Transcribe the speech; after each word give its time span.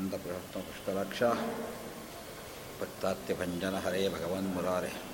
आनन्दपुष्टरक्ष 0.00 1.22
पत्तात्यभञ्जन 2.80 3.74
हरे 3.84 4.08
भगवन्मुरारे 4.08 4.92
ಯಾರು 4.92 5.09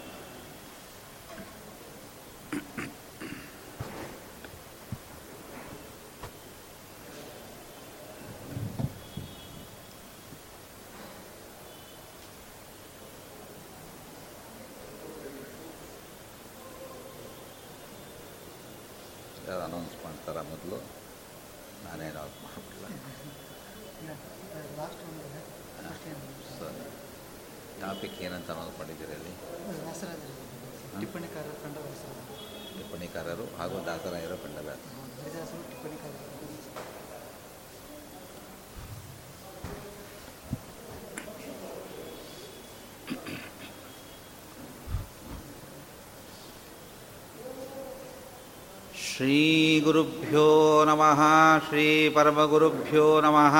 श्रीगुरुभ्यो 49.17 50.47
नमः 50.87 51.19
श्रीपरमगुरुभ्यो 51.59 53.21
नमः। 53.23 53.55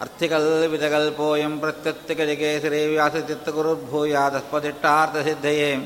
ಅರ್ಥಿಕಲ್ 0.01 0.67
ವಿದಗಲ್ಪೋಯಂ 0.67 1.59
ಪ್ರತ್ಯತ್ಯಗಜಗೆ 1.59 2.59
ಸಿರೇ 2.59 2.97
ಸಿದ್ಧಯೇ 5.25 5.77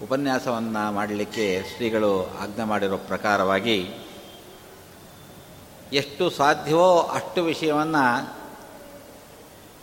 ಉಪನ್ಯಾಸವನ್ನು 0.04 0.92
ಮಾಡಲಿಕ್ಕೆ 0.92 1.64
ಶ್ರೀಗಳು 1.76 2.38
ಆಜ್ಞೆ 2.42 2.64
ಮಾಡಿರೋ 2.64 2.98
ಪ್ರಕಾರವಾಗಿ 2.98 4.01
ಎಷ್ಟು 5.94 6.30
ಸಾಧ್ಯವೋ 6.30 7.02
ಅಷ್ಟು 7.02 7.44
ವಿಷಯವನ್ನು 7.44 8.36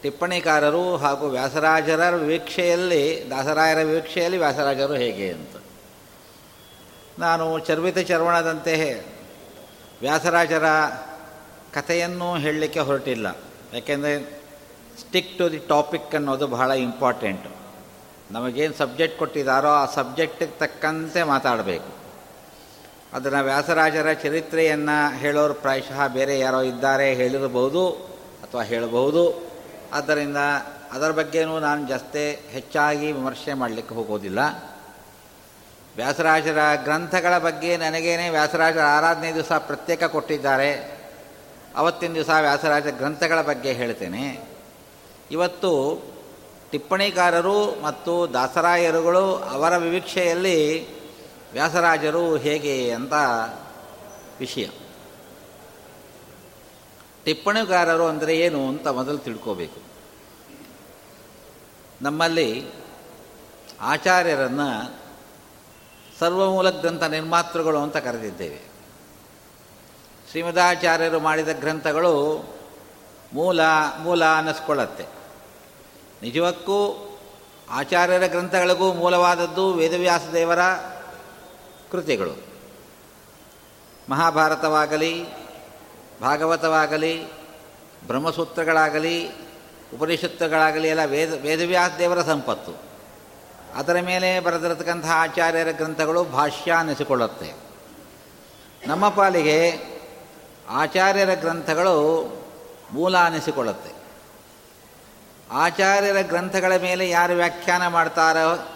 ಟಿಪ್ಪಣಿಕಾರರು 0.03 0.97
ಹಾಗೂ 0.97 1.29
ವ್ಯಾಸರಾಜರ 1.29 2.15
ವೀಕ್ಷೆಯಲ್ಲಿ 2.15 3.31
ದಾಸರಾಯರ 3.31 3.79
ವೀಕ್ಷೆಯಲ್ಲಿ 3.79 4.39
ವ್ಯಾಸರಾಜರು 4.39 4.95
ಹೇಗೆ 4.95 5.33
ಅಂತ. 5.33 5.57
ನಾನು 7.19 7.59
ಚರ್ವಿತ 7.59 7.99
ಚರ್ವಣದಂತೆ 7.99 9.05
ವ್ಯಾಸರಾಜರ 10.01 10.65
ಕಥೆಯನ್ನು 11.75 12.37
ಹೇಳಲಿಕ್ಕೆ 12.37 12.81
ಹೊರಟಿಲ್ಲ. 12.81 13.37
ಯಾಕೆಂದರೆ 13.75 14.43
ಸ್ಟಿಕ್ 15.01 15.39
ಟು 15.39 15.53
ದಿ 15.53 15.59
ಟಾಪಿಕ್ 15.59 16.15
ಅನ್ನೋದು 16.15 16.47
ಬಹಳ 16.47 16.71
ಇಂಪಾರ್ಟೆಂಟು 16.71 17.51
ನಮಗೇನು 18.31 18.75
ಸಬ್ಜೆಕ್ಟ್ 18.75 19.19
ಕೊಟ್ಟಿದ್ದಾರೋ 19.19 19.69
ಆ 19.69 19.87
ಸಬ್ಜೆಕ್ಟಿಗೆ 19.87 20.59
ತಕ್ಕಂತೆ 20.59 21.23
ಮಾತಾಡಬೇಕು. 21.23 21.98
ಅದನ್ನು 23.13 23.45
ವ್ಯಾಸರಾಜರ 23.45 24.13
ಚರಿತ್ರೆಯನ್ನು 24.13 25.17
ಹೇಳೋರು 25.17 25.55
ಪ್ರಾಯಶಃ 25.55 26.07
ಬೇರೆ 26.07 26.39
ಯಾರೋ 26.39 26.63
ಇದ್ದಾರೆ 26.63 27.15
ಹೇಳಿರಬಹುದು 27.15 27.91
ಅಥವಾ 28.43 28.63
ಹೇಳಬಹುದು. 28.63 29.51
ಆದ್ದರಿಂದ 29.93 30.37
ಅದರ 30.93 31.11
ಬಗ್ಗೆನೂ 31.11 31.59
ನಾನು 31.59 31.89
ಜಾಸ್ತಿ 31.89 32.49
ಹೆಚ್ಚಾಗಿ 32.51 33.13
ವಿಮರ್ಶೆ 33.13 33.55
ಮಾಡಲಿಕ್ಕೆ 33.55 33.95
ಹೋಗೋದಿಲ್ಲ. 33.95 34.39
ವ್ಯಾಸರಾಜರ 35.97 36.59
ಗ್ರಂಥಗಳ 36.85 37.39
ಬಗ್ಗೆ 37.39 37.77
ನನಗೇನೆ 37.77 38.29
ವ್ಯಾಸರಾಜರ 38.29 38.81
ಆರಾಧನೆ 38.81 39.35
ದಿವಸ 39.35 39.53
ಪ್ರತ್ಯೇಕ 39.53 40.05
ಕೊಟ್ಟಿದ್ದಾರೆ. 40.05 40.99
ಅವತ್ತಿನ 41.77 42.15
ದಿವಸ 42.15 42.31
ವ್ಯಾಸರಾಜ 42.41 42.87
ಗ್ರಂಥಗಳ 42.87 43.41
ಬಗ್ಗೆ 43.41 43.73
ಹೇಳ್ತೇನೆ. 43.73 44.41
ಇವತ್ತು 45.31 46.03
ಟಿಪ್ಪಣಿಕಾರರು 46.71 47.83
ಮತ್ತು 47.83 48.33
ದಾಸರಾಯರುಗಳು 48.33 49.37
ಅವರ 49.37 49.77
ವಿವೀಕ್ಷೆಯಲ್ಲಿ 49.77 50.89
ವ್ಯಾಸರಾಜರು 51.53 52.37
ಹೇಗೆ 52.37 52.91
ಅಂತ 52.91 53.13
ವಿಷಯ. 54.41 54.69
ಟಿಪ್ಪಣಿಗಾರರು 57.25 58.07
ಅಂದರೆ 58.07 58.39
ಏನು 58.39 58.69
ಅಂತ 58.69 58.89
ಮೊದಲು 58.89 59.19
ತಿಳ್ಕೋಬೇಕು. 59.19 59.81
ನಮ್ಮಲ್ಲಿ 62.03 62.71
ಆಚಾರ್ಯರನ್ನು 63.81 64.99
ಸರ್ವಮೂಲ 66.19 66.71
ಗ್ರಂಥ 66.71 67.03
ನಿರ್ಮಾತೃಗಳು 67.03 67.79
ಅಂತ 67.79 67.97
ಕರೆದಿದ್ದೇವೆ. 67.97 68.61
ಶ್ರೀಮದಾಚಾರ್ಯರು 70.31 71.21
ಮಾಡಿದ 71.21 71.49
ಗ್ರಂಥಗಳು 71.53 72.45
ಮೂಲ 73.33 73.61
ಮೂಲ 74.01 74.25
ಅನ್ನಿಸ್ಕೊಳ್ಳತ್ತೆ. 74.25 75.05
ನಿಜಕ್ಕೂ 76.23 77.05
ಆಚಾರ್ಯರ 77.71 78.27
ಗ್ರಂಥಗಳಿಗೂ 78.27 78.93
ಮೂಲವಾದದ್ದು 78.93 79.73
ವೇದವ್ಯಾಸ 79.73 80.21
ದೇವರ 80.33 80.59
ಕೃತಿಗಳು. 81.93 82.37
ಮಹಾಭಾರತವಾಗಲಿ, 84.11 85.27
ಭಾಗವತವಾಗಲಿ, 86.21 87.25
ಬ್ರಹ್ಮಸೂತ್ರಗಳಾಗಲಿ, 88.07 89.29
ಉಪನಿಷತ್ತುಗಳಾಗಲಿ 89.95 90.89
ಎಲ್ಲ 90.89 91.05
ವೇದ, 91.05 91.43
ವೇದವ್ಯಾಸ 91.43 91.91
ದೇವರ 91.99 92.23
ಸಂಪತ್ತು. 92.23 92.89
ಅದರ 93.75 93.97
ಮೇಲೆ 94.01 94.41
ಬರೆದಿರತಕ್ಕಂಥ 94.41 95.07
ಆಚಾರ್ಯರ 95.07 95.71
ಗ್ರಂಥಗಳು 95.71 96.25
ಭಾಷ್ಯ 96.25 96.73
ಅನ್ನಿಸಿಕೊಳ್ಳುತ್ತೆ. 96.73 97.53
ನಮ್ಮ 98.87 99.09
ಪಾಲಿಗೆ 99.09 99.79
ಆಚಾರ್ಯರ 100.69 101.35
ಗ್ರಂಥಗಳು 101.35 102.29
ಮೂಲ 102.93 103.17
ಅನ್ನಿಸಿಕೊಳ್ಳುತ್ತೆ. 103.17 103.91
ಆಚಾರ್ಯರ 105.51 106.17
ಗ್ರಂಥಗಳ 106.21 106.77
ಮೇಲೆ 106.77 107.11
ಯಾರು 107.11 107.33
ವ್ಯಾಖ್ಯಾನ 107.33 107.87
ಮಾಡ್ತಾರೋ 107.87 108.69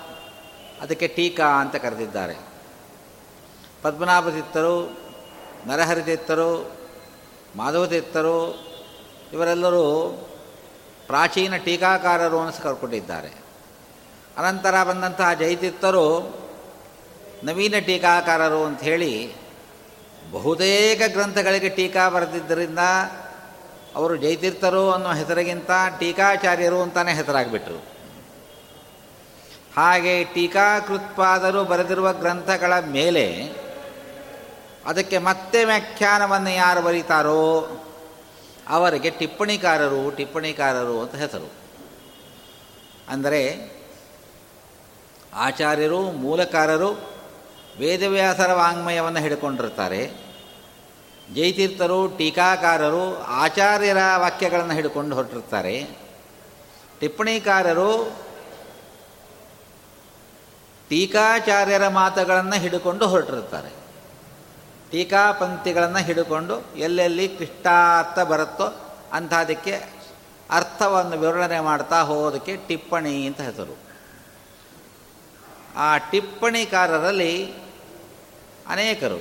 ಅದಕ್ಕೆ 0.80 1.08
ಟೀಕಾ 1.08 1.60
ಅಂತ 1.60 1.76
ಕರೆದಿದ್ದಾರೆ. 1.76 2.51
ಪದ್ಮನಾಭ 3.82 4.28
ತೀರ್ಥರು 4.28 4.98
ನರಹರಿ 5.66 6.02
ತೀರ್ಥರು 6.02 6.72
ಮಾಧವ 7.56 7.86
ತೀರ್ಥರು 7.86 8.64
ಇವರೆಲ್ಲರೂ 9.32 10.10
ಪ್ರಾಚೀನ 11.06 11.56
ಟೀಕಾಕಾರರು 11.56 12.40
ಅನಿಸ್ಕೊಟ್ಟಿದ್ದಾರೆ 12.40 13.28
ಅನಂತರ 14.38 14.84
ಬಂದಂತಹ 14.84 15.32
ಜೈತೀರ್ಥರು 15.32 16.36
ನವೀನ 17.44 17.74
ಟೀಕಾಕಾರರು 17.78 18.64
ಅಂತ 18.64 18.80
ಹೇಳಿ 18.80 19.34
ಬಹುತೇಕ 20.32 21.02
ಗ್ರಂಥಗಳಿಗೆ 21.06 21.68
ಟೀಕಾ 21.68 22.08
ಬರೆದಿದ್ದರಿಂದ 22.08 22.78
ಅವರು 23.94 24.16
ಜೈತೀರ್ಥರು 24.16 24.90
ಅನ್ನೋ 24.90 25.12
ಹೆಸರಿಗಿಂತ 25.12 25.70
ಟೀಕಾಚಾರ್ಯರು 25.98 26.82
ಅಂತಲೇ 26.82 27.14
ಹೆಸರಾಗಿಬಿಟ್ರು. 27.14 27.92
ಹಾಗೆ 29.76 30.24
ಟೀಕಾಕೃತ್ಪಾದರು 30.24 31.64
ಬರೆದಿರುವ 31.64 32.12
ಗ್ರಂಥಗಳ 32.12 32.78
ಮೇಲೆ 32.78 33.52
ಅದಕ್ಕೆ 34.86 35.18
ಮತ್ತೆ 35.18 35.64
ವ್ಯಾಖ್ಯಾನವನ್ನು 35.64 36.50
ಯಾರು 36.50 36.82
ಬರೀತಾರೋ 36.82 37.68
ಅವರಿಗೆ 38.68 39.10
ಟಿಪ್ಪಣಿಕಾರರು 39.10 40.10
ಟಿಪ್ಪಣಿಕಾರರು 40.10 41.02
ಅಂತ 41.02 41.14
ಹೆಸರು. 41.14 41.52
ಅಂದರೆ 43.08 43.72
ಆಚಾರ್ಯರು, 45.34 46.00
ಮೂಲಕಾರರು, 46.00 46.90
ವೇದವ್ಯಾಸರ 47.78 48.52
ವಾಂಗ್ಮಯವನ್ನು 48.52 49.18
ಹಿಡ್ಕೊಂಡಿರ್ತಾರೆ. 49.18 50.10
ಜೈತೀರ್ಥರು, 51.34 52.08
ಟೀಕಾಕಾರರು, 52.08 53.22
ಆಚಾರ್ಯರ 53.22 53.96
ವಾಕ್ಯಗಳನ್ನು 54.16 54.74
ಹಿಡ್ಕೊಂಡು 54.74 55.16
ಹೊರಟಿರ್ತಾರೆ. 55.16 55.86
ಟಿಪ್ಪಣಿಕಾರರು 57.00 58.16
ಟೀಕಾಚಾರ್ಯರ 60.88 61.88
ಮಾತುಗಳನ್ನು 61.88 62.52
ಹಿಡ್ಕೊಂಡು 62.52 63.06
ಹೊರಟಿರ್ತಾರೆ. 63.06 63.81
ಟೀಕಾಪಂಕ್ತಿಗಳನ್ನು 64.92 65.98
ಹಿಡ್ಕೊಂಡು 65.98 66.74
ಎಲ್ಲೆಲ್ಲಿ 66.76 67.28
ಕ್ಲಿಷ್ಟಾರ್ಥ 67.28 68.18
ಬರುತ್ತೋ 68.18 68.98
ಅಂಥದಕ್ಕೆ 69.12 69.82
ಅರ್ಥವನ್ನು 70.50 71.18
ವಿವರಣೆ 71.18 71.60
ಮಾಡ್ತಾ 71.60 72.02
ಹೋಗೋದಕ್ಕೆ 72.02 72.56
ಟಿಪ್ಪಣಿ 72.56 73.26
ಅಂತ 73.26 73.40
ಹೆಸರು. 73.40 73.78
ಆ 75.76 75.98
ಟಿಪ್ಪಣಿಕಾರರಲ್ಲಿ 75.98 77.54
ಅನೇಕರು. 78.68 79.18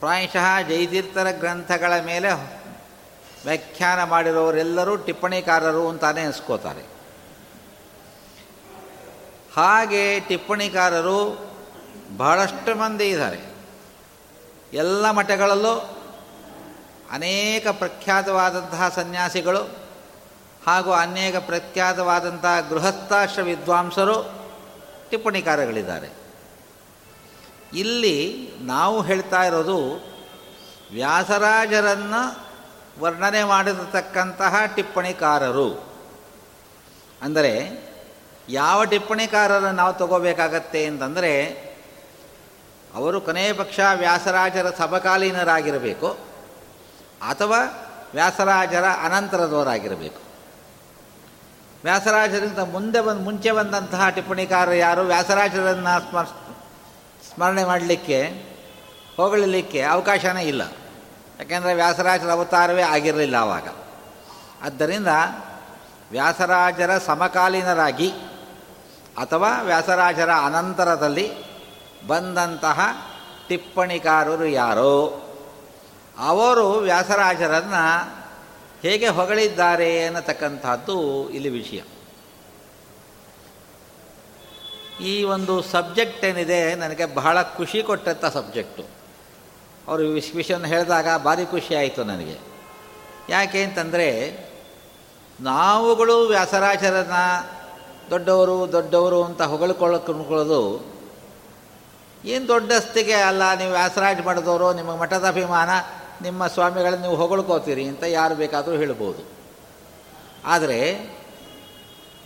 ಪ್ರಾಯಶಃ 0.00 0.60
ಜೈತೀರ್ಥರ 0.68 1.30
ಗ್ರಂಥಗಳ 1.30 2.00
ಮೇಲೆ 2.00 2.32
ವ್ಯಾಖ್ಯಾನ 3.44 4.04
ಮಾಡಿರೋರೆಲ್ಲರೂ 4.04 4.96
ಟಿಪ್ಪಣಿಕಾರರು 4.96 5.88
ಅಂತಾನೆ 5.88 6.20
ಅನಿಸ್ಕೋತಾರೆ. 6.20 6.82
ಹಾಗೆ 9.56 10.20
ಟಿಪ್ಪಣಿಕಾರರು 10.20 11.50
ಬಹಳಷ್ಟು 12.16 12.74
ಮಂದಿ 12.74 13.04
ಇದ್ದಾರೆ. 13.04 13.55
ಎಲ್ಲ 14.76 15.10
ಮಠಗಳಲ್ಲೂ 15.10 15.98
ಅನೇಕ 17.10 17.68
ಪ್ರಖ್ಯಾತವಾದಂತಹ 17.68 18.88
ಸನ್ಯಾಸಿಗಳು 18.88 19.60
ಹಾಗೂ 20.66 20.92
ಅನೇಕ 20.92 21.36
ಪ್ರಖ್ಯಾತವಾದಂತಹ 21.36 22.60
ಗೃಹಸ್ಥಾಶ್ರ 22.70 23.42
ವಿದ್ವಾಂಸರು 23.42 24.32
ಟಿಪ್ಪಣಿಕಾರಗಳಿದ್ದಾರೆ. 25.10 26.08
ಇಲ್ಲಿ 27.74 28.50
ನಾವು 28.60 29.02
ಹೇಳ್ತಾ 29.02 29.44
ಇರೋದು 29.44 29.78
ವ್ಯಾಸರಾಜರನ್ನು 30.92 32.46
ವರ್ಣನೆ 33.00 33.44
ಮಾಡಿರತಕ್ಕಂತಹ 33.44 34.54
ಟಿಪ್ಪಣಿಕಾರರು. 34.74 35.96
ಅಂದರೆ 37.22 37.52
ಯಾವ 38.48 38.84
ಟಿಪ್ಪಣಿಕಾರರನ್ನು 38.84 39.72
ನಾವು 39.72 39.94
ತಗೋಬೇಕಾಗತ್ತೆ 39.94 40.86
ಅಂತಂದರೆ 40.86 41.65
ಅವರು 42.96 43.20
ಕೊನೆಯ 43.20 43.52
ಪಕ್ಷ 43.52 43.80
ವ್ಯಾಸರಾಜರ 43.94 44.70
ಸಮಕಾಲೀನರಾಗಿರಬೇಕು 44.78 46.08
ಅಥವಾ 47.30 47.58
ವ್ಯಾಸರಾಜರ 48.14 48.84
ಅನಂತರದವರಾಗಿರಬೇಕು. 49.04 50.20
ವ್ಯಾಸರಾಜರಿಂದ 51.84 52.58
ಮುಂದೆ 52.58 53.00
ಬಂದು, 53.00 53.20
ಮುಂಚೆ 53.20 53.52
ಬಂದಂತಹ 53.52 54.08
ಟಿಪ್ಪಣಿಕಾರರು 54.08 54.74
ಯಾರು? 54.74 55.00
ವ್ಯಾಸರಾಜರನ್ನು 55.00 56.10
ಸ್ಮರ್, 56.10 56.28
ಸ್ಮರಣೆ 57.34 57.64
ಮಾಡಲಿಕ್ಕೆ 57.64 58.22
ಹೊಗಳಲಿಕ್ಕೆ 59.16 59.82
ಅವಕಾಶನೇ 59.82 60.42
ಇಲ್ಲ. 60.42 60.62
ಯಾಕೆಂದರೆ 61.38 61.74
ವ್ಯಾಸರಾಜರ 61.74 62.30
ಅವತಾರವೇ 62.30 62.82
ಆಗಿರಲಿಲ್ಲ 62.82 63.34
ಆವಾಗ 63.34 63.68
ಆದ್ದರಿಂದ 64.62 65.06
ವ್ಯಾಸರಾಜರ 66.10 66.98
ಸಮಕಾಲೀನರಾಗಿ 66.98 68.10
ಅಥವಾ 69.16 69.62
ವ್ಯಾಸರಾಜರ 69.62 70.30
ಅನಂತರದಲ್ಲಿ 70.30 71.26
ಬಂದಂತಹ 72.06 72.80
ಟಿಪ್ಪಣಿಕಾರರು 73.48 74.46
ಯಾರೋ? 74.46 75.22
ಅವರು 76.18 76.72
ವ್ಯಾಸರಾಜರನ್ನು 76.72 78.14
ಹೇಗೆ 78.82 79.08
ಹೊಗಳಿದ್ದಾರೆ 79.08 80.04
ಅನ್ನತಕ್ಕಂಥದ್ದು 80.04 81.30
ಇಲ್ಲಿ 81.30 81.48
ವಿಷಯ. 81.48 81.82
ಈ 85.04 85.24
ಒಂದು 85.24 85.62
ಸಬ್ಜೆಕ್ಟ್ 85.62 86.24
ಏನಿದೆ, 86.24 86.74
ನನಗೆ 86.74 87.14
ಬಹಳ 87.14 87.42
ಖುಷಿ 87.42 87.82
ಕೊಟ್ಟಂಥ 87.82 88.24
ಸಬ್ಜೆಕ್ಟು. 88.24 88.82
ಅವರು 89.88 90.02
ವಿಷ್, 90.02 90.34
ವಿಷಯವನ್ನು 90.34 90.68
ಹೇಳಿದಾಗ 90.68 91.16
ಭಾರಿ 91.16 91.46
ಖುಷಿ 91.46 91.74
ಆಯಿತು 91.74 92.04
ನನಗೆ. 92.04 92.36
ಯಾಕೆ 93.28 93.62
ಅಂತಂದರೆ, 93.62 94.38
ನಾವುಗಳು 95.40 96.26
ವ್ಯಾಸರಾಜರನ್ನು 96.26 97.50
ದೊಡ್ಡವರು 98.10 98.72
ದೊಡ್ಡವರು 98.72 99.22
ಅಂತ 99.22 99.42
ಹೊಗಳ್ಕೊಳ್ಳೋದು 99.42 100.95
ಏನು 102.26 102.48
ದೊಡ್ಡಸ್ತಿಗೆ 102.48 103.12
ಅಲ್ಲ, 103.12 103.54
ನೀವು 103.54 103.70
ವ್ಯಾಸರಾಜ್ 103.70 104.22
ಮಾಡಿದವರು, 104.22 104.72
ನಿಮ್ಮ 104.72 104.96
ಮಠದ 104.96 105.28
ಅಭಿಮಾನ 105.28 105.68
ನಿಮ್ಮ 106.22 106.46
ಸ್ವಾಮಿಗಳನ್ನು 106.46 107.00
ನೀವು 107.00 107.16
ಹೊಗಳ್ಕೋತೀರಿ 107.16 107.84
ಅಂತ 107.84 108.02
ಯಾರು 108.02 108.34
ಬೇಕಾದರೂ 108.34 108.76
ಹೇಳ್ಬೋದು. 108.76 109.22
ಆದರೆ, 110.44 111.10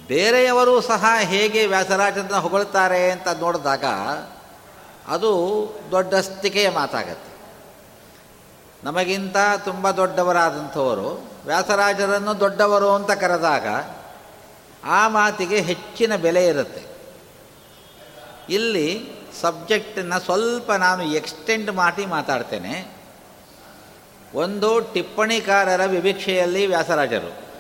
ಬೇರೆಯವರು 0.07 0.81
ಸಹ 0.81 1.05
ಹೇಗೆ 1.21 1.67
ವ್ಯಾಸರಾಜನ 1.67 2.35
ಹೊಗಳ್ತಾರೆ 2.35 3.11
ಅಂತ 3.11 3.29
ನೋಡಿದಾಗ, 3.29 3.85
ಅದು 5.09 5.67
ದೊಡ್ಡಸ್ತಿಕೆಯ 5.91 6.71
ಮಾತಾಗತ್ತೆ. 6.71 7.31
ನಮಗಿಂತ 8.85 9.37
ತುಂಬ 9.65 9.91
ದೊಡ್ಡವರಾದಂಥವರು, 9.91 11.31
ವ್ಯಾಸರಾಜರನ್ನು 11.47 12.41
ದೊಡ್ಡವರು 12.41 12.91
ಅಂತ 12.91 13.11
ಕರೆದಾಗ, 13.11 13.67
ಆ 14.85 15.09
ಮಾತಿಗೆ 15.09 15.61
ಹೆಚ್ಚಿನ 15.61 16.17
ಬೆಲೆ 16.17 16.47
ಇರುತ್ತೆ. 16.47 16.83
ಇಲ್ಲಿ 18.49 19.20
ಸಬ್ಜೆಕ್ಟನ್ನು 19.41 20.21
ಸ್ವಲ್ಪ 20.21 20.73
ನಾನು 20.73 21.03
ಎಕ್ಸ್ಟೆಂಡ್ 21.03 21.71
ಮಾಡಿ 21.71 22.07
ಮಾತಾಡ್ತೇನೆ. 22.07 22.89
ಒಂದು 24.35 24.81
ಟಿಪ್ಪಣಿಕಾರರ 24.81 25.85
ವಿವೀಕ್ಷೆಯಲ್ಲಿ 25.85 26.67
ವ್ಯಾಸರಾಜರು. 26.67 27.51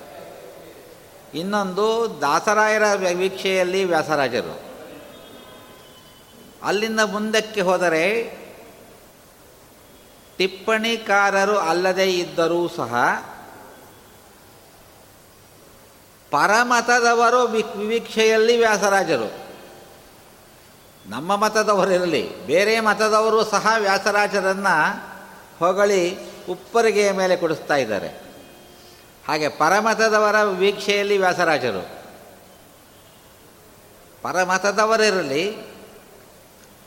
ಇನ್ನೊಂದು 1.34 2.18
ದಾಸರಾಯರ 2.20 2.82
ವಿವೀಕ್ಷೆಯಲ್ಲಿ 2.94 3.84
ವ್ಯಾಸರಾಜರು. 3.84 4.60
ಅಲ್ಲಿಂದ 6.62 7.00
ಮುಂದಕ್ಕೆ 7.00 7.60
ಹೋದರೆ 7.60 8.36
ಟಿಪ್ಪಣಿಕಾರರು 10.38 11.58
ಅಲ್ಲದೇ 11.58 12.04
ಇದ್ದರೂ 12.04 12.68
ಸಹ 12.68 12.94
ಪರಮತದವರು 16.30 17.42
ವಿವೀಕ್ಷೆಯಲ್ಲಿ 17.42 18.56
ವ್ಯಾಸರಾಜರು. 18.56 19.49
ನಮ್ಮ 21.10 21.36
ಮತದವರಿರಲಿ, 21.36 22.46
ಬೇರೆ 22.46 22.80
ಮತದವರು 22.80 23.44
ಸಹ 23.44 23.74
ವ್ಯಾಸರಾಜರನ್ನು 23.78 25.08
ಹೊಗಳಿ 25.58 26.18
ಉಪ್ಪರಿಗೆಯ 26.48 27.12
ಮೇಲೆ 27.12 27.36
ಕೊಡಿಸ್ತಾ 27.36 27.76
ಇದ್ದಾರೆ. 27.76 28.08
ಹಾಗೆ 29.28 29.48
ಪರಮತದವರ 29.48 30.42
ವೀಕ್ಷೆಯಲ್ಲಿ 30.42 31.18
ವ್ಯಾಸರಾಜರು. 31.18 32.04
ಪರಮತದವರಿರಲಿ, 34.22 35.56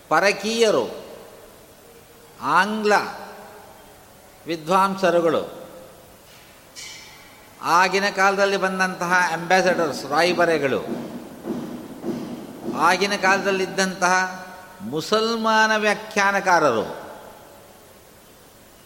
ಪರಕೀಯರು, 0.10 1.06
ಆಂಗ್ಲ 2.42 2.94
ವಿದ್ವಾಂಸರುಗಳು, 4.48 5.70
ಆಗಿನ 7.62 8.10
ಕಾಲದಲ್ಲಿ 8.10 8.58
ಬಂದಂತಹ 8.58 9.14
ಅಂಬಾಸಡರ್ಸ್ 9.32 10.06
ರಾಯಿಬರೆಗಳು 10.06 11.13
ಆಗಿನ 12.78 13.16
ಕಾಲದಲ್ಲಿದ್ದಂತಹ 13.16 14.46
ಮುಸಲ್ಮಾನ 14.82 15.76
ವ್ಯಾಖ್ಯಾನಕಾರರು, 15.76 17.02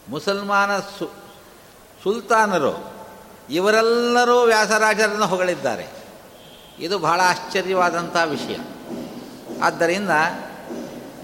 ಮುಸಲ್ಮಾನ 0.08 0.78
ಸು, 0.78 1.10
ಸುಲ್ತಾನರು, 2.02 2.94
ಇವರೆಲ್ಲರೂ 3.50 4.42
ವ್ಯಾಸರಾಜರನ್ನು 4.42 5.26
ಹೊಗಳಿದ್ದಾರೆ. 5.26 5.86
ಇದು 6.78 6.98
ಬಹಳ 6.98 7.20
ಆಶ್ಚರ್ಯವಾದಂಥ 7.24 8.16
ವಿಷಯ. 8.24 8.56
ಆದ್ದರಿಂದ 9.62 10.10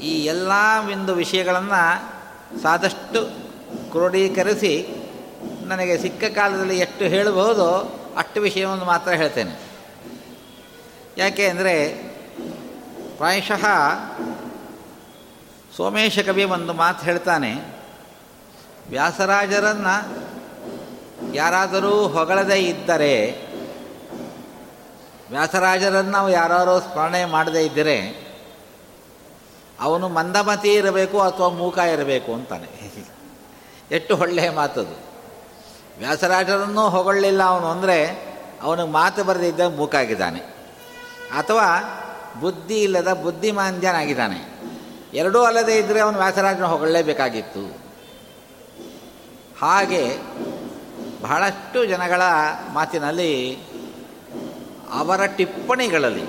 ಈ 0.03 0.25
ಎಲ್ಲ 0.25 0.53
ಒಂದು 0.93 1.15
ವಿಷಯಗಳನ್ನು 1.15 2.15
ಸಾದಷ್ಟು 2.63 3.45
ಕ್ರೋಢೀಕರಿಸಿ 3.91 5.05
ನನಗೆ 5.67 5.99
ಸಿಕ್ಕ 5.99 6.25
ಕಾಲದಲ್ಲಿ 6.25 6.79
ಎಷ್ಟು 6.79 7.05
ಹೇಳಬಹುದು 7.05 7.75
ಅಷ್ಟು 8.17 8.41
ವಿಷಯವನ್ನು 8.41 8.85
ಮಾತ್ರ 8.85 9.11
ಹೇಳ್ತೇನೆ. 9.11 9.59
ಯಾಕೆ 11.19 11.47
ಅಂದರೆ 11.47 12.04
ಪ್ರಾಯಶಃ 13.17 13.65
ಸೋಮೇಶ 15.77 16.19
ಕವಿ 16.19 16.45
ಒಂದು 16.45 16.73
ಮಾತು 16.73 17.05
ಹೇಳ್ತಾನೆ, 17.05 17.55
ವ್ಯಾಸರಾಜರನ್ನು 18.91 20.25
ಯಾರಾದರೂ 21.35 22.09
ಹೊಗಳದೇ 22.09 22.59
ಇದ್ದರೆ, 22.59 23.31
ವ್ಯಾಸರಾಜರನ್ನು 25.31 26.11
ನಾವು 26.11 26.31
ಯಾರಾದರೂ 26.31 26.81
ಸ್ಮರಣೆ 26.81 27.25
ಮಾಡದೇ 27.25 27.65
ಇದ್ದರೆ, 27.65 28.25
ಅವನು 29.81 30.09
ಮಂದಮತಿ 30.09 30.75
ಇರಬೇಕು 30.75 31.21
ಅಥವಾ 31.21 31.49
ಮೂಕ 31.49 31.79
ಇರಬೇಕು 31.79 32.35
ಅಂತಾನೆ. 32.35 32.69
ಎಷ್ಟು 33.91 34.17
ಒಳ್ಳೆಯ 34.17 34.51
ಮಾತದು. 34.51 34.99
ವ್ಯಾಸರಾಜರನ್ನು 35.99 36.89
ಹೊಗಳಿಲ್ಲ 36.89 37.43
ಅವನು 37.43 37.71
ಅಂದರೆ, 37.71 38.07
ಅವನಿಗೆ 38.63 38.89
ಮಾತು 38.89 39.25
ಬರೆದಿದ್ದ 39.25 39.61
ಮೂಕಾಗಿದ್ದಾನೆ. 39.61 40.41
ಅಥವಾ 41.39 41.65
ಬುದ್ಧಿ 42.41 42.83
ಇಲ್ಲದ 42.83 43.13
ಬುದ್ಧಿಮಾಂದ್ಯನಾಗಿದ್ದಾನೆ. 43.13 44.55
ಎರಡೂ 45.15 45.43
ಅಲ್ಲದೇ 45.43 45.79
ಇದ್ದರೆ 45.79 46.01
ಅವನು 46.01 46.19
ವ್ಯಾಸರಾಜನ 46.19 46.65
ಹೊಗಳಲೇಬೇಕಾಗಿತ್ತು. 46.65 47.79
ಹಾಗೆ 49.61 50.17
ಬಹಳಷ್ಟು 51.23 51.85
ಜನಗಳ 51.85 52.23
ಮಾತಿನಲ್ಲಿ 52.73 53.59
ಅವರ 54.93 55.27
ಟಿಪ್ಪಣಿಗಳಲ್ಲಿ, 55.27 56.25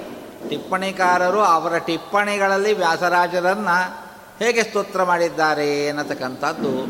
ಟಿಪ್ಪಣಿಕಾರರು 0.50 1.40
ಅವರ 1.40 1.78
ಟಿಪ್ಪಣಿಗಳಲ್ಲಿ 1.78 2.74
ವ್ಯಾಸರಾಜರನ್ನು 2.74 4.06
ಹೇಗೆ 4.44 4.64
ಸ್ತೋತ್ರ 4.64 5.04
ಮಾಡಿದ್ದಾರೆ 5.04 5.88
ಅನ್ನತಕ್ಕಂಥದ್ದು 5.88 6.86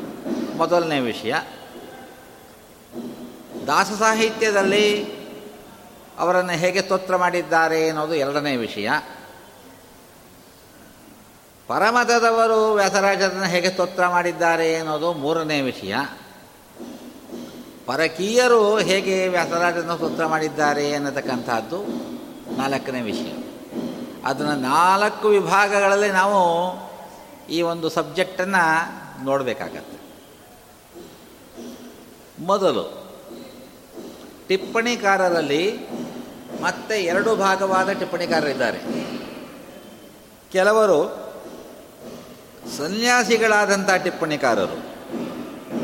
ಮೊದಲನೇ 0.58 1.00
ವಿಷಯ. 1.00 1.36
ದಾಸ 3.68 3.92
ಸಾಹಿತ್ಯದಲ್ಲಿ 4.00 5.16
ಅವರನ್ನು 6.20 6.52
ಹೇಗೆ 6.52 6.82
ಸ್ತೋತ್ರ 6.82 7.16
ಮಾಡಿದ್ದಾರೆ 7.16 7.88
ಅನ್ನೋದು 7.88 8.14
ಎರಡನೇ 8.14 8.56
ವಿಷಯ. 8.56 8.90
ಪರಮತದವರು 11.68 12.74
ವ್ಯಾಸರಾಜರನ್ನು 12.74 13.44
ಹೇಗೆ 13.44 13.70
ಸ್ತೋತ್ರ 13.70 14.08
ಮಾಡಿದ್ದಾರೆ 14.08 14.76
ಅನ್ನೋದು 14.76 15.14
ಮೂರನೇ 15.14 15.62
ವಿಷಯ. 15.62 15.96
ಪರಕೀಯರು 17.86 18.78
ಹೇಗೆ 18.78 19.28
ವ್ಯಾಸರಾಜನ 19.28 19.96
ಸ್ತೋತ್ರ 19.96 20.26
ಮಾಡಿದ್ದಾರೆ 20.26 20.94
ಅನ್ನತಕ್ಕಂಥದ್ದು 20.94 21.84
ನಾಲ್ಕನೇ 22.58 23.02
ವಿಷಯ. 23.02 23.32
ಅದನ್ನು 24.26 24.56
ನಾಲ್ಕು 24.56 25.28
ವಿಭಾಗಗಳಲ್ಲಿ 25.28 26.12
ನಾವು 26.12 26.76
ಈ 27.50 27.62
ಒಂದು 27.62 27.90
ಸಬ್ಜೆಕ್ಟನ್ನು 27.90 29.26
ನೋಡಬೇಕಾಗತ್ತೆ. 29.26 30.06
ಮೊದಲು 32.44 33.06
ಟಿಪ್ಪಣಿಕಾರರಲ್ಲಿ 34.48 35.78
ಮತ್ತೆ 36.66 37.04
ಎರಡು 37.04 37.36
ಭಾಗವಾದ 37.36 37.90
ಟಿಪ್ಪಣಿಕಾರರಿದ್ದಾರೆ 37.90 38.80
ಕೆಲವರು 40.52 41.26
ಸನ್ಯಾಸಿಗಳಾದಂಥ 42.78 43.90
ಟಿಪ್ಪಣಿಕಾರರು, 44.04 44.78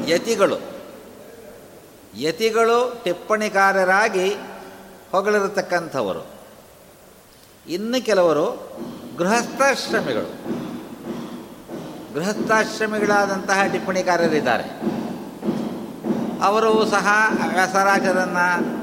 ಯತಿಗಳು. 0.07 0.57
ಯತಿಗಳು 2.17 3.01
ಟಿಪ್ಪಣಿಕಾರರಾಗಿ 3.03 4.33
ಹೊಗಳಿರತಕ್ಕಂಥವರು. 5.11 6.27
ಇನ್ನು 7.67 8.05
ಕೆಲವರು 8.05 8.45
ಗೃಹಸ್ಥಾಶ್ರಮಿಗಳು. 9.17 10.29
ಗೃಹಸ್ಥಾಶ್ರಮಿಗಳಾದಂತಹ 12.13 13.63
ಟಿಪ್ಪಣಿಕಾರರಿದ್ದಾರೆ. 13.71 14.63
ಅವರು 16.43 16.85
ಸಹ 16.85 17.07
ವ್ಯಾಸರಾಜರನ್ನು 17.53 18.80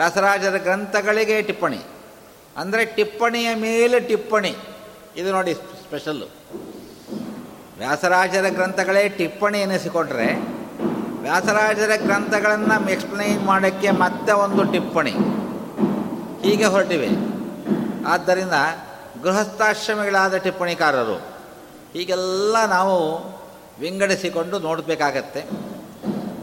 ವ್ಯಾಸರಾಜರ 0.00 0.56
ಗ್ರಂಥಗಳಿಗೆ 0.56 1.42
ಟಿಪ್ಪಣಿ. 1.42 1.78
ಅಂದರೆ 2.56 2.84
ಟಿಪ್ಪಣಿಯ 2.84 3.48
ಮೇಲೆ 3.54 4.00
ಟಿಪ್ಪಣಿ. 4.00 4.56
ಇದು 5.16 5.32
ನೋಡಿ 5.32 5.54
ಸ್ಪೆಷಲ್ಲು. 5.54 6.26
ವ್ಯಾಸರಾಜರ 7.78 8.44
ಗ್ರಂಥಗಳೇ 8.48 9.08
ಟಿಪ್ಪಣಿ 9.08 9.58
ಎನಿಸಿಕೊಂಡ್ರೆ, 9.60 10.28
ವ್ಯಾಸರಾಜರ 11.20 11.90
ಗ್ರಂಥಗಳನ್ನು 11.96 12.90
ಎಕ್ಸ್ಪ್ಲೈನ್ 12.90 13.42
ಮಾಡೋಕ್ಕೆ 13.44 13.90
ಮತ್ತೆ 13.90 14.32
ಒಂದು 14.32 14.64
ಟಿಪ್ಪಣಿ. 14.72 15.12
ಹೀಗೆ 16.42 16.64
ಹೊರಟಿವೆ. 16.64 17.08
ಆದ್ದರಿಂದ 18.06 18.56
ಗೃಹಸ್ಥಾಶ್ರಮಿಗಳಾದ 19.22 20.36
ಟಿಪ್ಪಣಿಕಾರರು, 20.36 21.16
ಹೀಗೆಲ್ಲ 21.92 22.56
ನಾವು 22.66 22.96
ವಿಂಗಡಿಸಿಕೊಂಡು 23.80 24.58
ನೋಡಬೇಕಾಗತ್ತೆ. 24.58 25.42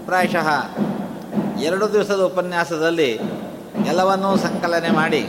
ಪ್ರಾಯಶಃ 0.06 0.50
ಎರಡು 1.62 1.94
ದಿವಸದ 1.94 2.22
ಉಪನ್ಯಾಸದಲ್ಲಿ 2.22 3.20
ಎಲ್ಲವನ್ನೂ 3.86 4.38
ಸಂಕಲನೆ 4.38 4.89
ಮಾಡಿ 4.91 5.27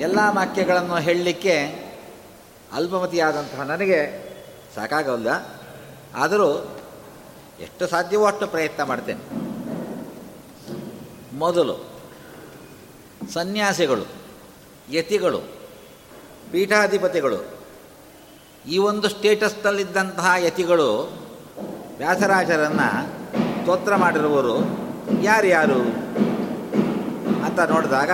ಎಲ್ಲ 0.00 0.18
ವಾಕ್ಯಗಳನ್ನು 0.28 0.96
ಹೇಳಲಿಕ್ಕೆ 0.96 1.88
ಅಲ್ಪಮತಿಯಾದಂತಹ 2.72 3.62
ನನಗೆ 3.62 4.28
ಸಾಕಾಗಲ್ಲ 4.74 5.28
ಆದರೂ 6.14 6.78
ಎಷ್ಟು 7.60 7.86
ಸಾಧ್ಯವೋ 7.86 8.26
ಅಷ್ಟು 8.26 8.46
ಪ್ರಯತ್ನ 8.46 8.82
ಮಾಡ್ತೇನೆ. 8.82 9.48
ಮೊದಲು 11.36 11.88
ಸನ್ಯಾಸಿಗಳು, 13.32 14.04
ಯತಿಗಳು, 14.92 15.40
ಪೀಠಾಧಿಪತಿಗಳು, 16.52 17.58
ಈ 18.68 18.78
ಒಂದು 18.78 19.08
ಸ್ಟೇಟಸ್ನಲ್ಲಿದ್ದಂತಹ 19.08 20.32
ಯತಿಗಳು 20.38 21.12
ವ್ಯಾಸರಾಜರನ್ನು 21.98 23.06
ಸ್ತೋತ್ರ 23.62 23.96
ಮಾಡಿರುವವರು 23.96 24.56
ಯಾರ್ಯಾರು? 25.22 26.08
ಅಂತ 27.44 27.60
ನೋಡಿದಾಗ 27.60 28.10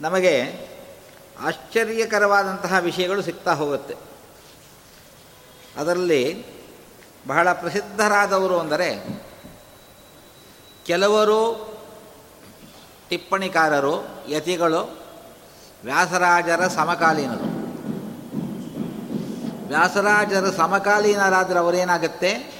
ನಮಗೆ 0.00 0.68
ಆಶ್ಚರ್ಯಕರವಾದಂತಹ 1.40 2.76
ವಿಷಯಗಳು 2.78 3.22
ಸಿಗ್ತಾ 3.22 3.52
ಹೋಗುತ್ತೆ. 3.52 3.94
ಅದರಲ್ಲಿ 5.76 6.44
ಬಹಳ 7.26 7.52
ಪ್ರಸಿದ್ಧರಾದವರು 7.52 8.58
ಅಂದರೆ 8.58 9.20
ಕೆಲವರು 10.86 11.68
ಟಿಪ್ಪಣಿಕಾರರು, 13.08 14.08
ಯತಿಗಳು, 14.28 14.98
ವ್ಯಾಸರಾಜರ 15.84 16.66
ಸಮಕಾಲೀನರು. 16.66 17.58
ವ್ಯಾಸರಾಜರ 19.68 20.50
ಸಮಕಾಲೀನರಾದರೆ 20.50 21.58
ಅವರೇನಾಗುತ್ತೆ 21.58 22.58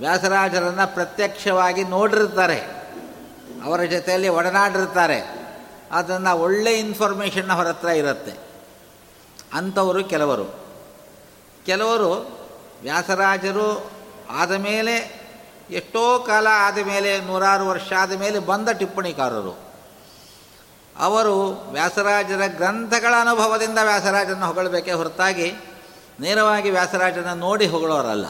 ವ್ಯಾಸರಾಜರನ್ನು 0.00 0.94
ಪ್ರತ್ಯಕ್ಷವಾಗಿ 0.94 1.84
ನೋಡಿರ್ತಾರೆ 1.84 2.75
ಅವರ 3.66 3.82
ಜೊತೆಯಲ್ಲಿ 3.82 4.28
ಒಡನಾಡಿರ್ತಾರೆ 4.28 5.46
ಅದನ್ನು 5.92 6.36
ಒಳ್ಳೆ 6.38 6.78
ಇನ್ಫಾರ್ಮೇಷನ್ 6.78 7.50
ಅವರ 7.50 7.68
ಹತ್ರ 7.68 7.88
ಇರುತ್ತೆ. 7.88 8.32
ಅಂಥವರು 9.52 10.04
ಕೆಲವರು. 10.04 10.66
ಕೆಲವರು 11.66 12.38
ವ್ಯಾಸರಾಜರು 12.82 13.90
ಆದ 14.30 14.52
ಮೇಲೆ, 14.52 15.20
ಎಷ್ಟೋ 15.70 16.18
ಕಾಲ 16.18 16.46
ಆದ 16.50 16.78
ಮೇಲೆ, 16.78 17.20
ನೂರಾರು 17.20 17.66
ವರ್ಷ 17.66 17.92
ಆದ 17.98 18.12
ಮೇಲೆ 18.12 18.38
ಬಂದ 18.38 18.68
ಟಿಪ್ಪಣಿಕಾರರು. 18.68 19.58
ಅವರು 20.98 21.50
ವ್ಯಾಸರಾಜರ 21.72 22.40
ಗ್ರಂಥಗಳ 22.46 23.14
ಅನುಭವದಿಂದ 23.20 23.78
ವ್ಯಾಸರಾಜನ 23.82 24.44
ಹೊಗಳಬೇಕೇ 24.44 24.92
ಹೊರತಾಗಿ 24.92 25.54
ನೇರವಾಗಿ 26.20 26.70
ವ್ಯಾಸರಾಜನ 26.70 27.32
ನೋಡಿ 27.32 27.66
ಹೊಗಳೋರಲ್ಲ. 27.66 28.26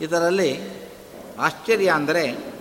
ಇದರಲ್ಲಿ 0.00 0.83
ಆಶ್ಚರ್ಯ 1.38 1.90
ಅಂದರೆ 1.90 2.54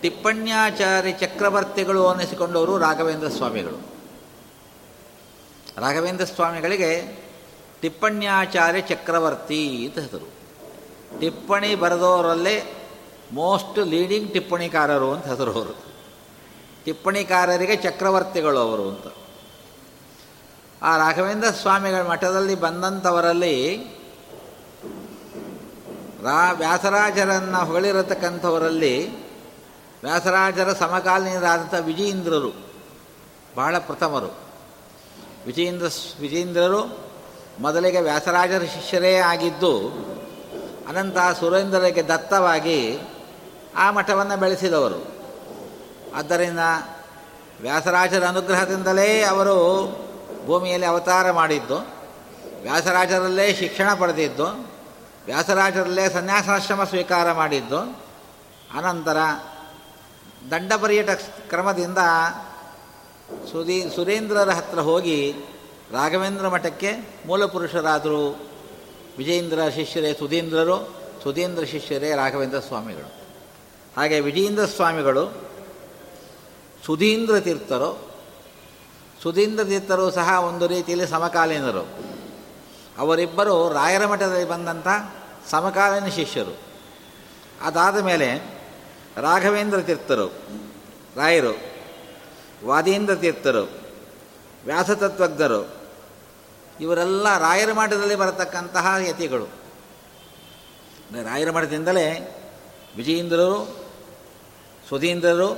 ಟಿಪ್ಪಣ್ಯಾಚಾರ್ಯ 0.00 1.12
ಚಕ್ರವರ್ತಿಗಳು 1.12 2.06
ಅನ್ನಿಸಿಕೊಂಡವರು 2.06 2.78
ರಾಘವೇಂದ್ರ 2.78 3.28
ಸ್ವಾಮಿಗಳು. 3.28 3.86
ರಾಘವೇಂದ್ರ 5.76 6.24
ಸ್ವಾಮಿಗಳಿಗೆ 6.24 7.18
ಟಿಪ್ಪಣ್ಯಾಚಾರ್ಯ 7.80 8.80
ಚಕ್ರವರ್ತಿ 8.80 9.86
ಅಂತ 9.86 9.98
ಹೆಸರು. 9.98 10.30
ಟಿಪ್ಪಣಿ 11.20 11.74
ಬರೆದವರಲ್ಲೇ 11.74 12.86
ಮೋಸ್ಟ್ 13.32 13.78
ಲೀಡಿಂಗ್ 13.78 14.32
ಟಿಪ್ಪಣಿಕಾರರು 14.32 15.12
ಅಂತ 15.12 15.26
ಹೆಸರು 15.26 15.52
ಅವರು. 15.52 15.84
ಟಿಪ್ಪಣಿಕಾರರಿಗೆ 16.84 17.76
ಚಕ್ರವರ್ತಿಗಳು 17.76 18.58
ಅವರು 18.58 18.90
ಅಂತ. 18.90 19.14
ಆ 20.82 20.96
ರಾಘವೇಂದ್ರ 20.96 21.50
ಸ್ವಾಮಿಗಳ 21.50 22.02
ಮಠದಲ್ಲಿ 22.02 22.54
ಬಂದಂಥವರಲ್ಲಿ 22.54 23.78
ರಾ, 26.22 26.52
ವ್ಯಾಸರಾಜರನ್ನು 26.52 27.64
ಹೊಗಳಿರತಕ್ಕಂಥವರಲ್ಲಿ 27.64 29.26
ವ್ಯಾಸರಾಜರ 30.02 30.72
ಸಮಕಾಲೀನರಾದಂಥ 30.72 31.74
ವಿಜಯೇಂದ್ರರು 31.80 32.52
ಬಹಳ 33.56 33.78
ಪ್ರಥಮರು. 33.78 34.34
ವಿಜಯೇಂದ್ರ 35.46 35.86
ವಿಜಯೇಂದ್ರರು 36.20 36.98
ಮೊದಲಿಗೆ 37.60 38.00
ವ್ಯಾಸರಾಜರ 38.00 38.62
ಶಿಷ್ಯರೇ 38.62 39.14
ಆಗಿದ್ದು, 39.14 39.78
ಅನಂತ 40.88 41.16
ಸುರೇಂದ್ರರಿಗೆ 41.40 42.08
ದತ್ತವಾಗಿ 42.08 42.98
ಆ 43.76 43.90
ಮಠವನ್ನು 43.90 44.36
ಬೆಳೆಸಿದವರು. 44.36 45.06
ಆದ್ದರಿಂದ 46.14 46.58
ವ್ಯಾಸರಾಜರ 47.60 48.24
ಅನುಗ್ರಹದಿಂದಲೇ 48.24 49.22
ಅವರು 49.22 49.56
ಭೂಮಿಯಲ್ಲಿ 50.46 50.86
ಅವತಾರ 50.86 51.30
ಮಾಡಿದ್ದು, 51.30 51.76
ವ್ಯಾಸರಾಜರಲ್ಲೇ 52.62 53.54
ಶಿಕ್ಷಣ 53.54 53.94
ಪಡೆದಿದ್ದು 53.94 54.65
ವ್ಯಾಸರಾಜರಲ್ಲೇ 55.26 56.08
ಸನ್ಯಾಸಾಶ್ರಮ 56.08 56.84
ಸ್ವೀಕಾರ 56.84 57.32
ಮಾಡಿದ್ದು. 57.32 57.78
ಅನಂತರ 58.74 59.16
ದಂಡ 60.50 60.72
ಪರ್ಯಟ 60.72 61.10
ಕ್ರಮದಿಂದ 61.48 61.98
ಸುದೀ, 63.52 63.88
ಸುರೇಂದ್ರರ 63.96 64.50
ಹತ್ರ 64.50 64.78
ಹೋಗಿ 64.78 65.34
ರಾಘವೇಂದ್ರ 65.92 66.48
ಮಠಕ್ಕೆ 66.48 66.92
ಮೂಲಪುರುಷರಾದರು 67.26 68.50
ವಿಜಯೇಂದ್ರ 69.18 69.58
ಶಿಷ್ಯರೇ 69.74 70.14
ಸುಧೀಂದ್ರರು, 70.14 70.94
ಸುಧೀಂದ್ರ 71.22 71.64
ಶಿಷ್ಯರೇ 71.64 72.14
ರಾಘವೇಂದ್ರ 72.14 72.60
ಸ್ವಾಮಿಗಳು. 72.60 73.12
ಹಾಗೆ 73.96 74.20
ವಿಜಯೇಂದ್ರ 74.20 74.64
ಸ್ವಾಮಿಗಳು 74.64 75.50
ಸುಧೀಂದ್ರ 76.86 77.40
ತೀರ್ಥರು. 77.40 78.10
ಸುಧೀಂದ್ರ 79.22 79.64
ತೀರ್ಥರು 79.64 80.10
ಸಹ 80.10 80.28
ಒಂದು 80.44 80.66
ರೀತಿಯಲ್ಲಿ 80.66 81.06
ಸಮಕಾಲೀನರು. 81.06 82.16
ಅವರಿಬ್ಬರು 82.98 83.72
ರಾಯರ 83.72 84.06
ಮಠದಲ್ಲಿ 84.06 84.48
ಬಂದಂಥ 84.48 84.88
ಸಮಕಾಲೀನ 85.50 86.08
ಶಿಷ್ಯರು. 86.08 86.58
ಅದಾದ 87.62 87.98
ಮೇಲೆ 87.98 88.28
ರಾಘವೇಂದ್ರ 89.16 89.80
ತೀರ್ಥರು, 89.80 90.26
ರಾಯರು 91.16 91.54
ವಾದೀಂದ್ರ 92.66 93.14
ತೀರ್ಥರು 93.14 93.70
ವ್ಯಾಸತತ್ವಜ್ಞರು 94.64 95.76
ಇವರೆಲ್ಲ 96.80 97.38
ರಾಯರ 97.38 97.72
ಮಠದಲ್ಲಿ 97.72 98.14
ಬರತಕ್ಕಂತಹ 98.14 98.94
ಯತಿಗಳು. 98.98 99.44
ರಾಯರ 101.22 101.50
ಮಠದಿಂದಲೇ 101.50 102.06
ವಿಜಯೇಂದ್ರರು 102.96 103.76
ಸುಧೀಂದ್ರರು 104.88 105.54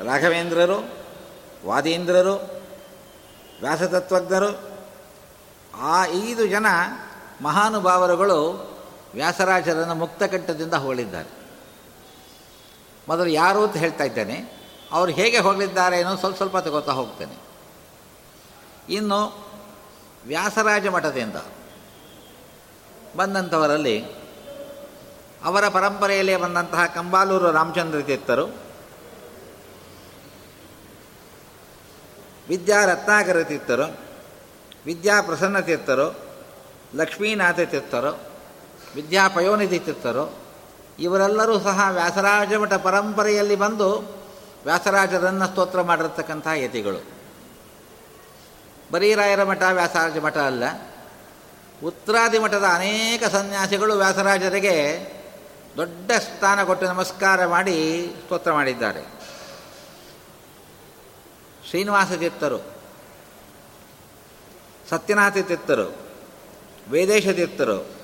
ರಾಘವೇಂದ್ರರು, 0.00 0.78
ವಾದೀಂದ್ರರು 1.66 2.34
ವ್ಯಾಸತತ್ವಜ್ಞರು 3.60 4.72
ಆ 5.74 6.04
ಐದು 6.04 6.46
ಜನ 6.46 6.66
ಮಹಾನುಭಾವರುಗಳು 7.40 8.71
ವ್ಯಾಸರಾಜರನ್ನು 9.14 9.94
ಮುಕ್ತಕಂಠದಿಂದ 9.94 10.74
ಹೊಗಳಿದ್ದಾರೆ. 10.74 11.30
ಮೊದಲು 13.08 13.26
ಯಾರು 13.26 13.64
ಅಂತ 13.64 13.76
ಹೇಳ್ತಾ 13.76 14.04
ಇದ್ದೇನೆ, 14.04 14.36
ಅವರು 14.92 15.10
ಹೇಗೆ 15.12 15.38
ಹೊಗಳಿದ್ದಾರೆ 15.38 16.00
ಏನೋ 16.00 16.16
ಸ್ವಲ್ಪ 16.16 16.36
ಸ್ವಲ್ಪ 16.36 16.56
ತಗೋತಾ 16.56 16.92
ಹೋಗ್ತೇನೆ. 16.92 17.36
ಇನ್ನು 18.88 19.20
ವ್ಯಾಸರಾಜ 20.26 20.86
ಮಠದಿಂದ 20.86 21.36
ಬಂದಂಥವರಲ್ಲಿ 23.16 24.04
ಅವರ 25.44 25.68
ಪರಂಪರೆಯಲ್ಲಿ 25.68 26.36
ಬಂದಂತಹ 26.36 26.86
ಕಂಬಾಲೂರು 26.86 27.50
ರಾಮಚಂದ್ರ 27.50 28.00
ತೀರ್ಥರು, 28.00 28.46
ವಿದ್ಯಾ 32.48 32.84
ರತ್ನಾಕರ 32.84 33.42
ತೀರ್ಥರು, 33.42 33.86
ವಿದ್ಯಾ 34.86 35.20
ಪ್ರಸನ್ನ 35.20 35.58
ತೀರ್ಥರು, 35.60 36.06
ಲಕ್ಷ್ಮೀನಾಥ 36.94 37.60
ತೀರ್ಥರು 37.60 38.31
ವಿದ್ಯಾ 38.94 39.28
ಪಯೋನಿಧಿ 39.28 39.76
ಇವರೆಲ್ಲರೂ 40.98 41.58
ಸಹ 41.58 41.88
ವ್ಯಾಸರಾಜ 41.90 42.54
ಮಠ 42.54 42.72
ಪರಂಪರೆಯಲ್ಲಿ 42.72 43.56
ಬಂದು 43.56 43.98
ವ್ಯಾಸರಾಜರನ್ನು 44.64 45.46
ಸ್ತೋತ್ರ 45.46 45.82
ಮಾಡಿರ್ತಕ್ಕಂಥ 45.82 46.46
ಯತಿಗಳು. 46.54 47.04
ಬರೀ 48.92 49.14
ರಾಯರ 49.14 49.44
ಮಠ, 49.44 49.62
ವ್ಯಾಸರಾಜ 49.72 50.18
ಮಠ 50.18 50.36
ಅಲ್ಲ. 50.36 50.64
ಉತ್ತರಾದಿ 51.84 52.38
ಮಠದ 52.38 52.64
ಅನೇಕ 52.74 53.24
ಸನ್ಯಾಸಿಗಳು 53.24 53.94
ವ್ಯಾಸರಾಜರಿಗೆ 53.94 55.08
ದೊಡ್ಡ 55.76 56.12
ಸ್ಥಾನ 56.12 56.62
ಕೊಟ್ಟು 56.62 56.86
ನಮಸ್ಕಾರ 56.86 57.46
ಮಾಡಿ 57.46 58.06
ಸ್ತೋತ್ರ 58.24 58.52
ಮಾಡಿದ್ದಾರೆ. 58.52 59.22
ಶ್ರೀನಿವಾಸ 61.68 62.12
ತೀರ್ಥರು 62.12 62.58
ಸತ್ಯನಾಥ 64.90 65.38
ತೀರ್ಥರು 65.38 65.96
ವೇದೇಶ 66.90 67.28
ತೀರ್ಥರು 67.28 68.01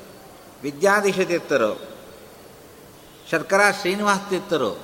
ವಿದ್ಯಾಧೀಶ 0.62 1.20
ತೀರ್ಥರು 1.20 1.88
ಶರ್ಕರ 3.30 3.60
ಶ್ರೀನಿವಾಸ 3.80 4.18
ತೀರ್ಥರು 4.28 4.80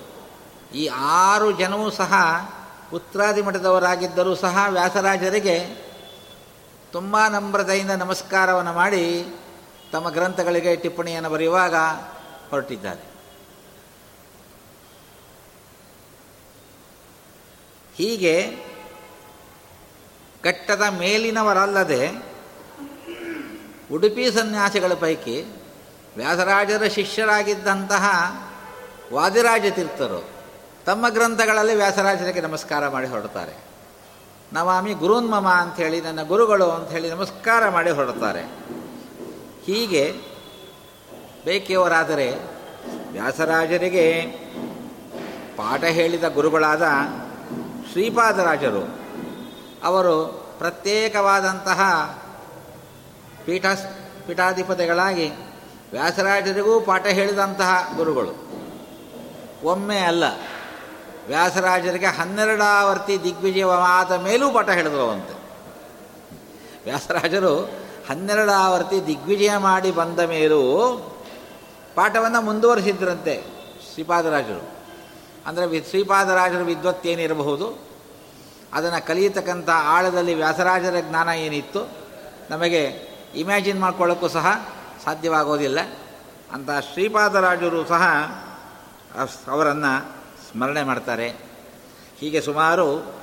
ಈ 0.75 0.87
ಆರು 0.95 1.53
ಜನವೂ 1.53 1.91
ಸಹ 1.91 2.13
ಉತ್ತರಾದಿ 2.95 3.43
ಮಠದವರಾಗಿದ್ದರೂ 3.43 4.35
ಸಹ 4.35 4.67
ವ್ಯಾಸರಾಜರಿಗೆ 4.71 5.57
ತುಂಬ 6.93 7.17
ನಮ್ರತೆಯಿಂದ 7.29 7.91
ನಮಸ್ಕಾರವನ್ನು 7.91 8.73
ಮಾಡಿ 8.73 9.27
ತಮ್ಮ 9.93 10.11
ಗ್ರಂಥಗಳಿಗೆ 10.11 10.77
ಟಿಪ್ಪಣಿಯನ್ನು 10.77 11.31
ಬರೆಯುವಾಗ 11.31 11.75
ಹೊರಟಿದ್ದಾರೆ. 12.51 13.15
ಹೀಗೆ 17.97 18.57
ಘಟ್ಟದ 20.45 20.83
ಮೇಲಿನವರಲ್ಲದೆ 20.91 22.35
ಉಡುಪಿ 23.93 24.31
ಸನ್ಯಾಸಿಗಳ 24.31 24.95
ಪೈಕಿ 24.95 25.45
ವ್ಯಾಸರಾಜರ 26.17 26.83
ಶಿಷ್ಯರಾಗಿದ್ದಂತಹ 26.85 28.05
ವಾದಿರಾಜ 29.13 29.67
ತೀರ್ಥರು 29.71 30.29
ತಮ್ಮ 30.87 31.09
ಗ್ರಂಥಗಳಲ್ಲಿ 31.09 31.75
ವ್ಯಾಸರಾಜರಿಗೆ 31.75 32.41
ನಮಸ್ಕಾರ 32.41 32.89
ಮಾಡಿ 32.89 33.07
ಹೊರಡ್ತಾರೆ. 33.07 33.53
ನವಾಮಿ 34.53 34.95
ಗುರುನ್ಮಮ 34.95 35.49
ಅಂಥೇಳಿ 35.49 36.01
ನನ್ನ 36.01 36.23
ಗುರುಗಳು 36.23 36.71
ಅಂಥೇಳಿ 36.71 37.11
ನಮಸ್ಕಾರ 37.11 37.69
ಮಾಡಿ 37.69 37.91
ಹೊರಡ್ತಾರೆ. 37.91 38.41
ಹೀಗೆ 39.65 40.15
ಬೇಕಿಯವರಾದರೆ 41.45 42.35
ವ್ಯಾಸರಾಜರಿಗೆ 43.13 44.23
ಪಾಠ 45.57 45.85
ಹೇಳಿದ 45.85 46.25
ಗುರುಗಳಾದ 46.29 46.83
ಶ್ರೀಪಾದರಾಜರು 47.93 48.99
ಅವರು 49.85 50.45
ಪ್ರತ್ಯೇಕವಾದಂತಹ 50.59 51.81
ಪೀಠ 53.45 53.67
ಪೀಠಾಧಿಪತಿಗಳಾಗಿ 54.27 55.33
ವ್ಯಾಸರಾಜರಿಗೂ 55.95 56.75
ಪಾಠ 56.81 57.05
ಹೇಳಿದಂತಹ 57.07 57.73
ಗುರುಗಳು. 57.97 58.33
ಒಮ್ಮೆ 59.65 59.99
ಅಲ್ಲ, 60.01 60.25
ವ್ಯಾಸರಾಜರಿಗೆ 61.29 62.11
ಹನ್ನೆರಡಾವರ್ತಿ 62.19 63.15
ದಿಗ್ವಿಜಯವಾದ 63.23 64.13
ಮೇಲೂ 64.25 64.47
ಪಾಠ 64.51 64.69
ಹೇಳಿದವಂತೆ 64.69 65.35
ವ್ಯಾಸರಾಜರು 66.85 67.55
ಹನ್ನೆರಡಾವರ್ತಿ 68.09 68.99
ದಿಗ್ವಿಜಯ 69.07 69.53
ಮಾಡಿ 69.57 69.91
ಬಂದ 69.91 70.21
ಮೇಲೂ 70.21 70.61
ಪಾಠವನ್ನು 71.95 72.41
ಮುಂದುವರಿಸಿದ್ರಂತೆ 72.41 73.35
ಶ್ರೀಪಾದರಾಜರು. 73.89 74.63
ಅಂದರೆ 75.47 75.65
ವಿ, 75.67 75.79
ಶ್ರೀಪಾದರಾಜರ 75.91 76.63
ವಿದ್ವತ್ತೇನಿರಬಹುದು 76.63 77.67
ಅದನ್ನು 78.73 79.01
ಕಲಿಯತಕ್ಕಂಥ 79.07 79.71
ಆಳದಲ್ಲಿ 79.95 80.35
ವ್ಯಾಸರಾಜರ 80.35 80.97
ಜ್ಞಾನ 81.01 81.29
ಏನಿತ್ತು, 81.29 81.81
ನಮಗೆ 82.51 82.83
ಇಮ್ಯಾಜಿನ್ 83.35 83.81
ಮಾಡ್ಕೊಳ್ಳೋಕ್ಕೂ 83.81 84.29
ಸಹ 84.29 84.47
ಸಾಧ್ಯವಾಗೋದಿಲ್ಲ. 85.05 85.79
ಅಂತ 86.53 86.71
ಶ್ರೀಪಾದರಾಜರು 86.93 87.85
ಸಹ 87.85 88.03
ಅವರನ್ನು 89.49 90.11
ಸ್ಮರಣೆ 90.53 90.83
ಮಾಡ್ತಾರೆ. 90.83 91.29
ಹೀಗೆ 92.19 92.41
ಸುಮಾರು 92.41 93.15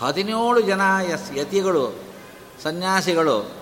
ಹದಿನೇಳು 0.00 0.60
ಜನ 0.60 0.80
ಎಸ್ 1.04 1.36
ಯತಿಗಳು, 1.36 2.04
ಸನ್ಯಾಸಿಗಳು, 2.62 3.54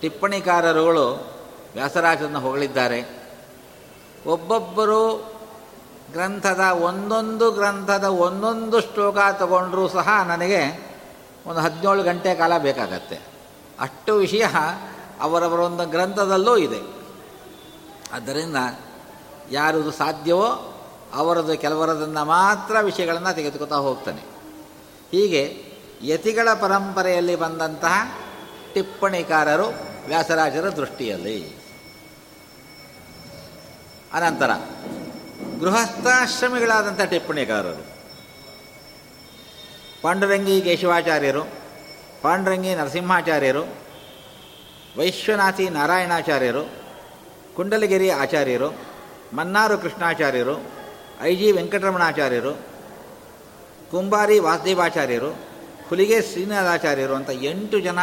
ಟಿಪ್ಪಣಿಕಾರರುಗಳು 0.00 1.32
ವ್ಯಾಸರಾಜರನ್ನು 1.74 2.40
ಹೊಗಳಿದ್ದಾರೆ. 2.40 3.20
ಒಬ್ಬೊಬ್ಬರು 4.26 5.30
ಗ್ರಂಥದ 6.12 6.60
ಒಂದೊಂದು 6.60 7.50
ಗ್ರಂಥದ 7.50 8.04
ಒಂದೊಂದು 8.04 8.80
ಶ್ಲೋಕ 8.80 9.18
ತಗೊಂಡರೂ 9.32 9.88
ಸಹ 9.88 10.08
ನನಗೆ 10.26 10.90
ಒಂದು 11.46 11.60
ಹದಿನೇಳು 11.60 12.02
ಗಂಟೆ 12.02 12.34
ಕಾಲ 12.34 12.58
ಬೇಕಾಗತ್ತೆ. 12.58 13.18
ಅಷ್ಟು 13.80 14.14
ವಿಷಯ 14.14 14.46
ಅವರವರ 15.20 15.60
ಒಂದು 15.60 15.86
ಗ್ರಂಥದಲ್ಲೂ 15.86 16.56
ಇದೆ. 16.56 17.00
ಆದ್ದರಿಂದ 18.12 18.56
ಯಾರದು 19.50 19.90
ಸಾಧ್ಯವೋ 19.90 20.76
ಅವರದು 21.14 21.58
ಕೆಲವರದನ್ನು 21.58 22.24
ಮಾತ್ರ 22.24 22.80
ವಿಷಯಗಳನ್ನು 22.80 23.34
ತೆಗೆದುಕೊತಾ 23.34 23.76
ಹೋಗ್ತಾನೆ. 23.76 24.20
ಹೀಗೆ 25.12 25.64
ಯತಿಗಳ 26.02 26.48
ಪರಂಪರೆಯಲ್ಲಿ 26.60 27.36
ಬಂದಂತಹ 27.36 28.20
ಟಿಪ್ಪಣಿಕಾರರು 28.74 29.66
ವ್ಯಾಸರಾಜರ 30.06 30.68
ದೃಷ್ಟಿಯಲ್ಲಿ. 30.68 31.56
ಅನಂತರ 34.12 34.50
ಗೃಹಸ್ಥಾಶ್ರಮಿಗಳಾದಂಥ 35.60 37.00
ಟಿಪ್ಪಣಿಕಾರರು. 37.00 37.86
ಪಾಂಡುರಂಗಿ 40.02 40.60
ಕೇಶವಾಚಾರ್ಯರು, 40.60 41.44
ಪಾಂಡುರಂಗಿ 42.22 42.74
ನರಸಿಂಹಾಚಾರ್ಯರು 42.74 43.89
ವೈಶ್ವನಾಥಿ 45.00 45.68
ನಾರಾಯಣಾಚಾರ್ಯರು, 45.68 46.70
ಕುಂಡಲಗಿರಿ 47.56 48.10
ಆಚಾರ್ಯರು, 48.10 48.68
ಮನ್ನಾರು 49.32 49.78
ಕೃಷ್ಣಾಚಾರ್ಯರು 49.78 50.54
ಐ 51.20 51.36
ಜಿ 51.36 51.52
ವೆಂಕಟರಮಣಾಚಾರ್ಯರು, 51.52 52.52
ಕುಂಬಾರಿ 53.90 54.38
ವಾಸುದೇವಾಚಾರ್ಯರು, 54.38 55.30
ಹುಲಿಗೆ 55.88 56.22
ಶ್ರೀನಾಥಾಚಾರ್ಯರು 56.22 57.14
ಅಂತ 57.14 57.30
ಎಂಟು 57.30 57.80
ಜನ 57.80 57.98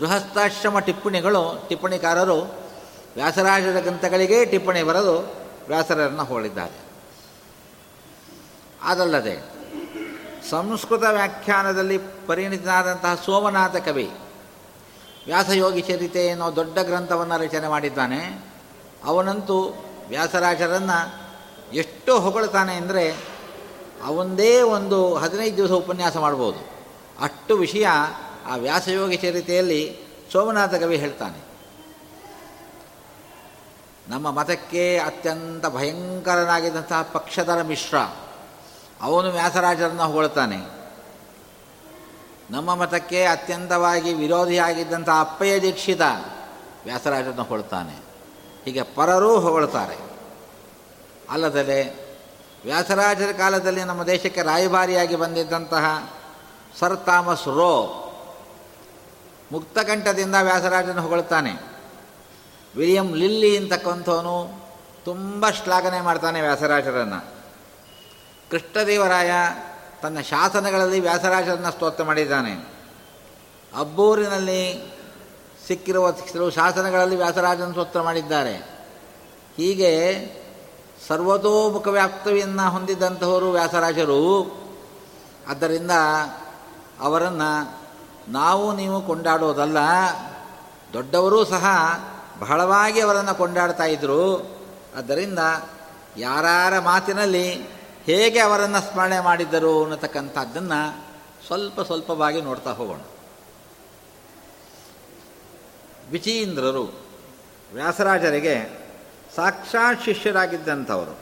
ಗೃಹಸ್ಥಾಶ್ರಮ 0.00 0.78
ಟಿಪ್ಪಣಿಗಳು 0.78 1.66
ಟಿಪ್ಪಣಿಕಾರರು, 1.68 2.38
ವ್ಯಾಸರಾಜರ 3.14 3.80
ಗ್ರಂಥಗಳಿಗೆ 3.80 4.44
ಟಿಪ್ಪಣಿ 4.44 4.82
ಬರೆದು 4.82 5.16
ವ್ಯಾಸರನ್ನು 5.68 6.24
ಹೋಳಿದ್ದಾರೆ 6.24 6.78
ಅದಲ್ಲದೆ 8.82 9.36
ಸಂಸ್ಕೃತ 10.50 11.02
ವ್ಯಾಖ್ಯಾನದಲ್ಲಿ 11.10 11.98
ಪರಿಣಿತನಾದಂತಹ 12.26 13.14
ಸೋಮನಾಥ 13.24 13.76
ಕವಿ 13.76 14.10
ವ್ಯಾಸಯೋಗಿ 15.28 15.80
ಚರಿತೆ 15.80 16.30
ಅನ್ನೋ 16.30 16.56
ದೊಡ್ಡ 16.56 16.78
ಗ್ರಂಥವನ್ನು 16.78 17.36
ರಚನೆ 17.38 17.68
ಮಾಡಿದ್ದಾನೆ. 17.68 18.20
ಅವನಂತೂ 19.04 19.56
ವ್ಯಾಸರಾಜರನ್ನು 20.08 20.98
ಎಷ್ಟು 21.72 22.20
ಹೊಗಳ್ತಾನೆ 22.20 22.74
ಅಂದರೆ 22.74 23.16
ಅವನದೇ 24.04 24.60
ಒಂದು 24.60 25.14
ಹದಿನೈದು 25.14 25.56
ದಿವಸ 25.56 25.70
ಉಪನ್ಯಾಸ 25.70 26.16
ಮಾಡ್ಬೋದು. 26.16 26.60
ಅಷ್ಟು 27.20 27.56
ವಿಷಯ 27.56 27.86
ಆ 28.46 28.56
ವ್ಯಾಸಯೋಗಿ 28.56 29.16
ಚರಿತೆಯಲ್ಲಿ 29.16 29.98
ಸೋಮನಾಥ 30.32 30.74
ಕವಿ 30.74 30.96
ಹೇಳ್ತಾನೆ. 30.96 31.40
ನಮ್ಮ 34.08 34.30
ಮತಕ್ಕೆ 34.30 34.98
ಅತ್ಯಂತ 34.98 35.66
ಭಯಂಕರನಾಗಿದ್ದಂತಹ 35.66 37.02
ಪಕ್ಷಧರ 37.12 37.62
ಮಿಶ್ರ, 37.62 37.96
ಅವನು 39.02 39.28
ವ್ಯಾಸರಾಜರನ್ನು 39.28 40.02
ಹೊಗಳ್ತಾನೆ. 40.02 40.77
ನಮ್ಮ 42.50 42.74
ಮತಕ್ಕೆ 42.74 43.24
ಅತ್ಯಂತವಾಗಿ 43.24 44.12
ವಿರೋಧಿಯಾಗಿದ್ದಂಥ 44.12 45.08
ಅಪ್ಪಯ್ಯ 45.20 45.60
ದೀಕ್ಷಿತ 45.60 46.00
ವ್ಯಾಸರಾಜರನ್ನು 46.84 47.42
ಹೊಳ್ತಾನೆ 47.42 47.94
ಹೀಗೆ 48.64 48.82
ಪರರೂ 48.82 49.40
ಹೊಗಳ್ತಾರೆ. 49.40 49.96
ಅಲ್ಲದೆ 51.30 52.08
ವ್ಯಾಸರಾಜರ 52.64 53.32
ಕಾಲದಲ್ಲಿ 53.38 53.84
ನಮ್ಮ 53.84 54.02
ದೇಶಕ್ಕೆ 54.02 54.42
ರಾಯಭಾರಿಯಾಗಿ 54.42 55.16
ಬಂದಿದ್ದಂತಹ 55.16 56.12
ಸರ್ 56.78 56.96
ಥಾಮಸ್ 57.04 57.46
ರೋ 57.46 58.04
ಮುಕ್ತಕಂಠದಿಂದ 59.52 60.34
ವ್ಯಾಸರಾಜನ 60.42 61.00
ಹೊಗಳ್ತಾನೆ. 61.00 61.52
ವಿಲಿಯಂ 62.76 63.14
ಲಿಲ್ಲಿ 63.14 63.56
ಅಂತಕ್ಕಂಥವನು 63.56 64.68
ತುಂಬ 65.04 65.50
ಶ್ಲಾಘನೆ 65.50 66.00
ಮಾಡ್ತಾನೆ 66.00 66.40
ವ್ಯಾಸರಾಜರನ್ನು. 66.40 67.20
ಕೃಷ್ಣದೇವರಾಯ 68.50 69.32
ತನ್ನ 70.02 70.20
ಶಾಸನಗಳಲ್ಲಿ 70.20 71.00
ವ್ಯಾಸರಾಜರನ್ನು 71.00 71.70
ಸ್ತೋತ್ರ 71.70 72.04
ಮಾಡಿದ್ದಾನೆ. 72.04 72.52
ಅಬ್ಬೂರಿನಲ್ಲಿ 73.78 74.92
ಸಿಕ್ಕಿರುವ 75.66 76.12
ಕೆಲವು 76.12 76.50
ಶಾಸನಗಳಲ್ಲಿ 76.50 77.16
ವ್ಯಾಸರಾಜನ 77.16 77.70
ಸ್ತೋತ್ರ 77.70 78.02
ಮಾಡಿದ್ದಾರೆ. 78.02 78.56
ಹೀಗೆ 79.56 79.90
ಸರ್ವತೋಮುಖ 81.08 81.88
ವ್ಯಾಪ್ತವಿಯನ್ನು 81.88 82.70
ಹೊಂದಿದ್ದಂಥವರು 82.70 83.50
ವ್ಯಾಸರಾಜರು. 83.50 84.46
ಆದ್ದರಿಂದ 85.48 85.90
ಅವರನ್ನು 87.00 87.78
ನಾವು 88.32 88.76
ನೀವು 88.76 89.02
ಕೊಂಡಾಡೋದಲ್ಲ, 89.02 89.78
ದೊಡ್ಡವರೂ 90.92 91.44
ಸಹ 91.44 91.66
ಬಹಳವಾಗಿ 92.40 93.00
ಅವರನ್ನು 93.00 93.34
ಕೊಂಡಾಡ್ತಾ 93.34 93.84
ಇದ್ದರು 93.84 94.58
ಆದ್ದರಿಂದ 94.98 95.38
ಯಾರ 96.16 96.78
ಮಾತಿನಲ್ಲಿ 96.78 97.77
ಹೇಗೆ 98.08 98.38
ಅವರನ್ನು 98.38 98.92
ಸ್ಮರಣೆ 98.92 99.20
ಮಾಡಿದ್ದರು 99.20 99.82
ಅನ್ನತಕ್ಕಂಥದ್ದನ್ನು 99.82 101.04
ಸ್ವಲ್ಪ 101.46 101.80
ಸ್ವಲ್ಪವಾಗಿ 101.80 102.40
ನೋಡ್ತಾ 102.40 102.70
ಹೋಗೋಣ. 102.72 103.00
ವಿಚೀಂದ್ರರು 106.10 107.00
ವ್ಯಾಸರಾಜರಿಗೆ 107.74 108.86
ಸಾಕ್ಷಾತ್ 109.36 110.04
ಶಿಷ್ಯರಾಗಿದ್ದಂಥವರು. 110.04 111.18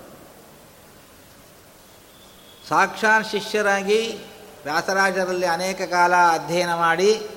ಸಾಕ್ಷಾತ್ 2.68 3.30
ಶಿಷ್ಯರಾಗಿ 3.30 4.18
ವ್ಯಾಸರಾಜರಲ್ಲಿ 4.64 5.46
ಅನೇಕ 5.46 5.82
ಕಾಲ 5.82 6.14
ಅಧ್ಯಯನ 6.14 6.74
ಮಾಡಿ 6.74 7.28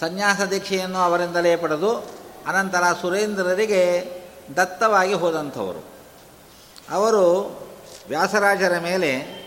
ಸನ್ಯಾಸ 0.00 0.40
ದೀಕ್ಷೆಯನ್ನು 0.40 0.98
ಅವರಿಂದಲೇ 0.98 1.56
ಪಡೆದು 1.56 1.96
ಅನಂತರ 2.46 2.82
ಸುರೇಂದ್ರರಿಗೆ 3.00 4.12
ದತ್ತವಾಗಿ 4.56 5.14
ಹೋದಂಥವರು. 5.14 5.84
ಅವರು 6.90 7.67
ವ್ಯಾಸರಾಜರ 8.08 8.78
ಮೇಲೆ 8.78 9.38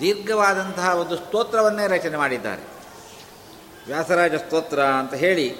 ದೀರ್ಘವಾದಂತಹ 0.00 0.94
ಒಂದು 0.94 1.16
ಸ್ತೋತ್ರವನ್ನೇ 1.16 1.86
ರಚನೆ 1.86 2.16
ಮಾಡಿದ್ದಾರೆ. 2.16 2.62
ವ್ಯಾಸರಾಜ 3.86 4.34
ಸ್ತೋತ್ರ 4.34 4.82
ಅಂತ 4.82 5.14
ಹೇಳಿ 5.14 5.56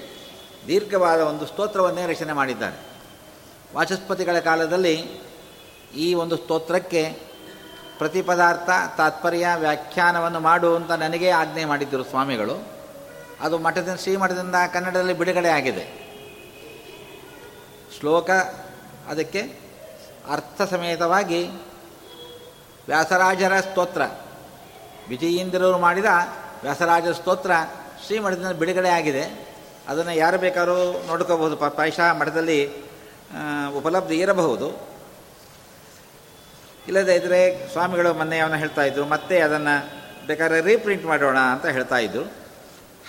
ದೀರ್ಘವಾದ 0.67 1.21
ಒಂದು 1.21 1.47
ಸ್ತೋತ್ರವನ್ನೇ 1.47 2.07
ರಚನೆ 2.07 2.33
ಮಾಡಿದ್ದಾರೆ. 2.33 2.81
ವಾಚಸ್ಪತಿಗಳ 3.75 4.39
ಕಾಲದಲ್ಲಿ 4.39 4.95
ಈ 5.97 6.15
ಒಂದು 6.15 6.37
ಸ್ತೋತ್ರಕ್ಕೆ 6.37 7.17
ಪ್ರತಿಪದಾರ್ಥ 7.99 8.97
ತಾತ್ಪರ್ಯ 8.97 9.49
ವ್ಯಾಖ್ಯಾನವನ್ನು 9.57 10.41
ಮಾಡು 10.41 10.77
ಅಂತ 10.77 10.91
ನನಗೇ 10.91 11.31
ಆಜ್ಞೆ 11.31 11.65
ಮಾಡಿದ್ದರು 11.65 12.05
ಸ್ವಾಮಿಗಳು. 12.05 12.69
ಅದು 13.41 13.59
ಮಠದಿಂದ, 13.59 13.97
ಶ್ರೀಮಠದಿಂದ 13.97 14.55
ಕನ್ನಡದಲ್ಲಿ 14.73 15.13
ಬಿಡುಗಡೆ 15.13 15.49
ಆಗಿದೆ. 15.49 16.03
ಶ್ಲೋಕ 18.01 18.31
ಅದಕ್ಕೆ 19.09 19.41
ಅರ್ಥ 20.33 20.63
ಸಮೇತವಾಗಿ 20.63 21.49
ವ್ಯಾಸರಾಜರ 22.87 23.61
ಸ್ತೋತ್ರ. 23.61 24.03
ವಿಜಯೀಂದ್ರರು 25.09 25.79
ಮಾಡಿದ 25.79 26.05
ವ್ಯಾಸರಾಜ 26.62 27.09
ಸ್ತೋತ್ರ 27.09 27.51
ಶ್ರೀಮಠದಿಂದ 28.07 28.47
ಬಿಡುಗಡೆ 28.47 28.88
ಆಗಿದೆ. 28.88 29.53
ಅದನ್ನು 29.88 30.12
ಯಾರು 30.12 30.38
ಬೇಕಾದ್ರೂ 30.38 31.03
ನೋಡ್ಕೋಬಹುದು. 31.07 31.57
ಪ್ರಾಯಶಃ 31.57 32.12
ಮಠದಲ್ಲಿ 32.12 32.73
ಉಪಲಬ್ಧಿ 33.77 34.18
ಇರಬಹುದು. 34.18 34.88
ಇಲ್ಲದೇ 36.88 37.14
ಇದ್ದರೆ 37.14 37.68
ಸ್ವಾಮಿಗಳು 37.73 38.14
ಮೊನ್ನೆ 38.14 38.38
ಅವನ್ನ 38.38 38.55
ಹೇಳ್ತಾ 38.55 38.83
ಇದ್ರು. 38.83 39.05
ಮತ್ತೆ 39.07 39.40
ಅದನ್ನು 39.40 40.03
ಬೇಕಾದ್ರೆ 40.27 40.61
ರೀಪ್ರಿಂಟ್ 40.61 41.05
ಮಾಡೋಣ 41.05 41.38
ಅಂತ 41.38 41.66
ಹೇಳ್ತಾ 41.66 41.99
ಇದ್ರು. 41.99 42.23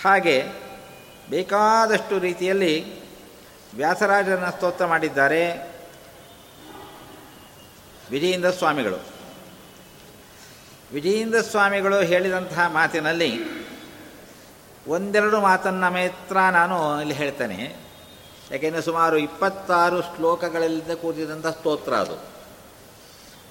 ಹಾಗೆ 0.04 0.44
ಬೇಕಾದಷ್ಟು 1.30 2.18
ರೀತಿಯಲ್ಲಿ 2.18 3.04
ವ್ಯಾಸರಾಜನ 3.76 4.44
ಸ್ತೋತ್ರ 4.48 4.86
ಮಾಡಿದ್ದಾರೆ 4.86 5.70
ವಿಜಯೇಂದ್ರ 8.10 8.50
ಸ್ವಾಮಿಗಳು. 8.50 9.13
ವಿಜಯೇಂದ್ರ 10.94 11.40
ಸ್ವಾಮಿಗಳು 11.40 12.00
ಹೇಳಿದಂತಹ 12.00 12.68
ಮಾತಿನಲ್ಲಿ 12.68 13.40
ಒಂದೆರಡು 14.88 15.40
ಮಾತನ್ನು 15.40 15.90
ಮಾತ್ರ 15.90 16.36
ನಾನು 16.36 17.00
ಇಲ್ಲಿ 17.00 17.14
ಹೇಳ್ತೇನೆ. 17.14 17.76
ಯಾಕೆಂದರೆ 18.50 18.82
ಸುಮಾರು 18.82 19.18
ಇಪ್ಪತ್ತಾರು 19.18 20.02
ಶ್ಲೋಕಗಳಿಂದ 20.02 20.92
ಕೂತಿದಂಥ 20.92 21.46
ಸ್ತೋತ್ರ 21.46 21.94
ಅದು. 21.94 22.16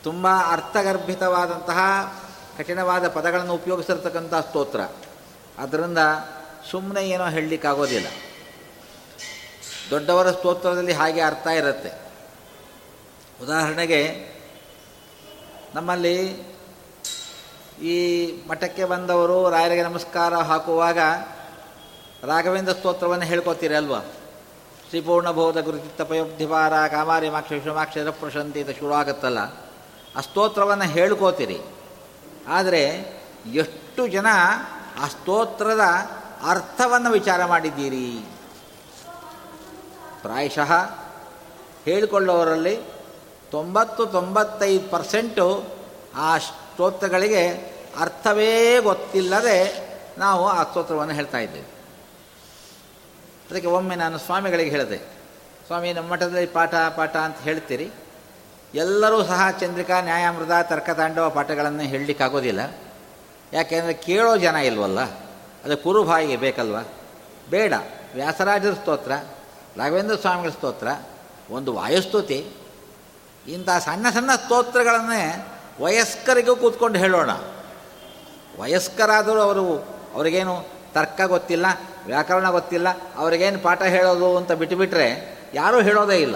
ತುಂಬ 0.03 0.27
ಅರ್ಥಗರ್ಭಿತವಾದಂತಹ 0.27 1.79
ಕಠಿಣವಾದ 2.57 3.07
ಪದಗಳನ್ನು 3.07 3.53
ಉಪಯೋಗಿಸಿರ್ತಕ್ಕಂಥ 3.53 4.33
ಸ್ತೋತ್ರ. 4.33 4.79
ಅದರಿಂದ 5.57 5.97
ಸುಮ್ಮನೆ 6.71 7.09
ಏನೋ 7.09 7.29
ಹೇಳಲಿಕ್ಕಾಗೋದಿಲ್ಲ. 7.29 8.07
ದೊಡ್ಡವರ 9.89 10.31
ಸ್ತೋತ್ರದಲ್ಲಿ 10.31 10.93
ಹಾಗೆ 10.93 11.21
ಅರ್ಥ 11.21 11.47
ಇರುತ್ತೆ. 11.47 11.89
ಉದಾಹರಣೆಗೆ 13.43 14.33
ನಮ್ಮಲ್ಲಿ 15.75 16.52
ಈ 17.81 18.27
ಮಠಕ್ಕೆ 18.47 18.85
ಬಂದವರು 18.85 19.49
ರಾಯರಿಗೆ 19.49 19.83
ನಮಸ್ಕಾರ 19.83 20.35
ಹಾಕುವಾಗ 20.35 20.97
ರಾಘವೇಂದ್ರ 22.23 22.73
ಸ್ತೋತ್ರವನ್ನು 22.73 23.25
ಹೇಳ್ಕೊತೀರಿ 23.25 23.75
ಅಲ್ವಾ? 23.75 23.99
ಶ್ರೀಪೂರ್ಣಬೋಧ 24.89 25.57
ಗುರುಚಿತ್ತಪಯೋಬ್ಧಿವಾರ 25.57 26.87
ಕಾಮಾರಿ 26.87 27.29
ಮಾಕ್ಷ 27.29 27.51
ವಿಶ್ವಮಾಕ್ಷರ 27.51 28.09
ಪ್ರಶಾಂತಿ 28.09 28.63
ಅಂತ 28.63 28.79
ಶುರು 28.79 28.93
ಆಗುತ್ತಲ್ಲ. 28.93 29.37
ಆ 30.15 30.21
ಸ್ತೋತ್ರವನ್ನು 30.21 30.83
ಹೇಳ್ಕೋತೀರಿ. 30.83 31.59
ಆದರೆ 32.47 33.13
ಎಷ್ಟು 33.53 34.07
ಜನ 34.07 34.25
ಆ 34.99 35.07
ಸ್ತೋತ್ರದ 35.07 35.81
ಅರ್ಥವನ್ನು 36.47 37.11
ವಿಚಾರ 37.11 37.45
ಮಾಡಿದ್ದೀರಿ? 37.45 38.25
ಪ್ರಾಯಶಃ 40.21 40.71
ಹೇಳಿಕೊಳ್ಳೋರಲ್ಲಿ 41.85 42.79
ತೊಂಬತ್ತು 43.51 44.05
ತೊಂಬತ್ತೈದು 44.05 44.91
ಪರ್ಸೆಂಟು 44.91 45.63
ಆ 46.15 46.37
ಸ್ತೋತ್ರಗಳಿಗೆ 46.73 47.47
ಅರ್ಥವೇ 47.99 48.79
ಗೊತ್ತಿಲ್ಲದೆ 48.79 49.59
ನಾವು 50.17 50.47
ಆ 50.47 50.63
ಸ್ತೋತ್ರವನ್ನು 50.63 51.13
ಹೇಳ್ತಾ 51.13 51.37
ಇದ್ದೇವೆ. 51.37 51.67
ಅದಕ್ಕೆ 53.51 53.67
ಒಮ್ಮೆ 53.67 53.95
ನಾನು 53.95 54.17
ಸ್ವಾಮಿಗಳಿಗೆ 54.17 54.69
ಹೇಳಿದೆ, 54.69 54.97
ಸ್ವಾಮಿ 55.65 55.93
ನಮ್ಮ 55.93 56.09
ಮಠದಲ್ಲಿ 56.11 56.45
ಪಾಠ 56.47 56.75
ಪಾಠ 56.95 57.15
ಅಂತ 57.15 57.37
ಹೇಳ್ತೀರಿ. 57.37 57.91
ಎಲ್ಲರೂ 58.73 59.23
ಸಹ 59.23 59.41
ಚಂದ್ರಿಕಾ, 59.59 60.01
ನ್ಯಾಯಾಮೃತ, 60.01 60.51
ತರ್ಕತಾಂಡವ 60.69 61.29
ಪಾಠಗಳನ್ನು 61.29 61.83
ಹೇಳಲಿಕ್ಕಾಗೋದಿಲ್ಲ. 61.83 62.61
ಯಾಕೆಂದರೆ 63.53 63.93
ಕೇಳೋ 63.93 64.37
ಜನ 64.37 64.55
ಇಲ್ವಲ್ಲ, 64.55 64.99
ಅದು 65.65 65.77
ಕುರುಭಾಯಿಗೆ 65.77 66.37
ಬೇಕಲ್ವ? 66.37 66.77
ಬೇಡ, 67.49 67.73
ವ್ಯಾಸರಾಜರ 68.15 68.73
ಸ್ತೋತ್ರ, 68.73 69.11
ರಾಘವೇಂದ್ರ 69.77 70.15
ಸ್ವಾಮಿಗಳ 70.15 70.49
ಸ್ತೋತ್ರ, 70.49 70.87
ಒಂದು 71.49 71.73
ವಾಯುಸ್ತುತಿ, 71.73 72.39
ಇಂಥ 73.47 73.69
ಸಣ್ಣ 73.79 74.09
ಸಣ್ಣ 74.09 74.31
ಸ್ತೋತ್ರಗಳನ್ನೇ 74.35 75.23
ವಯಸ್ಕರಿಗೂ 75.81 76.55
ಕೂತ್ಕೊಂಡು 76.55 76.99
ಹೇಳೋಣ. 76.99 77.29
ವಯಸ್ಕರಾದರೂ 78.59 79.41
ಅವರು, 79.41 79.77
ಅವರಿಗೇನು 80.15 80.65
ತರ್ಕ 80.93 81.21
ಗೊತ್ತಿಲ್ಲ, 81.21 81.65
ವ್ಯಾಕರಣ 82.05 82.49
ಗೊತ್ತಿಲ್ಲ, 82.49 82.87
ಅವ್ರಿಗೇನು 83.15 83.59
ಪಾಠ 83.59 83.81
ಹೇಳೋದು 83.81 84.37
ಅಂತ 84.37 84.51
ಬಿಟ್ಟುಬಿಟ್ರೆ 84.51 85.37
ಯಾರೂ 85.53 85.81
ಹೇಳೋದೇ 85.81 86.15
ಇಲ್ಲ. 86.15 86.35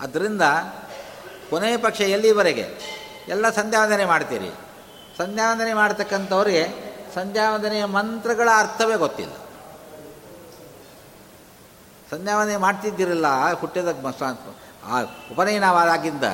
ಅದರಿಂದ 0.00 0.42
ಕೊನೆಯ 1.50 1.76
ಪಕ್ಷ 1.76 2.00
ಎಲ್ಲಿವರೆಗೆ? 2.00 2.68
ಎಲ್ಲ 3.28 3.50
ಸಂಧ್ಯಾವಂದನೆ 3.50 4.04
ಮಾಡ್ತೀರಿ. 4.04 4.50
ಸಂಧ್ಯಾವಂದನೆ 5.18 5.72
ಮಾಡ್ತಕ್ಕಂಥವ್ರಿಗೆ 5.72 6.94
ಸಂಧ್ಯಾವಂದನೆಯ 7.14 7.84
ಮಂತ್ರಗಳ 7.84 8.48
ಅರ್ಥವೇ 8.56 8.96
ಗೊತ್ತಿಲ್ಲ. 8.96 9.32
ಸಂಧ್ಯಾವಂದನೆ 12.10 12.56
ಮಾಡ್ತಿದ್ದಿರಲ್ಲ 12.56 13.52
ಹುಟ್ಟಿದ 13.52 13.88
ಆ 14.86 15.00
ಉಪನಯನವಾದಾಗಿಂದ 15.32 16.24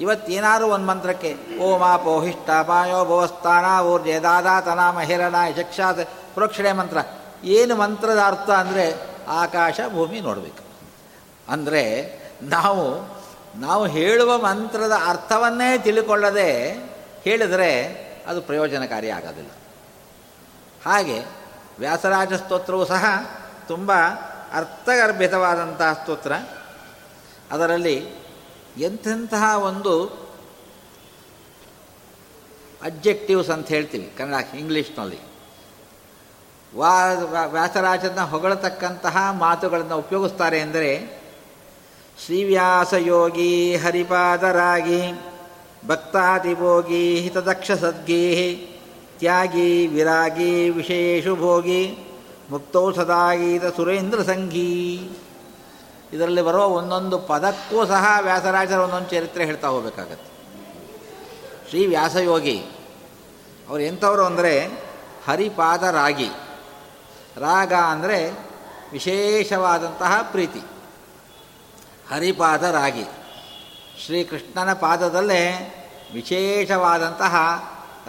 ಇವತ್ತೇನಾದ್ರು 0.00 0.68
ಒಂದು 0.68 0.86
ಮಂತ್ರಕ್ಕೆ 0.86 1.58
ಓಮ 1.58 1.96
ಪೋಹಿಷ್ಟ 1.96 2.50
ಪಾಯೋ 2.50 3.04
ಭವಸ್ಥಾನ 3.04 3.84
ಊರ್ಜೆ 3.84 4.18
ದಾದಾ 4.18 4.60
ತನಾ 4.60 4.92
ಮಹಿರಣ 4.92 5.34
ಯಕ್ಷಾತ್ 5.58 6.08
ಪ್ರೋಕ್ಷಣೆ 6.34 6.72
ಮಂತ್ರ. 6.72 6.98
ಏನು 7.44 7.76
ಮಂತ್ರದ 7.76 8.18
ಅರ್ಥ 8.26 8.50
ಅಂದರೆ 8.50 9.10
ಆಕಾಶ 9.28 9.80
ಭೂಮಿ 9.92 10.20
ನೋಡಬೇಕು. 10.20 10.64
ಅಂದರೆ 11.52 11.82
ನಾವು 12.42 13.10
ನಾವು 13.60 13.86
ಹೇಳುವ 13.86 14.38
ಮಂತ್ರದ 14.38 14.92
ಅರ್ಥವನ್ನೇ 15.06 15.78
ತಿಳ್ಕೊಳ್ಳದೆ 15.78 16.70
ಹೇಳಿದರೆ 17.24 17.70
ಅದು 18.26 18.42
ಪ್ರಯೋಜನಕಾರಿ 18.42 19.10
ಆಗೋದಿಲ್ಲ. 19.10 19.50
ಹಾಗೆ 20.86 21.24
ವ್ಯಾಸರಾಜ 21.78 22.32
ಸ್ತೋತ್ರವು 22.32 22.84
ಸಹ 22.84 23.04
ತುಂಬ 23.68 23.92
ಅರ್ಥಗರ್ಭಿತವಾದಂತಹ 24.54 25.92
ಸ್ತೋತ್ರ. 25.92 26.32
ಅದರಲ್ಲಿ 27.52 28.19
ಎಂಥೆಂತಹ 28.78 29.62
ಒಂದು 29.64 30.06
ಅಬ್ಜೆಕ್ಟಿವ್ಸ್ 32.84 33.50
ಅಂತ 33.50 33.68
ಹೇಳ್ತೀವಿ, 33.68 34.12
ಕನ್ನಡ, 34.18 34.54
ಇಂಗ್ಲೀಷ್ನಲ್ಲಿ. 34.54 35.18
ವಾ 36.76 37.14
ವ್ಯಾಸರಾಜನ 37.46 38.20
ಹೊಗಳತಕ್ಕಂತಹ 38.20 39.32
ಮಾತುಗಳನ್ನು 39.32 39.98
ಉಪಯೋಗಿಸ್ತಾರೆ 39.98 40.58
ಎಂದರೆ 40.58 41.20
ಶ್ರೀವ್ಯಾಸಯೋಗಿ 42.24 43.76
ಹರಿಪಾದರಾಗಿ 43.76 45.12
ಭಕ್ತಾದಿಭೋಗಿ 45.86 47.20
ಹಿತದಕ್ಷ 47.20 47.70
ಸದ್ಗೀ, 47.70 48.56
ತ್ಯಾಗಿ 49.18 49.86
ವಿರಾಗಿ 49.86 50.70
ವಿಶೇಷು 50.70 51.36
ಭೋಗಿ, 51.36 51.98
ಮುಕ್ತೌ 52.50 52.92
ಸದಾಗೀತ 52.92 53.64
ಸುರೇಂದ್ರ 53.64 54.22
ಸಂಘೀ. 54.22 55.08
ಇದರಲ್ಲಿ 56.12 56.42
ಬರುವ 56.42 56.64
ಒಂದೊಂದು 56.66 57.18
ಪದಕ್ಕೂ 57.18 57.86
ಸಹ 57.86 58.18
ವ್ಯಾಸರಾಜರ 58.20 58.78
ಒಂದೊಂದು 58.78 59.10
ಚರಿತ್ರೆ 59.10 59.44
ಹೇಳ್ತಾ 59.44 59.68
ಹೋಗಬೇಕಾಗತ್ತೆ. 59.68 60.30
ಶ್ರೀ 61.68 61.86
ವ್ಯಾಸಯೋಗಿ, 61.86 62.58
ಅವರು 63.68 63.82
ಎಂಥವರು 63.82 64.24
ಅಂದರೆ 64.24 64.66
ಹರಿಪಾದ 65.26 65.82
ರಾಗಿ 65.82 66.28
ರಾಗ 67.36 67.72
ಅಂದರೆ 67.74 68.30
ವಿಶೇಷವಾದಂತಹ 68.92 70.18
ಪ್ರೀತಿ. 70.22 70.60
ಹರಿಪಾದ 72.10 72.62
ರಾಗಿ 72.62 73.04
ಶ್ರೀಕೃಷ್ಣನ 74.04 74.72
ಪಾದದಲ್ಲೇ 74.72 75.42
ವಿಶೇಷವಾದಂತಹ 76.14 77.34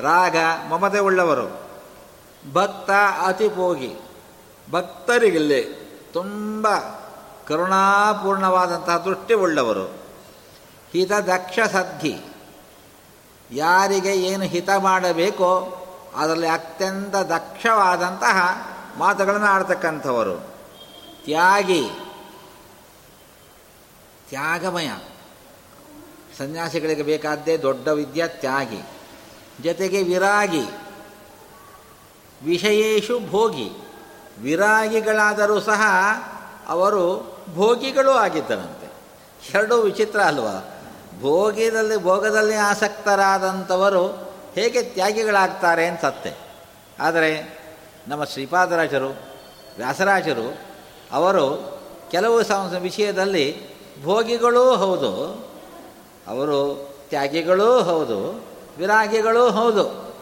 ರಾಗ 0.02 0.36
ಮಮತೆ 0.70 1.00
ಉಳ್ಳವರು. 1.00 1.48
ಭಕ್ತ 2.54 2.92
ಅತಿಪೋಗಿ. 3.26 3.96
ಭಕ್ತರಿಗಿಲ್ಲಿ 4.72 5.64
ತುಂಬ 6.14 6.68
ಕರುಣಾಪೂರ್ಣವಾದಂತಹ 7.48 8.98
ದೃಷ್ಟಿ 8.98 9.34
ಉಳ್ಳವರು 9.34 9.86
ಹಿತದಕ್ಷ 10.92 11.60
ಸದ್ಧಿ. 11.60 12.20
ಯಾರಿಗೆ 13.52 14.16
ಏನು 14.16 14.44
ಹಿತ 14.44 14.70
ಮಾಡಬೇಕೋ 14.78 15.78
ಅದರಲ್ಲಿ 16.16 16.48
ಅತ್ಯಂತ 16.48 17.16
ದಕ್ಷವಾದಂತಹ 17.16 18.68
ಮಾತುಗಳನ್ನು 18.98 19.48
ಆಡ್ತಕ್ಕಂಥವರು. 19.48 20.40
ತ್ಯಾಗಿ. 21.24 21.90
ತ್ಯಾಗಮಯ. 24.30 24.90
ಸನ್ಯಾಸಿಗಳಿಗೆ 26.38 27.04
ಬೇಕಾದ್ದೇ 27.04 27.58
ದೊಡ್ಡ 27.58 27.88
ವಿದ್ಯಾ 27.88 28.28
ತ್ಯಾಗಿ. 28.28 28.82
ಜೊತೆಗೆ 29.64 30.04
ವಿರಾಗಿ. 30.04 30.64
ವಿಷಯೇಶು 32.44 33.20
ಭೋಗಿ. 33.30 33.72
ವಿರಾಗಿಗಳಾದರೂ 34.42 35.60
ಸಹ 35.60 35.82
ಅವರು 36.72 37.36
ಭೋಗಿಗಳೂ 37.56 38.12
ಆಗಿದ್ದರಂತೆ. 38.12 38.92
ಎರಡೂ 39.54 39.76
ವಿಚಿತ್ರ 39.76 40.20
ಅಲ್ವಾ? 40.20 40.70
ಭೋಗಿದಲ್ಲಿ, 41.20 41.98
ಭೋಗದಲ್ಲಿ 41.98 42.56
ಆಸಕ್ತರಾದಂಥವರು 42.56 44.08
ಹೇಗೆ 44.56 44.84
ತ್ಯಾಗಿಗಳಾಗ್ತಾರೆ 44.84 45.86
ಅಂತತ್ತೆ 45.86 46.34
ಆದರೆ 47.00 47.60
ನಮ್ಮ 48.08 48.24
ಶ್ರೀಪಾದರಾಜರು, 48.24 49.10
ವ್ಯಾಸರಾಜರು, 49.78 50.58
ಅವರು 51.12 51.80
ಕೆಲವು 52.12 52.42
ವಿಷಯದಲ್ಲಿ 52.80 53.72
ಭೋಗಿಗಳೂ 54.04 54.76
ಹೌದು, 54.76 55.46
ಅವರು 56.28 56.90
ತ್ಯಾಗಿಗಳೂ 57.10 57.82
ಹೌದು, 57.82 58.46
ವಿರಾಗಿಗಳೂ 58.78 59.52
ಹೌದು. 59.52 60.16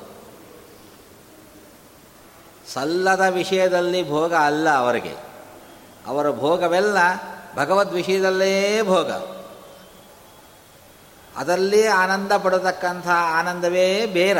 ಸಲ್ಲದ 2.73 3.21
ವಿಷಯದಲ್ಲಿ 3.29 4.09
ಭೋಗ 4.09 4.33
ಅಲ್ಲ 4.33 4.69
ಅವರಿಗೆ. 4.69 5.28
ಅವರ 6.09 6.31
ಭೋಗವೆಲ್ಲ 6.31 6.97
ಭಗವದ್ 7.55 7.93
ವಿಷಯದಲ್ಲೇ 7.93 8.81
ಭೋಗ. 8.81 9.11
ಅದರಲ್ಲಿ 11.35 11.87
ಆನಂದ 11.87 12.31
ಪಡತಕ್ಕಂಥ 12.31 13.07
ಆನಂದವೇ 13.07 14.05
ಬೇರ. 14.05 14.37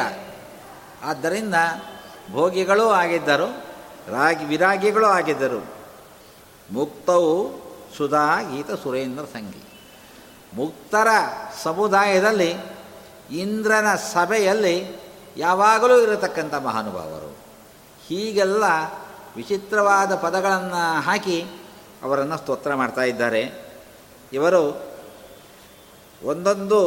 ಆದ್ದರಿಂದ 1.04 1.56
ಭೋಗಿಗಳೂ 2.32 2.90
ಆಗಿದ್ದರು, 2.90 3.64
ರಾಗಿ 4.12 4.46
ವಿರಾಗಿಗಳೂ 4.46 5.06
ಆಗಿದ್ದರು. 5.06 5.66
ಮುಕ್ತವು 6.72 7.52
ಸುಧಾ 7.98 8.42
ಗೀತ 8.42 8.72
ಸುರೇಂದ್ರ 8.72 9.26
ಸಂಗಿ. 9.26 9.64
ಮುಕ್ತರ 10.54 11.08
ಸಮುದಾಯದಲ್ಲಿ 11.64 12.56
ಇಂದ್ರನ 13.32 13.96
ಸಭೆಯಲ್ಲಿ 13.96 15.04
ಯಾವಾಗಲೂ 15.38 16.02
ಇರತಕ್ಕಂಥ 16.02 16.54
ಮಹಾನುಭಾವರು. 16.54 17.38
ಹೀಗೆಲ್ಲ 18.08 18.64
ವಿಚಿತ್ರವಾದ 19.36 20.16
ಪದಗಳನ್ನು 20.16 21.02
ಹಾಕಿ 21.02 21.59
ಅವರನ್ನು 22.04 22.38
ಸ್ತೋತ್ರ 22.38 22.74
ಮಾಡ್ತಾ 22.74 23.02
ಇದ್ದಾರೆ. 23.02 23.42
ಇವರು 24.34 24.62
ಒಂದೊಂದು 26.24 26.80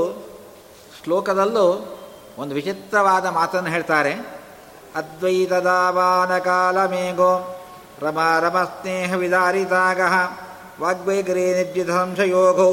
ಶ್ಲೋಕದಲ್ಲೂ 1.05 1.67
ಒಂದು 2.39 2.55
ವಿಚಿತ್ರವಾದ 2.55 3.27
ಮಾತನ್ನು 3.27 3.71
ಹೇಳ್ತಾರೆ. 3.71 4.13
ಅದ್ವೈತದಾವಾನ 4.95 6.39
ಕಾಲ 6.39 6.87
ಮೇಘೋ 6.87 7.59
ರಮ 8.03 8.19
ರಮ 8.41 8.63
ಸ್ನೇಹ 8.65 9.15
ವಿದಾರಿತಾಗ 9.15 10.01
ವಾಗ್ವೈಗರೇ 10.83 11.55
ನಿರ್ಜಿತ 11.55 11.91
ಸಂಶಯೋಗೌ 11.91 12.73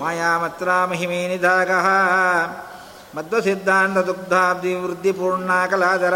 ಮಾಯಾಮತ್ರ 0.00 0.68
ಮಹಿಮೇ 0.90 1.28
ನಿಧಾಗ 1.28 1.70
ಮಧ್ವಸಿದ್ಧಾಂತ 3.16 3.98
ದುಗ್ಧಾಬ್ಧಿ 3.98 4.74
ವೃದ್ಧಿಪೂರ್ಣ 4.74 5.50
ಕಲಾಧರ 5.70 6.14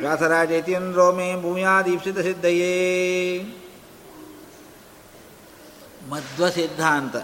ವ್ಯಾಸರಾಜೇತೀಂದ್ರೋ 0.00 1.12
ಮೇ 1.12 1.42
ಭೂಮ್ಯಾದೀಪ್ಸಿತ 1.42 2.18
ಸಿದ್ಧಯೇ 2.18 2.72
ಮಧ್ವ 6.10 6.48
ಸಿದ್ಧಾಂತ 6.48 7.16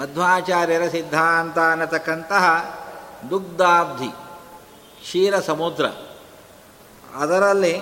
ಮಧ್ವಾಚಾರ್ಯರ 0.00 0.88
ಸಿದ್ಧಾಂತ 0.90 1.58
ಅನ್ನತಕ್ಕಂತಹ 1.58 2.44
ದುಗ್ಧಾಬ್ಧಿ 3.30 4.08
ಕ್ಷೀರ 5.02 5.38
ಸಮುದ್ರ 5.38 5.86
ಅದರಲ್ಲಿ 7.18 7.72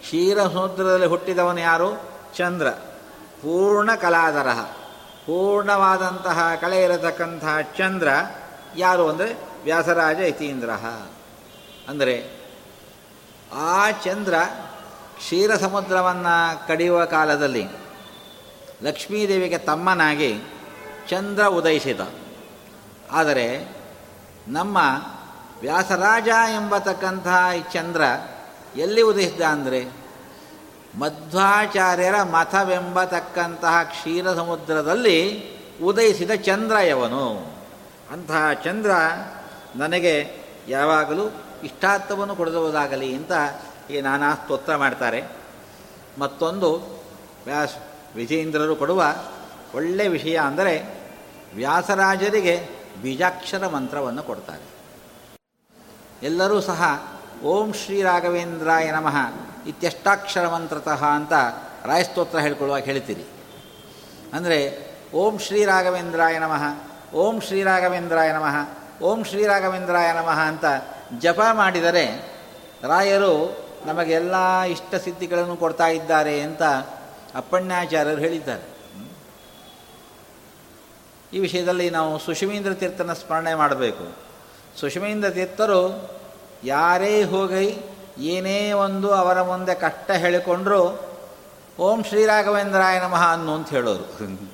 ಕ್ಷೀರ 0.00 0.44
ಸಮುದ್ರದಲ್ಲಿ 0.44 1.06
ಹುಟ್ಟಿದವನು 1.06 1.60
ಯಾರು? 1.60 2.02
ಚಂದ್ರ. 2.36 2.68
ಪೂರ್ಣ 3.42 3.94
ಕಲಾಧರ 3.94 4.52
ಪೂರ್ಣವಾದಂತಹ 5.26 6.54
ಕಳೆ 6.60 6.82
ಇರತಕ್ಕಂತಹ 6.82 7.60
ಚಂದ್ರ 7.60 8.08
ಯಾರು 8.76 9.08
ಅಂದರೆ? 9.08 9.50
ವ್ಯಾಸರಾಜ 9.64 10.20
ಯತೀಂದ್ರ 10.20 10.70
ಅಂದರೆ 11.88 12.40
ಆ 13.54 13.90
ಚಂದ್ರ 13.90 14.34
ಕ್ಷೀರ 15.16 15.56
ಸಮುದ್ರವನ್ನು 15.56 16.66
ಕಡಿಯುವ 16.68 17.04
ಕಾಲದಲ್ಲಿ 17.04 17.79
ಲಕ್ಷ್ಮೀದೇವಿಗೆ 18.82 19.58
ತಮ್ಮನಾಗಿ 19.58 20.40
ಚಂದ್ರ 21.08 21.46
ಉದಯಿಸಿದ. 21.46 22.00
ಆದರೆ 23.10 23.76
ನಮ್ಮ 24.48 24.78
ವ್ಯಾಸರಾಜ 25.60 26.28
ಎಂಬತಕ್ಕಂತಹ 26.28 27.50
ಈ 27.58 27.60
ಚಂದ್ರ 27.72 28.02
ಎಲ್ಲಿ 28.76 29.02
ಉದಯಿಸಿದ 29.02 29.40
ಅಂದರೆ 29.40 29.88
ಮಧ್ವಾಚಾರ್ಯರ 30.98 32.22
ಮತವೆಂಬತಕ್ಕಂತಹ 32.22 33.82
ಕ್ಷೀರ 33.82 34.34
ಸಮುದ್ರದಲ್ಲಿ 34.34 35.42
ಉದಯಿಸಿದ 35.82 36.30
ಚಂದ್ರ 36.30 36.76
ಯವನು. 36.76 37.54
ಅಂತಹ 38.12 38.52
ಚಂದ್ರ 38.52 38.90
ನನಗೆ 39.76 40.36
ಯಾವಾಗಲೂ 40.68 41.28
ಇಷ್ಟಾರ್ಥವನ್ನು 41.64 42.36
ಕೊಡುವುದಾಗಲಿ 42.36 43.16
ಅಂತ 43.16 43.32
ಈ 43.90 44.00
ನಾನಾ 44.00 44.34
ಸ್ತೋತ್ರ 44.34 44.76
ಮಾಡ್ತಾರೆ. 44.76 45.24
ಮತ್ತೊಂದು 46.18 47.00
ವ್ಯಾಸ 47.44 47.68
ವಿಜೇಂದ್ರರು 48.16 48.76
ಕೊಡುವ 48.76 49.02
ಒಳ್ಳೆಯ 49.74 50.08
ವಿಷಯ 50.08 50.36
ಅಂದರೆ 50.36 50.74
ವ್ಯಾಸರಾಜರಿಗೆ 51.54 52.54
ಬೀಜಾಕ್ಷರ 53.02 53.66
ಮಂತ್ರವನ್ನು 53.66 54.22
ಕೊಡ್ತಾರೆ. 54.22 54.64
ಎಲ್ಲರೂ 56.22 56.60
ಸಹ 56.60 56.82
ಓಂ 57.42 57.72
ಶ್ರೀ 57.72 58.02
ರಾಘವೇಂದ್ರಾಯ 58.02 58.90
ನಮಃ 58.90 59.16
ಇತ್ಯಷ್ಟಾಕ್ಷರ 59.66 60.48
ಮಂತ್ರತಃ 60.48 61.04
ಅಂತ 61.04 61.32
ರಾಯಸ್ತೋತ್ರ 61.86 62.38
ಹೇಳ್ಕೊಳ್ಳುವಾಗ 62.38 62.82
ಹೇಳ್ತೀರಿ. 62.82 63.24
ಅಂದರೆ 64.32 64.58
ಓಂ 65.14 65.38
ಶ್ರೀ 65.38 65.64
ರಾಘವೇಂದ್ರಾಯ 65.64 66.38
ನಮಃ, 66.38 66.64
ಓಂ 67.14 67.40
ಶ್ರೀ 67.40 67.62
ರಾಘವೇಂದ್ರಾಯ 67.62 68.32
ನಮಃ, 68.32 68.56
ಓಂ 69.02 69.24
ಶ್ರೀ 69.24 69.46
ರಾಘವೇಂದ್ರಾಯ 69.46 70.12
ನಮಃ 70.12 70.40
ಅಂತ 70.40 70.64
ಜಪ 71.18 71.40
ಮಾಡಿದರೆ 71.52 72.04
ರಾಯರು 72.82 73.34
ನಮಗೆಲ್ಲ 73.86 74.62
ಇಷ್ಟ 74.62 74.94
ಸಿದ್ಧಿಗಳನ್ನು 74.94 75.56
ಕೊಡ್ತಾ 75.56 75.88
ಇದ್ದಾರೆ 75.88 76.40
ಅಂತ 76.40 76.62
ಅಪ್ಪಣ್ಯಾಚಾರ್ಯರು 77.34 78.20
ಹೇಳಿದ್ದಾರೆ. 78.20 78.80
ಈ 81.32 81.38
ವಿಷಯದಲ್ಲಿ 81.38 81.90
ನಾವು 81.90 82.18
ಸುಷಮೀಂದ್ರ 82.18 82.74
ತೀರ್ಥನ 82.74 83.12
ಸ್ಮರಣೆ 83.12 83.54
ಮಾಡಬೇಕು. 83.54 84.16
ಸುಷಮೀಂದ್ರ 84.80 85.30
ತೀರ್ಥರು 85.30 86.10
ಯಾರೇ 86.64 87.24
ಹೋಗಿ 87.24 87.80
ಏನೇ 88.18 88.72
ಒಂದು 88.72 89.12
ಅವರ 89.12 89.42
ಮುಂದೆ 89.42 89.74
ಕಷ್ಟ 89.74 90.10
ಹೇಳಿಕೊಂಡ್ರು 90.10 91.10
ಓಂ 91.78 92.04
ಶ್ರೀ 92.04 92.26
ರಾಘವೇಂದ್ರಾಯ 92.26 93.00
ನಮಃ 93.00 93.32
ಅನ್ನು 93.32 93.54
ಅಂತ 93.54 93.68
ಹೇಳೋರು. 93.68 94.50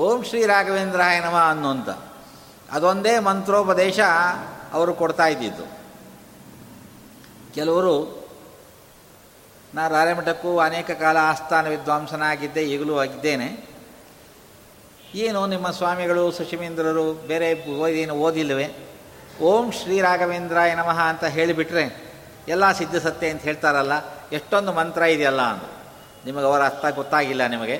ಓಂ 0.00 0.24
ಶ್ರೀ 0.24 0.46
ರಾಘವೇಂದ್ರಾಯ 0.46 1.20
ನಮಃ 1.20 1.50
ಅನ್ನು 1.50 1.68
ಅಂತ. 1.68 1.88
ಅದೊಂದೇ 2.70 3.18
ಮಂತ್ರೋಪದೇಶ 3.18 4.00
ಅವರು 4.72 4.94
ಕೊಡ್ತಾ 4.94 5.26
ಇದ್ದಿದ್ದು. 5.26 5.62
ಕೆಲವರು 7.54 8.17
ನಾ 9.74 9.88
ರಾಯಮಠಕ್ಕೂ 9.88 10.58
ಅನೇಕ 10.58 10.90
ಕಾಲ 10.90 11.16
ಆಸ್ಥಾನ 11.20 11.68
ವಿದ್ವಾಂಸನಾಗಿದ್ದೆ, 11.68 12.62
ಈಗಲೂ 12.64 12.98
ಆಗಿದ್ದೇನೆ. 12.98 13.48
ಏನು 15.14 15.46
ನಿಮ್ಮ 15.46 15.70
ಸ್ವಾಮಿಗಳು 15.70 16.32
ಸುಶಿಮೇಂದ್ರರು 16.32 17.12
ಬೇರೆ 17.12 17.50
ಏನು 18.00 18.14
ಓದಿಲ್ಲವೆ? 18.14 18.66
ಓಂ 19.40 19.72
ಶ್ರೀ 19.72 20.00
ರಾಘವೇಂದ್ರಾಯ 20.00 20.74
ನಮಃ 20.74 21.00
ಅಂತ 21.00 21.24
ಹೇಳಿಬಿಟ್ರೆ 21.24 21.84
ಎಲ್ಲ 22.48 22.72
ಸಿದ್ಧ 22.72 22.96
ಸತ್ಯ 22.96 23.28
ಅಂತ 23.28 23.42
ಹೇಳ್ತಾರಲ್ಲ, 23.42 23.92
ಎಷ್ಟೊಂದು 24.32 24.72
ಮಂತ್ರ 24.72 25.02
ಇದೆಯಲ್ಲ 25.02 25.42
ಅಂತ. 25.42 25.64
ನಿಮಗೆ 26.26 26.44
ಅವರ 26.44 26.64
ಅರ್ಥ 26.64 26.86
ಗೊತ್ತಾಗಿಲ್ಲ 26.94 27.46
ನಿಮಗೆ. 27.46 27.76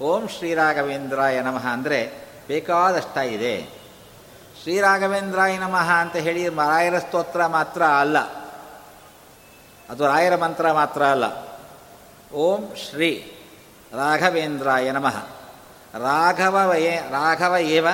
ಓಂ 0.00 0.28
ಶ್ರೀ 0.28 0.54
ರಾಘವೇಂದ್ರಾಯ 0.54 1.40
ನಮಃ 1.40 1.66
ಅಂದರೆ 1.66 2.12
ಬೇಕಾದಷ್ಟಾಗಿದೆ. 2.48 3.54
ಶ್ರೀ 4.62 4.80
ರಾಘವೇಂದ್ರಾಯ 4.80 5.58
ನಮಃ 5.58 5.90
ಅಂತ 5.90 6.16
ಹೇಳಿ 6.16 6.48
ಮರಾಯರ 6.48 6.98
ಸ್ತೋತ್ರ 6.98 7.46
ಮಾತ್ರ 7.46 7.82
ಅಲ್ಲ. 7.82 8.37
ಅದು 9.90 10.06
ರಾಯರ 10.06 10.36
ಮಂತ್ರ 10.36 10.72
ಮಾತ್ರ 10.72 11.06
ಅಲ್ಲ. 11.06 11.24
ಓಂ 12.32 12.76
ಶ್ರೀ 12.90 13.38
ರಾಘವೇಂದ್ರಾಯ 13.92 14.90
ನಮಃ. 14.90 15.16
ರಾಘವ 15.94 16.68
ವಯೇ 16.68 16.96
ರಾಘವ 17.10 17.56
ಏವ 17.60 17.88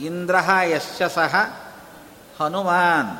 ಇಂದ್ರ 0.00 0.36
ಯಶಸಃ 0.62 1.36
ಹನುಮಾನ್. 2.40 3.18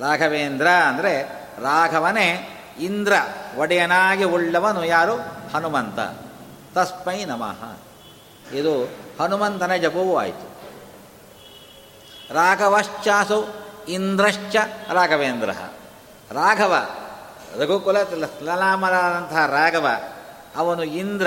ರಾಘವೇಂದ್ರ 0.00 0.68
ಅಂದರೆ 0.68 1.22
ರಾಘವನೇ 1.62 2.54
ಇಂದ್ರ, 2.80 3.12
ಒಡೆಯನಾಗಿ 3.56 4.24
ಉಳ್ಳವನು 4.24 4.84
ಯಾರು? 4.84 5.16
ಹನುಮಂತ. 5.54 5.98
ತಸ್ಮೈ 6.78 7.24
ನಮಃ. 7.24 7.76
ಇದು 8.54 8.84
ಹನುಮಂತನ 9.20 9.74
ಜಪವೂ 9.74 10.16
ಆಯಿತು. 10.16 10.48
ರಾಘವಶ್ಚಾಸು 12.34 13.48
ಇಂದ್ರಶ್ಚ 13.88 14.56
ರಾಘವೇಂದ್ರ. 14.92 15.50
ರಾಘವ 16.32 16.88
ರಘುಕುಲ 17.58 17.96
ಲಲಾಮರಾದಂತಹ 18.42 19.46
ರಾಘವ, 19.46 19.86
ಅವನು 20.56 20.84
ಇಂದ್ರ, 20.84 21.26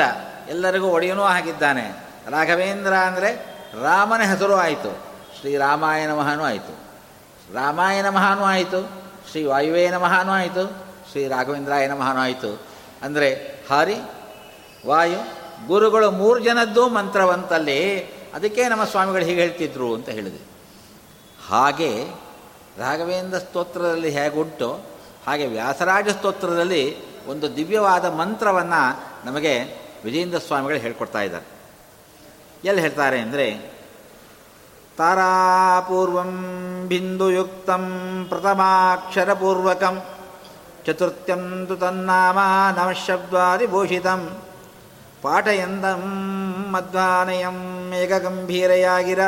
ಎಲ್ಲರಿಗೂ 0.50 0.88
ಒಡೆಯನೂ 0.88 1.22
ಆಗಿದ್ದಾನೆ. 1.22 2.06
ರಾಘವೇಂದ್ರ 2.30 2.94
ಅಂದರೆ 2.94 3.46
ರಾಮನ 3.84 4.22
ಹೆಸರು 4.22 4.56
ಆಯಿತು. 4.56 4.98
ಶ್ರೀ 5.39 5.58
ರಾಮಾಯಣ 5.58 6.13
ಮಹಾನೂ 6.13 6.44
ಆಯಿತು. 6.44 6.80
ರಾಮಾಯಣ 7.54 8.10
ಮಹಾನೂ 8.10 8.44
ಆಯಿತು, 8.44 9.04
ಶ್ರೀ 9.32 9.44
ವಾಯುವೇನ 9.44 9.98
ಮಹಾನೂ 9.98 10.32
ಆಯಿತು, 10.32 10.63
ಶ್ರೀ 11.12 11.28
ರಾಘವೇಂದ್ರಾಯನ 11.28 11.94
ಮಹಾನೂ 11.94 12.20
ಆಯಿತು. 12.20 12.62
ಅಂದರೆ 13.02 13.30
ಹರಿ, 13.72 13.96
ವಾಯು, 14.88 15.41
ಗುರುಗಳು 15.67 16.12
ಮೂರು 16.12 16.39
ಜನದ್ದು 16.39 16.89
ಮಂತ್ರವಂತಲ್ಲಿ 16.89 18.04
ಅದಕ್ಕೆ 18.34 18.67
ನಮ್ಮ 18.67 18.84
ಸ್ವಾಮಿಗಳು 18.84 19.26
ಹೀಗೆ 19.26 19.41
ಹೇಳ್ತಿದ್ರು 19.41 19.96
ಅಂತ 19.96 20.10
ಹೇಳಿದೆ. 20.10 20.41
ಹಾಗೆ 21.50 22.06
ರಾಘವೇಂದ್ರ 22.78 23.39
ಸ್ತೋತ್ರದಲ್ಲಿ 23.39 24.10
ಹೇಗುಂಟು 24.10 24.90
ಹಾಗೆ 25.27 25.47
ವ್ಯಾಸರಾಜ 25.47 26.10
ಸ್ತೋತ್ರದಲ್ಲಿ 26.10 26.84
ಒಂದು 27.25 27.55
ದಿವ್ಯವಾದ 27.55 28.05
ಮಂತ್ರವನ್ನು 28.05 28.81
ನಮಗೆ 29.25 29.53
ವಿಜೇಂದ್ರ 30.03 30.39
ಸ್ವಾಮಿಗಳು 30.39 30.77
ಹೇಳ್ಕೊಡ್ತಾ 30.77 31.21
ಇದ್ದಾರೆ. 31.21 31.45
ಎಲ್ಲಿ 32.63 32.81
ಹೇಳ್ತಾರೆ 32.81 33.19
ಅಂದರೆ, 33.19 33.71
ತಾರಾಪೂರ್ವಂ 34.97 36.31
ಬಿಂದುಯುಕ್ತಂ 36.88 37.86
ಪ್ರಥಮಾಕ್ಷರಪೂರ್ವಕಂ 38.29 40.01
ಚತುರ್ಥ್ಯಂ 40.86 41.65
ತು 41.67 41.75
ತನ್ನಾಮ 41.77 42.39
ನಮಶಬ್ದಾದಿಭೂಷಿತಂ 42.75 44.29
ಪಾಠಯಂದಂ 45.21 46.03
ಮಧ್ವಾನಯಂ 46.71 47.89
ಮೇಘಗಂಭೀರಯಾಗಿರ 47.89 49.19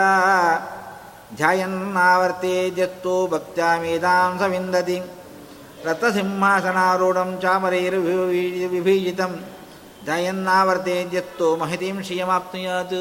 ಧ್ಯಾಯನ್ನಾವರ್ತೇದ್ಯತ್ತು 1.36 3.28
ಭಕ್ತ್ಯಾಮೇದಾಂ 3.28 4.40
ಸವಿಂದತಿ 4.40 5.02
ರಥಸಿಂಹಾಸನಾರೂಢಂ 5.86 7.30
ಚಾಮರೈರ್ವಿಭೀಜಿತಂ 7.42 9.34
ಧ್ಯಾಯನ್ನಾವರ್ತೇದ್ಯತ್ತು 10.06 11.48
ಮಹತೀಂ 11.56 11.98
ಶ್ರೀಯಮಾಪ್ನುಯಾತ್ 12.02 13.00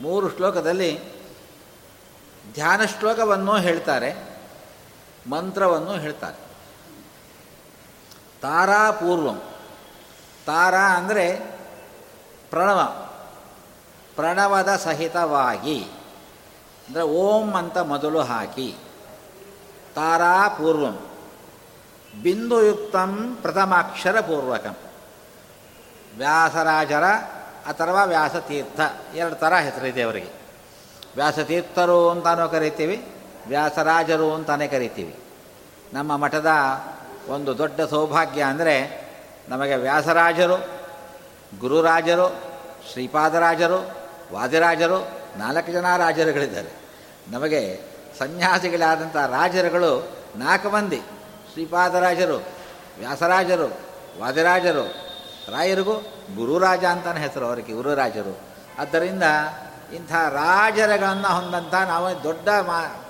ಮೂರು 0.00 0.26
ಶ್ಲೋಕದಲ್ಲಿ 0.36 0.92
ಧ್ಯಾನ 2.54 2.80
ಶ್ಲೋಕವನ್ನು 2.84 3.54
ಹೇಳ್ತಾರೆ, 3.56 4.10
ಮಂತ್ರವನ್ನು 5.26 5.94
ಹೇಳ್ತಾರೆ. 6.04 6.38
ತಾರಾಪೂರ್ವಂ 8.42 9.38
ತಾರಾ 10.46 10.84
ಅಂದರೆ 10.98 11.26
ಪ್ರಣವ, 12.50 12.80
ಪ್ರಣವದ 14.16 14.70
ಸಹಿತವಾಗಿ, 14.84 15.78
ಅಂದರೆ 16.86 17.04
ಓಂ 17.24 17.46
ಅಂತ 17.54 17.78
ಮೊದಲು 17.92 18.20
ಹಾಕಿ 18.22 18.68
ತಾರಾಪೂರ್ವಂ 19.94 20.96
ಬಿಂದುಯುಕ್ತಂ 22.14 23.38
ಪ್ರಥಮಾಕ್ಷರ 23.42 24.20
ಪೂರ್ವಕಂ 24.20 24.76
ವ್ಯಾಸರಾಜರ 26.16 27.04
ಅಥವಾ 27.66 28.04
ವ್ಯಾಸತೀರ್ಥ 28.04 28.80
ಎರಡು 29.14 29.34
ಥರ 29.34 29.54
ಹೆಸರಿದೆ 29.54 30.02
ಅವರಿಗೆ। 30.02 30.40
ವ್ಯಾಸತೀರ್ಥರು 31.14 32.10
ಅಂತಾನೂ 32.10 32.48
ಕರಿತೀವಿ, 32.48 33.06
ವ್ಯಾಸರಾಜರು 33.48 34.34
ಅಂತಾನೆ 34.34 34.68
ಕರಿತೀವಿ। 34.68 35.16
ನಮ್ಮ 35.92 36.16
ಮಠದ 36.16 36.46
ಒಂದು 37.28 37.58
ದೊಡ್ಡ 37.58 37.80
ಸೌಭಾಗ್ಯ 37.80 38.42
ಅಂದರೆ 38.42 39.06
ನಮಗೆ 39.48 39.76
ವ್ಯಾಸರಾಜರು, 39.76 40.68
ಗುರುರಾಜರು, 41.58 42.42
ಶ್ರೀಪಾದರಾಜರು, 42.92 43.90
ವಾದಿರಾಜರು, 44.32 45.08
ನಾಲ್ಕು 45.36 45.72
ಜನ 45.72 45.96
ರಾಜರುಗಳಿದ್ದಾರೆ। 45.96 46.72
ನಮಗೆ 47.28 47.80
ಸನ್ಯಾಸಿಗಳಾದಂಥ 48.18 49.16
ರಾಜರುಗಳು 49.16 50.16
ನಾಲ್ಕು 50.36 50.70
ಮಂದಿ। 50.70 51.02
ಶ್ರೀಪಾದರಾಜರು, 51.52 52.36
ವ್ಯಾಸರಾಜರು, 52.98 53.80
ವಾದಿರಾಜರು, 54.20 54.84
ರಾಯರಿಗೂ 55.52 55.94
ಗುರುರಾಜ 56.36 56.84
ಅಂತಾನೆ 56.84 57.20
ಹೆಸರು 57.20 57.46
ಅವರಿಗೆ, 57.46 57.72
ಗುರುರಾಜರು. 57.72 58.40
ಆದ್ದರಿಂದ 58.78 59.22
ಇಂಥ 59.94 60.12
ರಾಜರಗಳನ್ನು 60.12 61.34
ಹೊಂದಂಥ 61.34 61.74
ನಾವು 61.74 62.22
ದೊಡ್ಡ 62.22 62.48
ಮಾ, 62.48 63.04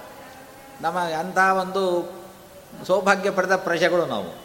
ನಮ್ಮ 0.81 0.98
ಅಂಥ 0.98 1.38
ಒಂದು 1.38 2.12
ಸೌಭಾಗ್ಯ 2.87 3.31
ಪಡೆದ 3.31 3.57
ಪ್ರಜೆಗಳು 3.57 4.07
ನಾವು. 4.07 4.40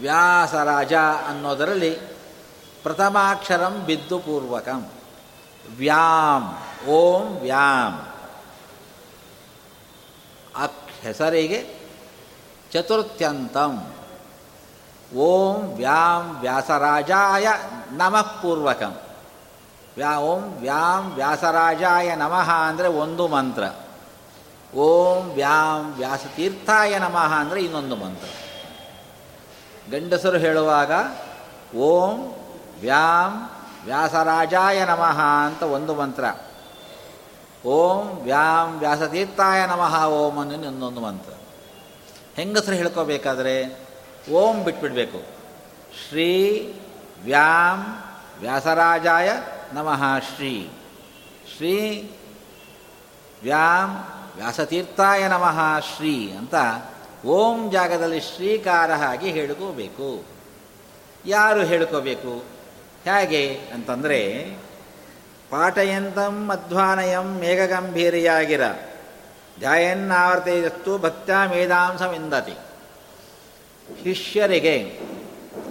ವ್ಯಾಸರಾಜ 0.00 0.94
ಅನ್ನೋದರಲ್ಲಿ 1.28 1.90
ಪ್ರಥಮಾಕ್ಷರಂ 2.82 3.82
ಬಿದ್ದು 3.86 4.18
ಪೂರ್ವಕಂ. 4.18 4.90
ವ್ಯಾಮ್, 5.76 6.86
ಓಂ 6.86 7.38
ವ್ಯಾಮ್. 7.38 7.98
ಅಕ್ 10.62 11.02
ಹೆಸರಿಗೆ 11.02 11.79
ಚತುರ್ಥ್ಯಂತಂ. 12.72 13.92
ಓಂ 15.16 15.74
ವ್ಯಾಂ 15.76 16.40
ವ್ಯಾಸರಾಜಾಯ 16.40 17.48
ನಮಃ 17.90 18.40
ಪೂರ್ವಕಂ. 18.42 18.94
ವ್ಯಾ 19.96 20.18
ಓಂ 20.18 20.42
ವ್ಯಾಂ 20.42 21.10
ವ್ಯಾಸರಾಜಾಯ 21.14 22.14
ನಮಃ 22.14 22.50
ಅಂದರೆ 22.50 22.88
ಒಂದು 22.88 23.28
ಮಂತ್ರ. 23.28 23.62
ಓಂ 24.74 25.30
ವ್ಯಾಂ 25.30 25.94
ವ್ಯಾಸತೀರ್ಥಾಯ 25.96 26.98
ನಮಃ 26.98 27.32
ಅಂದರೆ 27.32 27.60
ಇನ್ನೊಂದು 27.60 27.96
ಮಂತ್ರ. 27.96 28.28
ಗಂಡಸರು 29.90 30.38
ಹೇಳುವಾಗ 30.38 30.92
ಓಂ 31.76 32.36
ವ್ಯಾಂ 32.80 33.32
ವ್ಯಾಸರಾಜಾಯ 33.84 34.84
ನಮಃ 34.84 35.20
ಅಂತ 35.20 35.62
ಒಂದು 35.62 35.94
ಮಂತ್ರ. 35.94 36.24
ಓಂ 37.66 38.06
ವ್ಯಾಂ 38.22 38.78
ವ್ಯಾಸತೀರ್ಥಾಯ 38.78 39.66
ನಮಃ 39.66 40.04
ಓಂ 40.04 40.38
ಅನ್ನೋ 40.38 40.54
ಇನ್ನೊಂದು 40.54 41.00
ಮಂತ್ರ. 41.00 41.32
ಹೆಂಗಸರು 42.40 42.74
ಹೇಳ್ಕೋಬೇಕಾದ್ರೆ, 42.74 43.78
ಓಂ 44.30 44.64
ಬಿಟ್ಬಿಡಬೇಕು. 44.64 45.22
ಶ್ರೀ 46.08 46.60
ವ್ಯಾಂ 47.24 48.02
ವ್ಯಾಸರಾಜಾಯ 48.40 49.30
ನಮಃ 49.72 50.18
ಶ್ರೀ. 50.18 50.70
ಶ್ರೀ 51.56 52.10
ವ್ಯಾಂ 53.42 53.90
ವ್ಯಾಸತೀರ್ಥಾಯ 54.36 55.28
ನಮಃ 55.28 55.80
ಶ್ರೀ 55.80 56.32
ಅಂತ 56.32 56.54
ಓಂ 57.26 57.70
ಜಾಗದಲ್ಲಿ 57.70 58.20
ಶ್ರೀಕಾರ 58.20 58.92
ಆಗಿ 58.92 59.30
ಹೇಳ್ಕೋಬೇಕು. 59.30 60.24
ಯಾರು 61.26 61.62
ಹೇಳ್ಕೋಬೇಕು? 61.62 62.44
ಹೇಗೆ 63.04 63.60
ಅಂತಂದರೆ 63.74 64.54
ಪಾಠಯಂತಂ 65.50 66.48
ಅಧ್ವಾನಯಂ 66.48 67.38
ಮೇಘಗಂಭೀರಿಯಾಗಿರ. 67.38 68.62
ಧ್ಯಾಯನ್ನಾವರ್ತೇಜಸ್ತು 69.60 70.98
ಭಕ್ತ 70.98 71.30
ಮೇಧಾಂಸವೆಂದತಿ 71.30 72.56
ಶಿಷ್ಯರಿಗೆ 74.04 75.00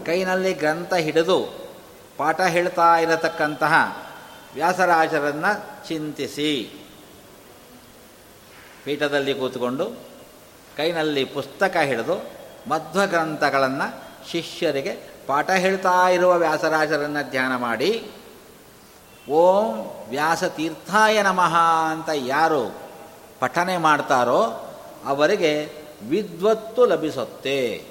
ಕೈನಲ್ಲಿ 0.05 0.53
ಗ್ರಂಥ 0.53 0.93
ಹಿಡಿದು 0.93 1.69
ಪಾಠ 2.17 2.41
ಹೇಳ್ತಾ 2.41 2.97
ಇರತಕ್ಕಂತಹ 2.97 3.73
ವ್ಯಾಸರಾಜರನ್ನು 4.53 5.87
ಚಿಂತಿಸಿ। 5.87 6.51
ಪೀಠದಲ್ಲಿ 8.83 9.33
ಕೂತ್ಕೊಂಡು 9.33 9.85
ಕೈನಲ್ಲಿ 10.77 11.23
ಪುಸ್ತಕ 11.25 11.77
ಹಿಡಿದು 11.77 12.31
ಮಧ್ವ 12.69 13.05
ಗ್ರಂಥಗಳನ್ನು 13.05 13.87
ಶಿಷ್ಯರಿಗೆ 14.31 14.93
ಪಾಠ 15.27 15.49
ಹೇಳ್ತಾ 15.49 16.09
ಇರುವ 16.09 16.37
ವ್ಯಾಸರಾಜರನ್ನು 16.37 17.29
ಧ್ಯಾನ 17.29 17.55
ಮಾಡಿ, 17.55 18.11
ಓಂ 19.29 19.65
ವ್ಯಾಸ 20.09 20.43
ತೀರ್ಥಾಯ 20.43 21.21
ನಮಃ 21.21 21.55
ಅಂತ 21.91 22.09
ಯಾರು 22.15 22.88
ಪಠನೆ 23.39 23.77
ಮಾಡ್ತಾರೋ 23.77 24.43
ಅವರಿಗೆ 25.05 25.73
ವಿದ್ವತ್ತು 26.09 26.85
ಲಭಿಸುತ್ತೆ. 26.85 27.85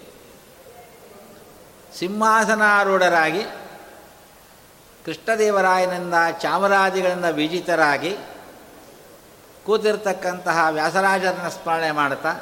ಸಿಂಹಾಸನಾರೂಢರಾಗಿ, 1.98 3.42
ಕೃಷ್ಣದೇವರಾಯನಿಂದ 5.04 6.14
ಚಾಮರಾಜಿಗಳಿಂದ 6.40 7.24
ವಿಜಿತರಾಗಿ, 7.24 8.16
ಕೂತಿರ್ತಕ್ಕಂತಹ 9.66 10.66
ವ್ಯಾಸರಾಜರನ್ನ 10.70 11.48
ಸ್ಮರಣೆ 11.48 11.90
ಮಾಡ್ತಾ, 11.90 12.34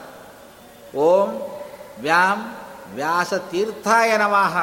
ಓಂ 0.97 1.61
ವ್ಯಾಂ 1.99 2.57
ವ್ಯಾಸ 2.95 3.35
ತೀರ್ಥಾಯ 3.35 4.17
ನಮಃ, 4.17 4.57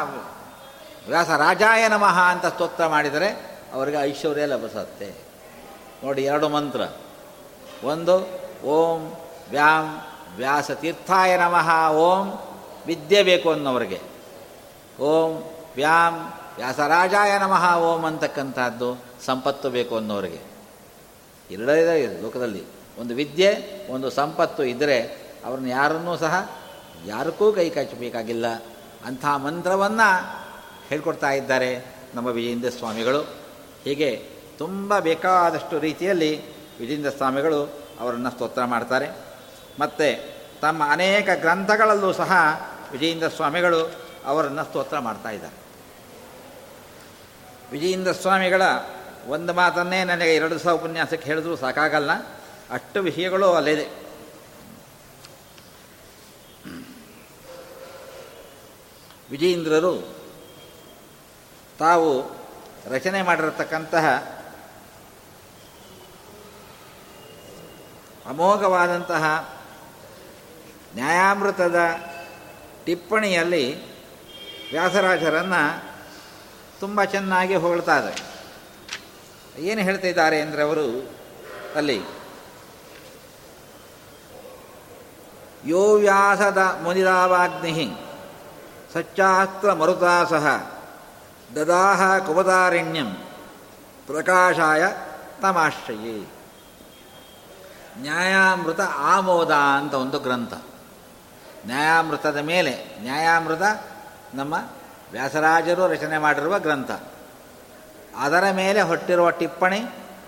ವ್ಯಾಸರಾಜಾಯ 1.08 1.88
ನಮಃ 1.88 2.20
ಅಂತ 2.20 2.46
ಸ್ತೋತ್ರ 2.46 2.88
ಮಾಡಿದರೆ 2.88 3.60
ಅವರಿಗೆ 3.74 3.98
ಐಶ್ವರ್ಯ 3.98 4.46
ಲಭಿಸುತ್ತೆ. 4.46 5.14
ನೋಡಿ 6.04 6.24
ಎರಡು 6.24 6.50
ಮಂತ್ರ. 6.50 6.82
ಒಂದು, 7.84 8.16
ಓಂ 8.66 9.02
ವ್ಯಾಂ 9.50 9.86
ವ್ಯಾಸ 10.36 10.72
ತೀರ್ಥಾಯ 10.72 11.38
ನಮಃ, 11.38 11.90
ಓಂ 11.92 12.28
ವಿದ್ಯೆ 12.86 13.24
ಬೇಕು 13.24 13.52
ಅನ್ನೋರಿಗೆ 13.52 14.00
ಓಂ 15.00 15.54
ವ್ಯಾಂ 15.76 16.16
ವ್ಯಾಸರಾಜಾಯ 16.56 17.40
ನಮಃ, 17.40 17.78
ಓಂ 17.78 18.06
ಅಂತಕ್ಕಂಥದ್ದು 18.06 19.04
ಸಂಪತ್ತು 19.26 19.70
ಬೇಕು 19.70 19.98
ಅನ್ನೋರಿಗೆ 19.98 20.42
ಎರಡೇ 21.52 22.20
ಲೋಕದಲ್ಲಿ. 22.22 22.64
ಒಂದು 23.00 23.16
ವಿದ್ಯೆ, 23.16 23.50
ಒಂದು 23.92 24.10
ಸಂಪತ್ತು 24.10 24.64
ಇದ್ದರೆ 24.64 24.98
ಅವ್ರನ್ನ 25.46 25.68
ಯಾರನ್ನೂ 25.68 26.18
ಸಹ 26.18 26.52
ಯಾರಕ್ಕೂ 27.06 27.52
ಕೈ 27.52 27.70
ಕಚ್ಚಬೇಕಾಗಿಲ್ಲ 27.70 28.46
ಅಂಥ 29.06 29.26
ಮಂತ್ರವನ್ನು 29.26 30.10
ಹೇಳ್ಕೊಡ್ತಾ 30.90 31.32
ಇದ್ದಾರೆ 31.32 31.86
ನಮ್ಮ 32.16 32.28
ವಿಜೇಂದ್ರ 32.28 32.70
ಸ್ವಾಮಿಗಳು 32.70 33.22
ಹೀಗೆ 33.84 34.30
ತುಂಬ 34.58 35.00
ಬೇಕಾದಷ್ಟು 35.00 35.80
ರೀತಿಯಲ್ಲಿ 35.80 36.53
ವಿಜೇಂದ್ರ 36.84 37.10
ಸ್ವಾಮಿಗಳು 37.10 37.88
ಅವರನ್ನು 38.00 38.32
ಸ್ತೋತ್ರ 38.32 38.66
ಮಾಡ್ತಾರೆ. 38.66 39.10
ಮತ್ತು 39.80 40.34
ತಮ್ಮ 40.62 40.92
ಅನೇಕ 40.92 41.30
ಗ್ರಂಥಗಳಲ್ಲೂ 41.36 42.14
ಸಹ 42.14 42.32
ವಿಜಯೇಂದ್ರ 42.92 43.28
ಸ್ವಾಮಿಗಳು 43.28 43.92
ಅವರನ್ನು 44.26 44.64
ಸ್ತೋತ್ರ 44.64 45.00
ಮಾಡ್ತಾ 45.00 45.30
ಇದ್ದಾರೆ. 45.30 45.56
ವಿಜಯೇಂದ್ರ 47.72 48.12
ಸ್ವಾಮಿಗಳ 48.12 48.62
ಒಂದು 49.28 49.54
ಮಾತನ್ನೇ 49.54 50.04
ನನಗೆ 50.04 50.36
ಎರಡು 50.36 50.60
ಸಹ 50.60 50.72
ಉಪನ್ಯಾಸಕ್ಕೆ 50.72 51.26
ಹೇಳಿದ್ರು 51.26 51.56
ಸಾಕಾಗಲ್ಲ. 51.56 52.12
ಅಷ್ಟು 52.70 53.02
ವಿಷಯಗಳು 53.02 53.54
ಅಲ್ಲಿದೆ. 53.54 53.88
ವಿಜಯೇಂದ್ರರು 59.32 60.16
ತಾವು 61.80 62.36
ರಚನೆ 62.90 63.22
ಮಾಡಿರತಕ್ಕಂತಹ 63.22 64.33
ಅಮೋಘವಾದಂತಹ 68.30 69.54
ನ್ಯಾಯಾಮೃತದ 70.96 71.80
ಟಿಪ್ಪಣಿಯಲ್ಲಿ 72.86 73.66
ವ್ಯಾಸರಾಜರನ್ನು 74.72 75.64
ತುಂಬ 76.80 77.04
ಚೆನ್ನಾಗಿ 77.04 77.56
ಹೊಗಳ್ತಾರೆ. 77.56 78.14
ಏನು 79.62 79.82
ಹೇಳ್ತಿದ್ದಾರೆ 79.82 80.42
ಅಂದರೆ 80.42 80.64
ಅವರು 80.64 81.16
ಅಲ್ಲಿ, 81.76 82.00
ಯೋ 85.66 85.94
ವ್ಯಾಸದ 85.96 86.80
ಮುನಿರಾವಾಗ್ನಿ 86.84 87.96
ಸಚ್ಚಾಸ್ತ್ರ 88.94 89.74
ಮರುತಾ 89.74 90.24
ಸಹ, 90.24 90.46
ದದಾಹ 91.56 92.18
ಕುಪತಾರಣ್ಯಂ 92.18 93.10
ಪ್ರಕಾಶಾಯ 94.08 94.84
ತಮಾಶ್ರಯೇ. 95.42 96.33
ನ್ಯಾಯಾಮೃತ 97.98 98.80
ಆಮೋದ 98.98 99.52
ಅಂತ 99.52 99.94
ಒಂದು 99.94 100.20
ಗ್ರಂಥ. 100.20 100.54
ನ್ಯಾಯಾಮೃತದ 101.66 102.38
ಮೇಲೆ, 102.38 103.00
ನ್ಯಾಯಾಮೃತ 103.02 103.62
ನಮ್ಮ 104.34 104.54
ವ್ಯಾಸರಾಜರು 105.12 105.88
ರಚನೆ 105.88 106.18
ಮಾಡಿರುವ 106.18 106.60
ಗ್ರಂಥ. 106.60 106.92
ಅದರ 108.18 108.44
ಮೇಲೆ 108.52 108.82
ಹೊಟ್ಟಿರುವ 108.82 109.30
ಟಿಪ್ಪಣಿ 109.30 109.86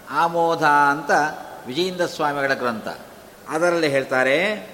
ಆಮೋದ 0.10 0.64
ಅಂತ 0.64 1.12
ವಿಜಯೇಂದ್ರ 1.68 2.06
ಸ್ವಾಮಿಗಳ 2.06 2.54
ಗ್ರಂಥ. 2.54 2.88
ಅದರಲ್ಲಿ 3.50 3.90
ಹೇಳ್ತಾರೆ, 3.90 4.70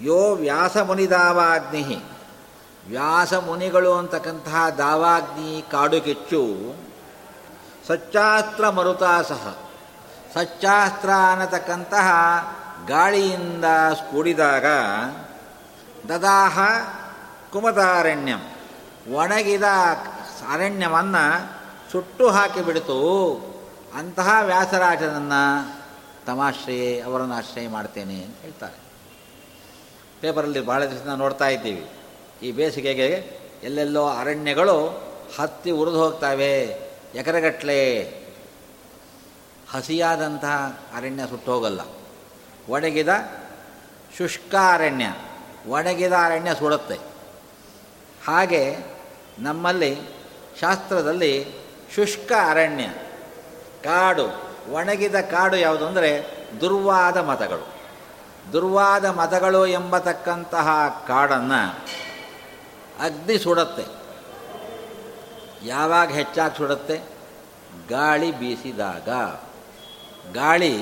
ಯೋ 0.00 0.34
ವ್ಯಾಸ 0.34 0.76
ಮುನಿದಾವಾಗ್ನಿ 0.76 2.02
ವ್ಯಾಸ 2.88 3.34
ಮುನಿಗಳು 3.34 3.94
ಅಂತಕ್ಕಂತಹ 3.94 4.68
ದಾವಾಗ್ನಿ 4.68 5.64
ಕಾಡು 5.70 6.00
ಕಿಚ್ಚು 6.00 6.74
ಮರುತಾ 8.70 9.22
ಸಹ 9.22 9.63
ಸಚ್ಚಾಸ್ತ್ರ 10.34 11.10
ಅನ್ನತಕ್ಕಂತಹ 11.32 12.08
ಗಾಳಿಯಿಂದ 12.86 13.64
ಕೂಡಿದಾಗ 14.10 14.66
ದದಾಹ 16.08 16.58
ಕುಮತಾರಣ್ಯಂ 17.52 18.54
ಒಣಗಿದ 19.14 19.62
ಅರಣ್ಯವನ್ನು 20.52 21.52
ಸುಟ್ಟು 21.92 22.30
ಹಾಕಿಬಿಡಿತು. 22.30 23.00
ಅಂತಹ 23.98 24.38
ವ್ಯಾಸರಾಜನನ್ನು 24.42 25.74
ತಮಾಶ್ರಯ 26.26 27.00
ಅವರನ್ನು 27.00 27.34
ಆಶ್ರಯ 27.34 27.68
ಮಾಡ್ತೇನೆ 27.68 28.22
ಅಂತ 28.22 28.36
ಹೇಳ್ತಾರೆ. 28.42 28.74
ಪೇಪರಲ್ಲಿ 30.20 30.66
ಭಾಳ 30.66 30.84
ದಿವಸ 30.84 31.06
ನೋಡ್ತಾ 31.06 31.48
ಇದ್ದೀವಿ. 31.48 31.90
ಈ 32.42 32.52
ಬೇಸಿಗೆಗೆ 32.52 33.38
ಎಲ್ಲೆಲ್ಲೋ 33.62 34.06
ಅರಣ್ಯಗಳು 34.06 35.02
ಹತ್ತಿ 35.38 35.70
ಉರಿದು 35.70 36.04
ಹೋಗ್ತವೆ. 36.04 36.60
ಎಕರೆಗಟ್ಟಲೆ 37.14 38.23
ಹಸಿಯಾದಂತಹ 39.74 40.80
ಅರಣ್ಯ 40.96 41.26
ಸುಟ್ಟೋಗಲ್ಲ. 41.26 41.80
ಒಣಗಿದ 42.68 43.08
ಶುಷ್ಕ 44.18 44.54
ಅರಣ್ಯ 44.72 45.14
ಒಣಗಿದ 45.68 46.12
ಅರಣ್ಯ 46.12 46.54
ಸುಡುತ್ತೆ. 46.54 46.94
ಹಾಗೆ 48.26 48.76
ನಮ್ಮಲ್ಲಿ 49.38 50.00
ಶಾಸ್ತ್ರದಲ್ಲಿ 50.60 51.54
ಶುಷ್ಕ 51.94 52.32
ಅರಣ್ಯ, 52.50 52.84
ಕಾಡು, 53.84 54.26
ಒಣಗಿದ 54.72 55.14
ಕಾಡು 55.14 55.56
ಯಾವುದು 55.56 55.86
ಅಂದರೆ 55.86 56.26
ದುರ್ವಾದ 56.60 57.16
ಮತಗಳು. 57.16 57.74
ದುರ್ವಾದ 58.52 59.04
ಮತಗಳು 59.04 59.66
ಎಂಬತಕ್ಕಂತಹ 59.66 60.68
ಕಾಡನ್ನು 61.08 61.78
ಅಗ್ನಿ 63.00 63.38
ಸುಡುತ್ತೆ. 63.38 63.84
ಯಾವಾಗ 65.66 66.08
ಹೆಚ್ಚಾಗಿ 66.08 66.56
ಸುಡುತ್ತೆ? 66.56 67.02
ಗಾಳಿ 67.88 68.30
ಬೀಸಿದಾಗ. 68.32 69.08
ಗಾಳಿ 70.32 70.74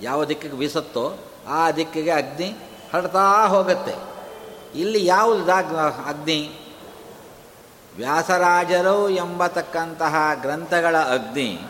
ಯಾವ 0.00 0.24
ದಿಕ್ಕಿಗೆ 0.24 0.56
ಬೀಸತ್ತೋ 0.56 1.18
ಆ 1.48 1.70
ದಿಕ್ಕಿಗೆ 1.70 2.10
ಅಗ್ನಿ 2.10 2.48
ಹರಡ್ತಾ 2.92 3.46
ಹೋಗುತ್ತೆ. 3.46 3.94
ಇಲ್ಲಿ 4.74 5.06
ಯಾವುದು 5.06 5.52
ಅಗ್ನಿ? 6.06 6.40
ವ್ಯಾಸರಾಜರು 7.96 9.08
ಎಂಬತಕ್ಕಂತಹ 9.08 10.14
ಗ್ರಂಥಗಳ 10.40 10.96
ಅಗ್ನಿ, 10.98 11.60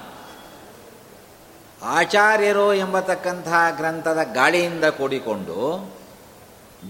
ಆಚಾರ್ಯರು 1.82 2.74
ಎಂಬತಕ್ಕಂತಹ 2.74 3.62
ಗ್ರಂಥದ 3.76 4.18
ಗಾಳಿಯಿಂದ 4.32 4.84
ಕೂಡಿಕೊಂಡು 4.84 5.90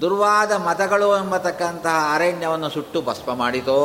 ದುರ್ವಾದ 0.01 0.53
ಮತಗಳು 0.53 1.09
ಎಂಬತಕ್ಕಂತಹ 1.17 2.11
ಅರಣ್ಯವನ್ನು 2.15 2.69
ಸುಟ್ಟು 2.71 3.03
ಭಸ್ಮ 3.03 3.35
ಮಾಡಿತೋ, 3.35 3.81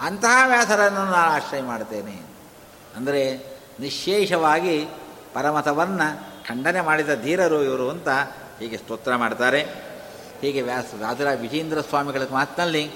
ಅಂತಹ 0.00 0.36
ವ್ಯಾಸರನ್ನು 0.46 1.00
ನಾನು 1.00 1.34
ಆಶ್ರಯ 1.34 1.62
ಮಾಡ್ತೇನೆ. 1.62 2.16
ಅಂದರೆ 2.96 3.22
ನಿಶೇಷವಾಗಿ 3.80 4.88
ಪರಮತವನ್ನು 5.36 6.08
ಖಂಡನೆ 6.48 6.80
ಮಾಡಿದ 6.80 7.22
ಧೀರರು 7.22 7.62
ಇವರು 7.62 7.90
ಅಂತ 7.90 8.08
ಹೀಗೆ 8.58 8.76
ಸ್ತೋತ್ರ 8.76 9.16
ಮಾಡ್ತಾರೆ. 9.16 9.62
ಹೀಗೆ 10.40 10.62
ವ್ಯಾಸ 10.62 10.84
ರಾಜರ 11.00 11.28
ವಿಜೇಂದ್ರ 11.40 11.80
ಸ್ವಾಮಿಗಳ 11.80 12.22
ಮಾತಿನಲ್ಲಿ 12.30 12.90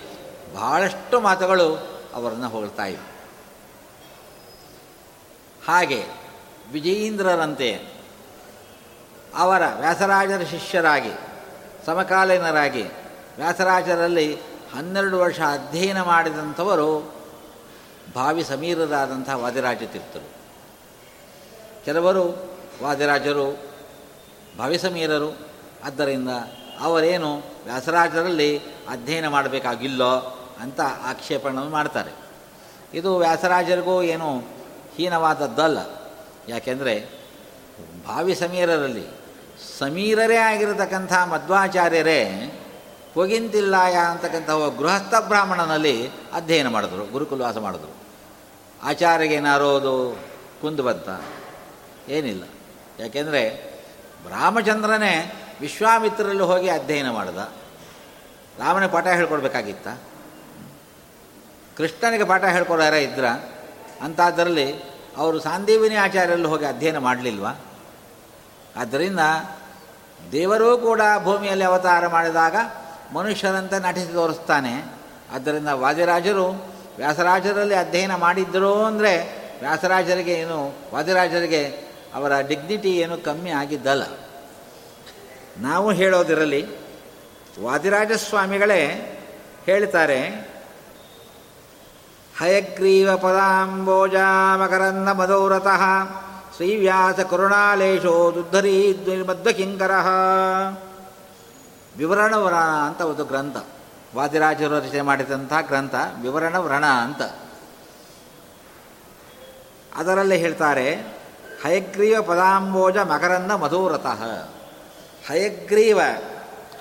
ಬಹಳಷ್ಟು 0.55 1.21
ಮಾತುಗಳು 1.21 1.75
ಅವರನ್ನು 2.15 2.49
ಹೊಗಳ್ತಾ 2.49 2.85
ಇವೆ. 2.85 3.11
ಹಾಗೆ 5.69 6.05
ವಿಜೇಂದ್ರರಂತೆ 6.73 7.87
ಅವರ 9.37 9.63
ವ್ಯಾಸರಾಜರ 9.81 10.43
ಶಿಷ್ಯರಾಗಿ, 10.51 11.13
ಸಮಕಾಲೀನರಾಗಿ 11.87 12.83
ವ್ಯಾಸರಾಜರಲ್ಲಿ 13.37 14.35
ಹನ್ನೆರಡು 14.77 15.19
ವರ್ಷ 15.19 15.41
ಅಧ್ಯಯನ 15.41 16.03
ಮಾಡಿದಂಥವರು 16.03 17.15
ಭಾವಿ 18.15 18.45
ಸಮೀರರಾದಂಥ 18.45 19.31
ವಾದಿರಾಜ 19.31 19.77
ತೀರ್ಥರು. 19.77 20.40
ಕೆಲವರು 21.85 22.53
ವಾದಿರಾಜರು 22.83 23.59
ಭಾವಿ 24.59 24.79
ಸಮೀರರು 24.79 25.39
ಆದ್ದರಿಂದ 25.85 26.29
ಅವರೇನು 26.81 27.37
ವ್ಯಾಸರಾಜರಲ್ಲಿ 27.37 28.59
ಅಧ್ಯಯನ 28.89 29.29
ಮಾಡಬೇಕಾಗಿಲ್ಲೋ 29.29 30.37
ಅಂತ 30.61 30.81
ಆಕ್ಷೇಪಣೆಯನ್ನು 30.81 31.71
ಮಾಡ್ತಾರೆ. 31.71 32.11
ಇದು 32.95 33.17
ವ್ಯಾಸರಾಜರಿಗೂ 33.17 34.03
ಏನು 34.03 34.39
ಹೀನವಾದದ್ದಲ್ಲ. 34.97 35.79
ಯಾಕೆಂದರೆ 36.49 37.09
ಭಾವಿ 38.09 38.35
ಸಮೀರರಲ್ಲಿ 38.35 39.07
ಸಮೀರರೇ 39.79 40.37
ಆಗಿರತಕ್ಕಂಥ 40.37 41.13
ಮಧ್ವಾಚಾರ್ಯರೇ 41.13 42.21
ಪೊಗಿಂತಿಲ್ಲಾಯ 43.15 43.95
ಅಂತಕ್ಕಂಥ 43.95 44.51
ಗೃಹಸ್ಥ 44.79 45.15
ಬ್ರಾಹ್ಮಣನಲ್ಲಿ 45.21 46.09
ಅಧ್ಯಯನ 46.09 46.69
ಮಾಡಿದ್ರು, 46.69 47.07
ಗುರುಕುಲವಾಸ 47.07 47.57
ಮಾಡಿದ್ರು. 47.57 47.95
ಆಚಾರ್ಯಗೆ 48.83 49.35
ಏನಾರೋದು 49.35 50.17
ಕುಂದು 50.61 50.83
ಬಂತ? 50.83 51.09
ಏನಿಲ್ಲ. 52.11 52.45
ಯಾಕೆಂದರೆ 52.99 53.71
ರಾಮಚಂದ್ರನೇ 54.31 55.35
ವಿಶ್ವಾಮಿತ್ರರಲ್ಲಿ 55.61 56.43
ಹೋಗಿ 56.43 56.69
ಅಧ್ಯಯನ 56.69 57.11
ಮಾಡಿದ. 57.11 57.37
ರಾಮನ 58.59 58.87
ಪಾಠ 58.87 59.07
ಹೇಳ್ಕೊಡ್ಬೇಕಾಗಿತ್ತ. 59.07 59.89
ಕೃಷ್ಣನಿಗೆ 61.77 62.25
ಪಾಠ 62.25 62.45
ಹೇಳ್ಕೊಡೋರ 62.45 62.93
ಇದ್ರ. 62.93 63.25
ಅಂಥದ್ರಲ್ಲಿ 64.03 64.81
ಅವರು 65.17 65.41
ಸಾಂದೀವಿನಿ 65.41 65.95
ಆಚಾರ್ಯರಲ್ಲಿ 65.95 66.47
ಹೋಗಿ 66.47 66.65
ಅಧ್ಯಯನ 66.65 66.99
ಮಾಡಲಿಲ್ವ? 66.99 67.47
ಆದ್ದರಿಂದ 68.77 69.21
ದೇವರೂ 70.33 70.79
ಕೂಡ 70.79 71.01
ಭೂಮಿಯಲ್ಲಿ 71.23 71.65
ಅವತಾರ 71.65 72.07
ಮಾಡಿದಾಗ 72.07 72.57
ಮನುಷ್ಯರಂತೆ 73.13 73.83
ನಟಿಸಿ 73.83 74.13
ತೋರಿಸ್ತಾನೆ. 74.13 74.85
ಆದ್ದರಿಂದ 75.35 75.69
ವಾದಿರಾಜರು 75.69 76.73
ವ್ಯಾಸರಾಜರಲ್ಲಿ 76.97 77.75
ಅಧ್ಯಯನ 77.75 78.15
ಮಾಡಿದ್ದರು 78.15 78.85
ಅಂದರೆ 78.85 79.41
ವ್ಯಾಸರಾಜರಿಗೆ 79.61 80.33
ಏನು, 80.33 80.73
ವಾದಿರಾಜರಿಗೆ 80.95 81.90
ಅವರ 82.15 82.33
ಡಿಗ್ನಿಟಿ 82.41 82.91
ಏನು 82.97 83.17
ಕಮ್ಮಿ 83.19 83.51
ಆಗಿದ್ದಲ್ಲ. 83.51 84.05
ನಾವು 85.59 85.89
ಹೇಳೋದಿರಲಿ 85.93 86.63
ವಾದಿರಾಜ 87.63 88.13
ಸ್ವಾಮಿಗಳೇ 88.13 88.83
ಹೇಳ್ತಾರೆ, 89.65 90.21
ಹಯಗ್ರೀವ 92.39 93.17
ಪದಾಂಬೋಜ 93.17 94.17
ಮಕರಂದ 94.57 95.09
ಮಧೋರತಃ 95.09 95.83
ಶ್ರೀವ್ಯಾಸ 96.57 97.21
ಕರುಣಾಲೇಶೋ 97.21 98.15
ದುದ್ಧರಿ 98.35 98.77
ಮಧ್ವಕಿಂಕರ 99.29 99.95
ವಿವರಣ 101.97 102.35
ವ್ರಣ 102.37 102.57
ಅಂತ 102.89 103.01
ಒಂದು 103.01 103.25
ಗ್ರಂಥ. 103.25 103.57
ವಾದಿರಾಜರು 104.15 104.75
ರಚನೆ 104.77 105.03
ಮಾಡಿದಂಥ 105.03 105.53
ಗ್ರಂಥ 105.67 105.95
ವಿವರಣ 106.23 106.57
ವ್ರಣ 106.59 106.85
ಅಂತ. 106.87 107.23
ಅದರಲ್ಲಿ 109.97 110.37
ಹೇಳ್ತಾರೆ 110.37 110.87
ಹಯಗ್ರೀವ 111.65 112.23
ಪದಾಂಬೋಜ 112.23 112.97
ಮಕರಂದ 112.97 113.51
ಮಧುರತಃ 113.51 114.23
ಹಯಗ್ರೀವ, 115.29 116.01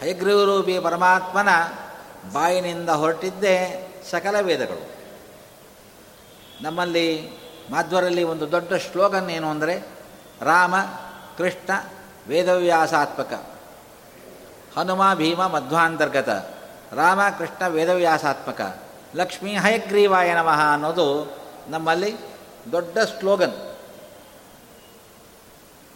ಹಯಗ್ರೀವರೂಪಿ 0.02 0.80
ಪರಮಾತ್ಮನ 0.80 1.50
ಬಾಯಿನಿಂದ 2.34 2.90
ಹೊರಟಿದ್ದೇ 2.90 3.88
ಸಕಲ 4.12 4.36
ವೇದಗಳು. 4.42 4.90
ನಮ್ಮಲ್ಲಿ, 6.64 7.30
ಮಾಧ್ವರಲ್ಲಿ 7.72 8.24
ಒಂದು 8.24 8.52
ದೊಡ್ಡ 8.52 8.74
ಶ್ಲೋಗನ್ 8.74 9.30
ಏನು 9.30 9.50
ಅಂದರೆ, 9.50 9.88
ರಾಮ, 10.42 10.76
ಕೃಷ್ಣ, 11.38 11.70
ವೇದವ್ಯಾಸಾತ್ಮಕ. 12.28 13.46
ಹನುಮ, 14.78 15.14
ಭೀಮ, 15.14 15.48
ಮಧ್ವಾಂತರ್ಗತ. 15.48 16.30
ರಾಮ, 16.94 17.20
ಕೃಷ್ಣ, 17.38 17.68
ವೇದವ್ಯಾಸಾತ್ಮಕ. 17.68 18.84
ಲಕ್ಷ್ಮೀ 19.16 19.56
ಹಯಗ್ರೀವಾಯ 19.56 20.34
ನಮಃ 20.34 20.74
ಅನ್ನೋದು 20.74 21.38
ನಮ್ಮಲ್ಲಿ 21.68 22.18
ದೊಡ್ಡ 22.72 22.98
ಸ್ಲೋಗನ್ 23.00 23.69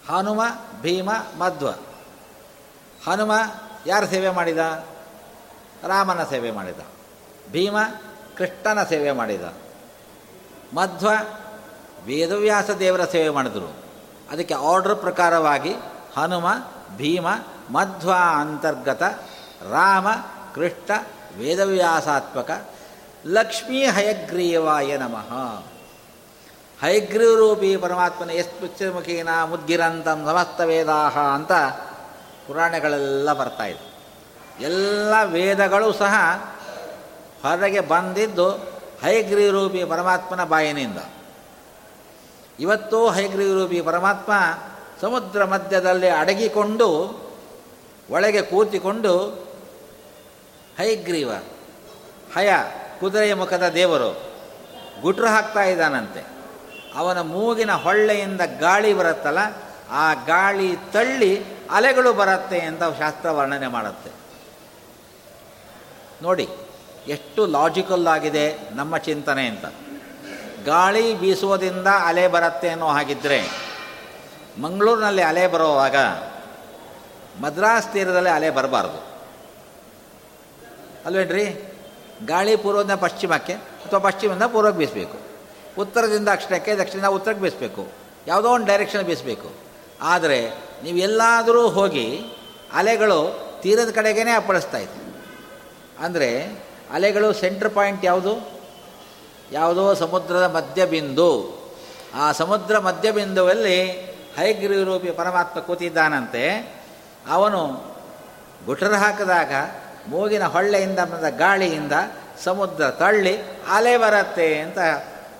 ಹನುಮ, 0.09 0.41
ಭೀಮ, 0.81 1.11
ಮಧ್ವ. 1.37 1.69
ಹನುಮ 3.07 3.31
ಯಾರ 3.85 4.05
ಸೇವೆ 4.05 4.29
ಮಾಡಿದ? 4.29 4.57
ರಾಮನ 5.83 6.23
ಸೇವೆ 6.23 6.51
ಮಾಡಿದ. 6.51 6.79
ಭೀಮ 7.51 7.77
ಕೃಷ್ಣನ 8.37 8.83
ಸೇವೆ 8.83 9.11
ಮಾಡಿದ. 9.11 9.41
ಮಧ್ವ 10.73 11.09
ವೇದವ್ಯಾಸ 12.05 12.69
ದೇವರ 12.69 13.05
ಸೇವೆ 13.05 13.29
ಮಾಡಿದರು. 13.29 13.73
ಅದಕ್ಕೆ 14.31 14.53
ಆರ್ಡರ್ 14.53 14.95
ಪ್ರಕಾರವಾಗಿ 14.95 15.73
ಹನುಮ, 16.17 16.47
ಭೀಮ, 16.97 17.27
ಮಧ್ವ 17.69 18.13
ಅಂತರ್ಗತ 18.13 19.03
ರಾಮ, 19.69 20.07
ಕೃಷ್ಣ, 20.55 21.05
ವೇದವ್ಯಾಸಾತ್ಮಕ 21.37 22.69
ಲಕ್ಷ್ಮೀ 23.25 23.85
ಹಯಗ್ರೀವಾಯ 23.85 24.97
ನಮಃ. 24.97 25.63
ಹಯಗ್ರೀವರೂಪಿ 26.83 27.77
ಪರಮಾತ್ಮನ 27.77 28.29
ಎಸ್ಪುಚ್ಚಮುಖೀನ 28.29 29.29
ಮುದ್ಗಿರಂತಂ 29.45 30.25
ಸಮಸ್ತ 30.25 30.61
ವೇದಾಹ 30.61 31.17
ಅಂತ 31.17 31.51
ಪುರಾಣಗಳೆಲ್ಲ 32.47 33.33
ಬರ್ತಾ 33.33 33.65
ಇದೆ. 33.65 33.93
ಎಲ್ಲ 34.63 35.13
ವೇದಗಳು 35.23 35.93
ಸಹ 35.93 36.13
ಹೊರಗೆ 37.41 37.79
ಬಂದಿದ್ದು 37.79 38.49
ಹೈಗ್ರೀವರೂಪಿ 39.01 39.85
ಪರಮಾತ್ಮನ 39.85 40.43
ಬಾಯಿನಿಂದ. 40.43 40.97
ಇವತ್ತು 42.59 43.09
ಹೈಗ್ರೀವರೂಪಿ 43.09 43.81
ಪರಮಾತ್ಮ 43.81 44.31
ಸಮುದ್ರ 45.01 45.45
ಮಧ್ಯದಲ್ಲಿ 45.45 46.09
ಅಡಗಿಕೊಂಡು, 46.09 47.19
ಒಳಗೆ 48.09 48.41
ಕೂತಿಕೊಂಡು 48.41 49.17
ಹೈಗ್ರೀವ, 50.77 51.31
ಹಯ, 52.35 52.53
ಕುದುರೆಯ 52.99 53.33
ಮುಖದ 53.33 53.69
ದೇವರು 53.69 54.33
ಗುಟ್ರು 55.01 55.27
ಹಾಕ್ತಾ 55.27 55.63
ಇದ್ದಾನಂತೆ. 55.63 56.32
ಅವನ 56.95 57.21
ಮೂಗಿನ 57.21 57.71
ಹೊಳ್ಳೆಯಿಂದ 57.73 58.41
ಗಾಳಿ 58.59 58.93
ಬರುತ್ತಲ್ಲ, 58.93 59.39
ಆ 59.89 60.13
ಗಾಳಿ 60.13 60.77
ತಳ್ಳಿ 60.93 61.43
ಅಲೆಗಳು 61.71 62.13
ಬರುತ್ತೆ 62.13 62.59
ಅಂತ 62.59 62.83
ಶಾಸ್ತ್ರ 62.99 63.29
ವರ್ಣನೆ 63.29 63.67
ಮಾಡುತ್ತೆ. 63.67 64.11
ನೋಡಿ, 66.21 66.49
ಎಷ್ಟು 67.07 67.45
ಲಾಜಿಕಲ್ 67.45 68.07
ಆಗಿದೆ 68.07 68.57
ನಮ್ಮ 68.71 68.97
ಚಿಂತನೆ 68.97 69.47
ಅಂತ. 69.47 69.65
ಗಾಳಿ 70.65 71.13
ಬೀಸುವುದರಿಂದ 71.13 71.87
ಅಲೆ 71.87 72.27
ಬರುತ್ತೆ 72.27 72.69
ಅನ್ನೋ 72.69 72.87
ಹಾಗಿದ್ದರೆ 72.87 73.39
ಮಂಗಳೂರಿನಲ್ಲಿ 74.61 75.21
ಅಲೆ 75.21 75.47
ಬರುವಾಗ 75.47 75.95
ಮದ್ರಾಸ್ 77.41 77.87
ತೀರದಲ್ಲಿ 77.87 78.29
ಅಲೆ 78.29 78.49
ಬರಬಾರ್ದು. 78.49 78.99
ಅಲ್ವೇನ್ರಿ? 81.05 81.45
ಗಾಳಿ 82.25 82.55
ಪೂರ್ವದಿಂದ 82.55 82.93
ಪಶ್ಚಿಮಕ್ಕೆ 82.93 83.53
ಅಥವಾ 83.53 83.99
ಪಶ್ಚಿಮದಿಂದ 83.99 84.43
ಪೂರ್ವಕ್ಕೆ 84.43 84.79
ಬೀಸಬೇಕು. 84.79 85.32
ಉತ್ತರದಿಂದ 85.79 86.29
ದಕ್ಷಿಣಕ್ಕೆ, 86.29 86.75
ದಕ್ಷಿಣದಿಂದ 86.75 87.05
ಉತ್ತರಕ್ಕೆ 87.05 87.43
ಬೀಸಬೇಕು. 87.43 87.87
ಯಾವುದೋ 88.27 88.49
ಒಂದು 88.49 88.67
ಡೈರೆಕ್ಷನ್ 88.67 89.03
ಬೀಸಬೇಕು. 89.03 89.51
ಆದರೆ 90.01 90.51
ನೀವು 90.83 90.97
ಎಲ್ಲಾದರೂ 90.97 91.67
ಹೋಗಿ 91.67 92.23
ಅಲೆಗಳು 92.73 93.49
ತೀರದ 93.61 93.91
ಕಡೆಗೇ 93.91 94.31
ಅಪ್ಪಳಿಸ್ತಾ 94.31 94.77
ಇತ್ತು 94.77 95.03
ಅಂದರೆ 96.03 96.63
ಅಲೆಗಳು 96.91 97.33
ಸೆಂಟ್ರ್ 97.33 97.69
ಪಾಯಿಂಟ್ 97.69 98.05
ಯಾವುದು? 98.05 98.53
ಯಾವುದೋ 99.51 99.93
ಸಮುದ್ರದ 99.93 100.43
ಮಧ್ಯಬಿಂದು. 100.43 101.63
ಆ 102.15 102.31
ಸಮುದ್ರ 102.31 102.79
ಮಧ್ಯಬಿಂದುವಲ್ಲಿ 102.79 103.91
ಹೈಗ್ರೀರೂಪಿ 104.37 105.11
ಪರಮಾತ್ಮ 105.11 105.59
ಕೂತಿದ್ದಾನಂತೆ. 105.59 106.73
ಅವನು 107.29 107.93
ಗುಟರ 108.65 108.93
ಹಾಕಿದಾಗ 108.93 109.51
ಮೂಗಿನ 110.07 110.43
ಹೊಳ್ಳೆಯಿಂದ 110.43 110.99
ಬಂದ 110.99 111.37
ಗಾಳಿಯಿಂದ 111.37 111.91
ಸಮುದ್ರ 112.43 112.89
ತಳ್ಳಿ 112.89 113.37
ಅಲೆ 113.67 113.97
ಬರತ್ತೆ 113.97 114.59
ಅಂತ 114.59 114.77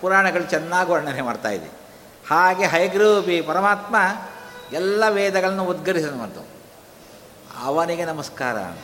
ಪುರಾಣಗಳು 0.04 0.44
ಚೆನ್ನಾಗಿ 0.44 0.92
ವರ್ಣನೆ 0.92 1.22
ಮಾಡ್ತಾ 1.22 1.50
ಇದೆ. 1.50 1.68
ಹಾಗೆ 2.30 2.68
ಹೈಗ್ರೂಪಿ 2.68 3.42
ಪರಮಾತ್ಮ 3.42 3.96
ಎಲ್ಲ 4.72 5.04
ವೇದಗಳನ್ನು 5.10 5.64
ಉದ್ಗರಿಸಿದಂಥವು 5.64 6.46
ಅವನಿಗೆ 7.64 8.06
ನಮಸ್ಕಾರ 8.06 8.58
ಅಂತ. 8.58 8.80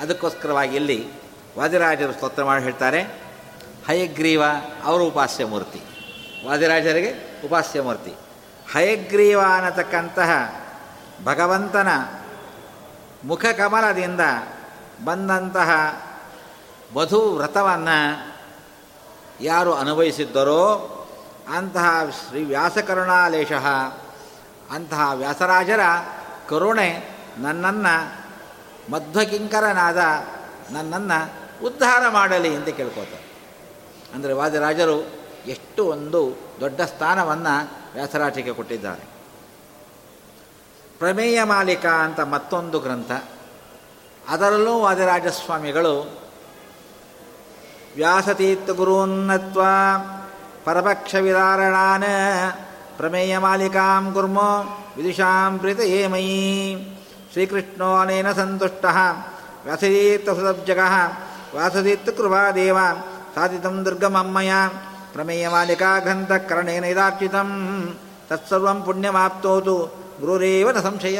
ಅದಕ್ಕೋಸ್ಕರವಾಗಿ 0.00 0.76
ಇಲ್ಲಿ 0.76 1.10
ವಾದಿರಾಜರು 1.58 2.12
ಸ್ತೋತ್ರ 2.12 2.44
ಮಾಡಿ 2.44 2.62
ಹೇಳ್ತಾರೆ, 2.62 3.02
ಹಯಗ್ರೀವ 3.88 4.42
ಅವರು 4.84 5.04
ಉಪಾಸ್ಯ 5.04 5.44
ಮೂರ್ತಿ. 5.44 5.80
ವಾದಿರಾಜರಿಗೆ 6.46 7.40
ಉಪಾಸ್ಯ 7.46 7.80
ಮೂರ್ತಿ. 7.80 8.14
ಹಯಗ್ರೀವ 8.72 9.40
ಅನ್ನತಕ್ಕಂತಹ 9.40 10.60
ಭಗವಂತನ 11.24 11.88
ಮುಖಕಮಲದಿಂದ 13.24 14.20
ಬಂದಂತಹ 15.04 15.70
ವಧು 16.94 17.20
ವ್ರತವನ್ನು 17.20 18.29
ಯಾರು 19.40 19.74
ಅನುಭವಿಸಿದ್ದರೋ 19.74 20.96
ಅಂತಹ 21.48 22.10
ಶ್ರೀ 22.10 22.44
ವ್ಯಾಸಕರುಣಾಲೇಶ, 22.44 23.52
ಅಂತಹ 24.70 25.10
ವ್ಯಾಸರಾಜರ 25.14 25.80
ಕರುಣೆ 26.48 27.18
ನನ್ನನ್ನು 27.38 27.94
ಮಧ್ವಕಿಂಕರನಾದ 28.92 29.98
ನನ್ನನ್ನು 30.70 31.18
ಉದ್ಧಾರ 31.64 32.08
ಮಾಡಲಿ 32.08 32.56
ಅಂತ 32.56 32.68
ಕೇಳ್ಕೋತಾರೆ 32.68 33.30
ಅಂದರೆ 34.14 34.32
ವಾದಿರಾಜರು 34.32 35.06
ಎಷ್ಟು 35.46 35.86
ಒಂದು 35.86 36.32
ದೊಡ್ಡ 36.60 36.80
ಸ್ಥಾನವನ್ನು 36.80 37.70
ವ್ಯಾಸರಾಜಕ್ಕೆ 37.94 38.52
ಕೊಟ್ಟಿದ್ದಾರೆ. 38.52 39.02
ಪ್ರಮೇಯ 40.98 41.42
ಮಾಲಿಕ 41.42 41.86
ಅಂತ 41.86 42.20
ಮತ್ತೊಂದು 42.20 42.80
ಗ್ರಂಥ. 42.80 43.12
ಅದರಲ್ಲೂ 44.28 44.80
ವಾದಿರಾಜಸ್ವಾಮಿಗಳು 44.80 46.20
ಮಯಿ 56.09 56.39
ಶ್ರೀಕೃಷ್ಣೋ 57.33 57.89
ಅನೇನ 57.95 58.31
ಸಂತುಷ್ಟ 58.31 58.85
ವ್ಯಾಸತೀರ್ಥ 59.63 60.29
ಸುಸಬ್ಜಗ 60.29 60.81
ವ್ಯಾಸತೀರ್ಥ 61.53 62.09
ಕೃಪಾದೇವ 62.09 62.77
ಸಾಧಿತಂ 63.35 63.85
ದುರ್ಗಮಮ್ಮಯ 63.85 64.51
ಪ್ರಮೇಯ 65.13 65.47
ಮಾಲಿಕಾ 65.47 65.99
ಗ್ರಂಥ 65.99 66.31
ಕರ್ಣೇನ 66.49 66.83
ಇದಾರ್ಚಿತಂ 66.83 67.49
ತತ್ಸರ್ವಂ 68.29 68.81
ಪುಣ್ಯಮಾಪ್ತೋತು 68.81 69.77
ಗುರುರೇವ 70.19 70.71
ನ 70.71 70.81
ಸಂಶಯ 70.81 71.19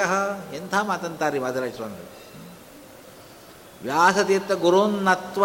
ಎಂಥ 0.54 0.74
ಮಾತಂತಾರೆ 0.84 1.40
ವಾದರಾಜ 1.40 1.74
ಸ್ವಾಮಿಗಳು 1.76 2.12
ವ್ಯಾಸತೀರ್ಥ 3.84 4.52
ಗುರುನ್ನತ್ವ 4.52 5.44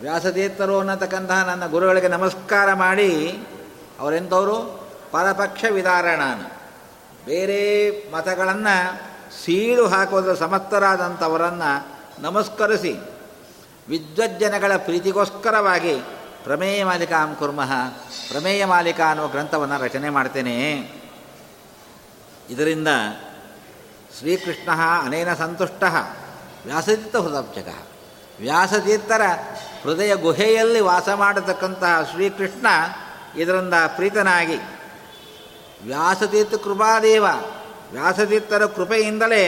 ವ್ಯಾಸತೀರ್ಥರು 0.00 0.78
ಅನ್ನತಕ್ಕಂತಹ 0.78 1.44
ನನ್ನ 1.44 1.66
ಗುರುಗಳಿಗೆ 1.66 2.08
ನಮಸ್ಕಾರ 2.08 2.72
ಮಾಡಿ, 2.72 3.38
ಅವರೆಂಥವರು? 4.00 4.84
ಪರಪಕ್ಷ 5.10 5.64
ವಿದಾರಣಾನ. 5.64 6.42
ಬೇರೆ 7.26 7.90
ಮತಗಳನ್ನು 8.12 8.98
ಸೀಳು 9.44 9.88
ಹಾಕೋದ್ರ 9.88 10.34
ಸಮರ್ಥರಾದಂಥವರನ್ನು 10.34 11.88
ನಮಸ್ಕರಿಸಿ. 12.22 12.92
ವಿದ್ವಜ್ಜನಗಳ 13.88 14.76
ಪ್ರೀತಿಗೋಸ್ಕರವಾಗಿ 14.76 15.94
ಪ್ರಮೇಯ 16.44 16.84
ಮಾಲಿಕಾಂ 16.84 17.34
ಕುರ್ಮಃ, 17.34 17.72
ಪ್ರಮೇಯ 18.30 18.64
ಮಾಲಿಕ 18.64 19.00
ಅನ್ನುವ 19.00 19.28
ಗ್ರಂಥವನ್ನು 19.28 19.84
ರಚನೆ 19.84 20.10
ಮಾಡ್ತೇನೆ. 20.10 20.90
ಇದರಿಂದ 22.50 22.88
ಶ್ರೀಕೃಷ್ಣ 24.18 24.70
ಅನೇನ 25.02 25.34
ಸಂತುಷ್ಟ 25.34 25.84
ವ್ಯಾಸತೀರ್ಥ 26.64 27.16
ಹೃದಬ್ಜಕ 27.16 27.74
ವ್ಯಾಸತೀರ್ಥರ 28.40 29.20
ಹೃದಯ 29.84 30.14
ಗುಹೆಯಲ್ಲಿ 30.14 30.80
ವಾಸ 30.80 31.08
ಮಾಡತಕ್ಕಂತಹ 31.08 32.08
ಶ್ರೀಕೃಷ್ಣ 32.12 32.66
ಇದರಿಂದ 33.36 33.74
ಪ್ರೀತನಾಗಿ, 33.96 34.56
ವ್ಯಾಸತೀರ್ಥ 35.84 36.54
ಕೃಪಾದೇವ, 36.54 37.26
ವ್ಯಾಸತೀರ್ಥರ 37.92 38.66
ಕೃಪೆಯಿಂದಲೇ 38.66 39.44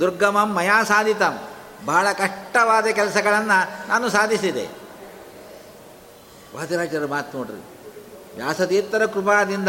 ದುರ್ಗಮಂ 0.00 0.52
ಮಯಾ 0.52 0.82
ಸಾಧಿತಂ, 0.82 1.48
ಬಹಳ 1.84 2.12
ಕಷ್ಟವಾದ 2.12 2.86
ಕೆಲಸಗಳನ್ನು 2.86 3.88
ನಾನು 3.88 4.08
ಸಾಧಿಸಿದೆ. 4.08 4.68
ವಾದಿರಾಜರ 6.56 7.06
ಮಾತು 7.06 7.38
ನೋಡ್ರಿ, 7.38 7.62
ವ್ಯಾಸತೀರ್ಥರ 8.36 9.06
ಕೃಪಾದಿಂದ 9.06 9.68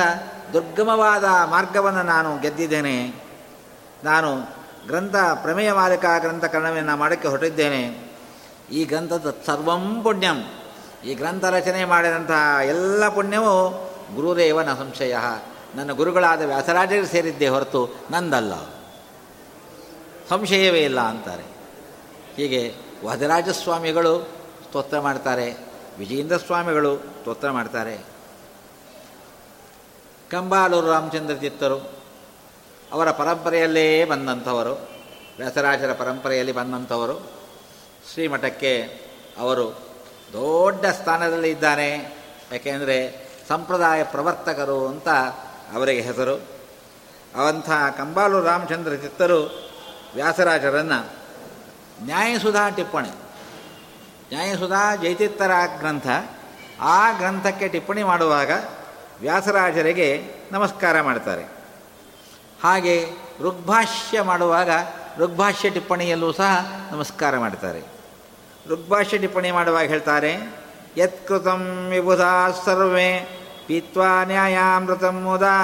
ದುರ್ಗಮವಾದ 0.53 1.23
ಮಾರ್ಗವನ್ನು 1.23 2.03
ನಾನು 2.03 2.39
ಗೆದ್ದಿದ್ದೇನೆ. 2.39 2.97
ನಾನು 4.03 4.29
ಗ್ರಂಥ 4.87 5.15
ಪ್ರಮೇಯ 5.15 5.71
ಮಾಲಿಕ 5.71 6.05
ಗ್ರಂಥ 6.19 6.45
ಕರ್ಣವನ್ನು 6.45 6.97
ಮಾಡೋಕ್ಕೆ 6.97 7.27
ಹೊರಟಿದ್ದೇನೆ. 7.27 8.12
ಈ 8.73 8.85
ಗ್ರಂಥದ 8.85 9.35
ಸರ್ವಂ 9.45 10.01
ಪುಣ್ಯಂ. 10.03 10.43
ಈ 11.05 11.13
ಗ್ರಂಥ 11.13 11.45
ರಚನೆ 11.45 11.85
ಮಾಡಿದಂತಹ 11.85 12.57
ಎಲ್ಲ 12.65 13.09
ಪುಣ್ಯವೂ 13.09 13.69
ಗುರುದೇವನ 14.15 14.73
ಸಂಶಯ. 14.73 15.15
ನನ್ನ 15.75 15.91
ಗುರುಗಳಾದ 15.91 16.41
ವ್ಯಾಸರಾಜರಿಗೆ 16.41 17.07
ಸೇರಿದ್ದೇ 17.07 17.47
ಹೊರತು 17.47 17.89
ನಂದಲ್ಲ. 18.11 18.53
ಸಂಶಯವೇ 20.29 20.79
ಇಲ್ಲ 20.79 20.99
ಅಂತಾರೆ. 20.99 21.43
ಹೀಗೆ 22.35 22.75
ವದರಾಜ 23.05 23.49
ಸ್ವಾಮಿಗಳು 23.49 24.23
ಸ್ತೋತ್ರ 24.67 24.99
ಮಾಡ್ತಾರೆ 24.99 25.57
ವಿಜಯೇಂದ್ರ 25.99 26.37
ಸ್ವಾಮಿಗಳು 26.37 26.97
ಸ್ತೋತ್ರ 26.97 27.51
ಮಾಡ್ತಾರೆ. 27.51 28.05
ಕಂಬಾಲೂರು 30.31 30.87
ರಾಮಚಂದ್ರ 30.87 31.35
ಚಿತ್ತರು 31.35 31.91
ಅವರ 32.91 33.11
ಪರಂಪರೆಯಲ್ಲೇ 33.11 34.05
ಬಂದಂಥವರು, 34.05 34.89
ವ್ಯಾಸರಾಜರ 35.37 35.93
ಪರಂಪರೆಯಲ್ಲಿ 35.93 36.51
ಬಂದಂಥವರು 36.51 37.42
ಶ್ರೀಮಠಕ್ಕೆ 38.11 39.01
ಅವರು 39.37 39.69
ದೊಡ್ಡ 40.33 40.85
ಸ್ಥಾನದಲ್ಲಿ 40.85 41.49
ಇದ್ದಾನೆ. 41.49 42.17
ಯಾಕೆಂದರೆ 42.51 43.27
ಸಂಪ್ರದಾಯ 43.47 44.03
ಪ್ರವರ್ತಕರು 44.03 44.87
ಅಂತ 44.87 45.07
ಅವರಿಗೆ 45.73 46.01
ಹೆಸರು. 46.01 46.35
ಅವಂಥ 47.35 47.69
ಕಂಬಾಲು 47.69 48.41
ರಾಮಚಂದ್ರ 48.41 48.95
ಚಿತ್ತರು 48.95 49.69
ವ್ಯಾಸರಾಜರನ್ನು 50.15 51.09
ನ್ಯಾಯಸುಧಾ 52.05 52.69
ಟಿಪ್ಪಣಿ. 52.69 53.09
ನ್ಯಾಯಸುಧಾ 54.27 54.95
ಜೈತಿತ್ತರ 54.95 55.51
ಗ್ರಂಥ. 55.79 56.07
ಆ 56.79 57.11
ಗ್ರಂಥಕ್ಕೆ 57.11 57.67
ಟಿಪ್ಪಣಿ 57.67 58.03
ಮಾಡುವಾಗ 58.03 58.51
ವ್ಯಾಸರಾಜರಿಗೆ 59.19 60.33
ನಮಸ್ಕಾರ 60.51 61.01
ಮಾಡ್ತಾರೆ. 61.01 61.43
ಹಾಗೆ 62.63 63.09
ಋಗ್ಭಾಷ್ಯ 63.39 64.21
ಮಾಡುವಾಗ 64.21 64.69
ಋಗ್ಭಾಷ್ಯ 65.17 65.69
ಟಿಪ್ಪಣಿಯಲ್ಲೂ 65.69 66.31
ಸಹ 66.31 66.71
ನಮಸ್ಕಾರ 66.91 67.37
ಮಾಡ್ತಾರೆ. 67.37 67.92
ಋಗ್ಭಾಷ್ಯ 68.69 69.17
ಟಿಪ್ಪಣಿ 69.17 69.51
ಮಾಡುವಾಗ 69.51 69.85
ಹೇಳ್ತಾರೆ 69.85 70.37
ಯತ್ಕೃತಂ 70.97 71.87
ವಿಬುಧಾ 71.89 72.51
ಸರ್ವೇ 72.51 73.39
ಪೀತ್ವಾ 73.67 74.23
ನ್ಯಾಯಾಮೃತಂ 74.23 75.15
ಮುದಾ 75.15 75.55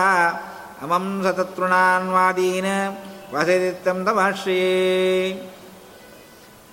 ಅಮಂ 0.82 1.24
ಸತತೃಣಾನ್ವಾದೀನ 1.24 2.66
ವಸದಿತ್ತಂ 3.34 4.06
ತಮಾಶ್ರೀ 4.06 4.60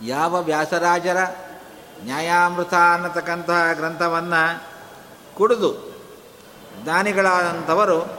ಯಾವ 0.03 0.43
ವ್ಯಾಸರಾಜರ 0.43 1.16
ನ್ಯಾಯಾಮೃತ 2.05 2.74
ಅನ್ನತಕ್ಕಂತಹ 2.95 3.72
ಗ್ರಂಥವನ್ನು 3.72 4.62
ಕುಡಿದು 5.37 5.70
ಜ್ಞಾನಿಗಳಾದಂಥವರು 6.85 8.18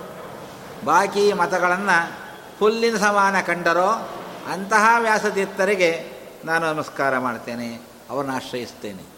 ಬಾಕಿ 0.86 1.34
ಮತಗಳನ್ನು 1.34 2.12
ಹುಲ್ಲಿನ 2.60 2.98
ಸಮಾನ 2.98 3.36
ಕಂಡರೋ 3.42 4.10
ಅಂತಹ 4.52 4.96
ವ್ಯಾಸತೀರ್ಥರಿಗೆ 5.00 6.12
ನಾನು 6.46 6.74
ನಮಸ್ಕಾರ 6.74 7.18
ಮಾಡ್ತೇನೆ. 7.18 7.87
ಅವರನ್ನು 8.10 8.36
ಆಶ್ರಯಿಸ್ತೇನೆ. 8.36 9.18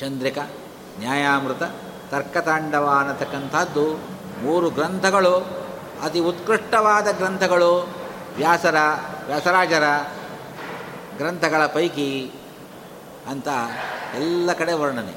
ಚಂದ್ರಿಕ, 0.00 0.38
ನ್ಯಾಯಾಮೃತ 0.98 1.62
ತರ್ಕತಾಂಡವ 2.10 2.96
ಅನ್ನತಕ್ಕಂಥದ್ದು 3.00 3.96
ಮೂರು 4.42 4.70
ಗ್ರಂಥಗಳು, 4.70 5.36
ಅತಿ 6.02 6.18
ಉತ್ಕೃಷ್ಟವಾದ 6.18 7.10
ಗ್ರಂಥಗಳು, 7.10 7.94
ವ್ಯಾಸರ, 8.36 8.74
ವ್ಯಾಸರಾಜರ 9.26 9.82
ಗ್ರಂಥಗಳ 11.16 11.66
ಪೈಕಿ 11.66 12.32
ಅಂತ 13.30 13.48
ಎಲ್ಲ 14.16 14.52
ಕಡೆ 14.52 14.72
ವರ್ಣನೆ. 14.72 15.14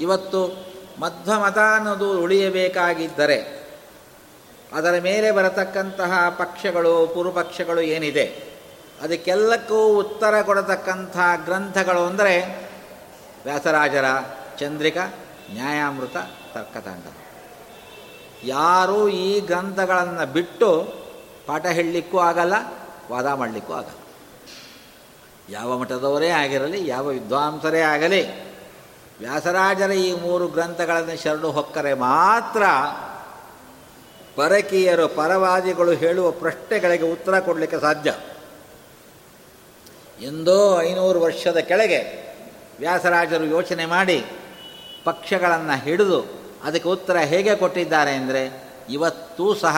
ಇವತ್ತು 0.00 0.66
ಮಧ್ವಮತ 1.00 1.58
ಅನ್ನೋದು 1.58 2.20
ಉಳಿಯಬೇಕಾಗಿದ್ದರೆ 2.20 3.64
ಅದರ 4.72 5.00
ಮೇಲೆ 5.02 5.30
ಬರತಕ್ಕಂತಹ 5.30 6.28
ಪಕ್ಷಗಳು, 6.38 7.06
ಪೂರ್ವಪಕ್ಷಗಳು 7.06 7.80
ಏನಿದೆ? 7.80 8.53
ಅದಕ್ಕೆಲ್ಲಕ್ಕೂ 9.02 9.86
ಉತ್ತರ 9.86 10.42
ಕೊಡತಕ್ಕಂಥ 10.42 11.16
ಗ್ರಂಥಗಳು 11.44 12.06
ಅಂದರೆ 12.06 12.64
ವ್ಯಾಸರಾಜರ 13.44 14.04
ಚಂದ್ರಿಕ, 14.58 14.96
ನ್ಯಾಯಾಮೃತ, 15.52 16.16
ತರ್ಕತಾಂಡ. 16.54 17.06
ಯಾರೂ 18.44 19.08
ಈ 19.08 19.40
ಗ್ರಂಥಗಳನ್ನು 19.40 20.32
ಬಿಟ್ಟು 20.32 20.68
ಪಾಠ 21.46 21.66
ಹೇಳಲಿಕ್ಕೂ 21.66 22.18
ಆಗಲ್ಲ, 22.18 22.52
ವಾದ 23.10 23.26
ಮಾಡಲಿಕ್ಕೂ 23.26 23.72
ಆಗಲ್ಲ. 23.72 24.00
ಯಾವ 25.48 25.78
ಮಠದವರೇ 25.78 26.28
ಆಗಿರಲಿ, 26.28 26.86
ಯಾವ 26.86 27.06
ವಿದ್ವಾಂಸರೇ 27.06 27.80
ಆಗಲಿ, 27.80 28.54
ವ್ಯಾಸರಾಜರ 29.20 29.90
ಈ 29.90 30.20
ಮೂರು 30.20 30.48
ಗ್ರಂಥಗಳನ್ನು 30.48 31.22
ಶರಣು 31.22 31.50
ಹೊಕ್ಕರೆ 31.50 31.94
ಮಾತ್ರ 31.94 32.62
ಪರಕೀಯರು, 34.36 35.08
ಪರವಾದಿಗಳು 35.08 35.92
ಹೇಳುವ 35.92 36.30
ಪ್ರಶ್ನೆಗಳಿಗೆ 36.30 37.12
ಉತ್ತರ 37.12 37.38
ಕೊಡಲಿಕ್ಕೆ 37.38 37.80
ಸಾಧ್ಯ. 37.80 38.12
ಎಂದೋ 40.24 40.80
ಐನೂರು 40.80 41.20
ವರ್ಷದ 41.20 41.56
ಕೆಳಗೆ 41.56 42.00
ವ್ಯಾಸರಾಜರು 42.78 43.44
ಯೋಚನೆ 43.44 43.86
ಮಾಡಿ 43.86 44.24
ಪಕ್ಷಗಳನ್ನು 45.04 45.80
ಹಿಡಿದು 45.80 46.20
ಅದಕ್ಕೆ 46.64 46.88
ಉತ್ತರ 46.88 47.16
ಹೇಗೆ 47.16 47.56
ಕೊಟ್ಟಿದ್ದಾರೆ 47.56 48.14
ಅಂದರೆ 48.14 48.64
ಇವತ್ತೂ 48.90 49.54
ಸಹ 49.54 49.76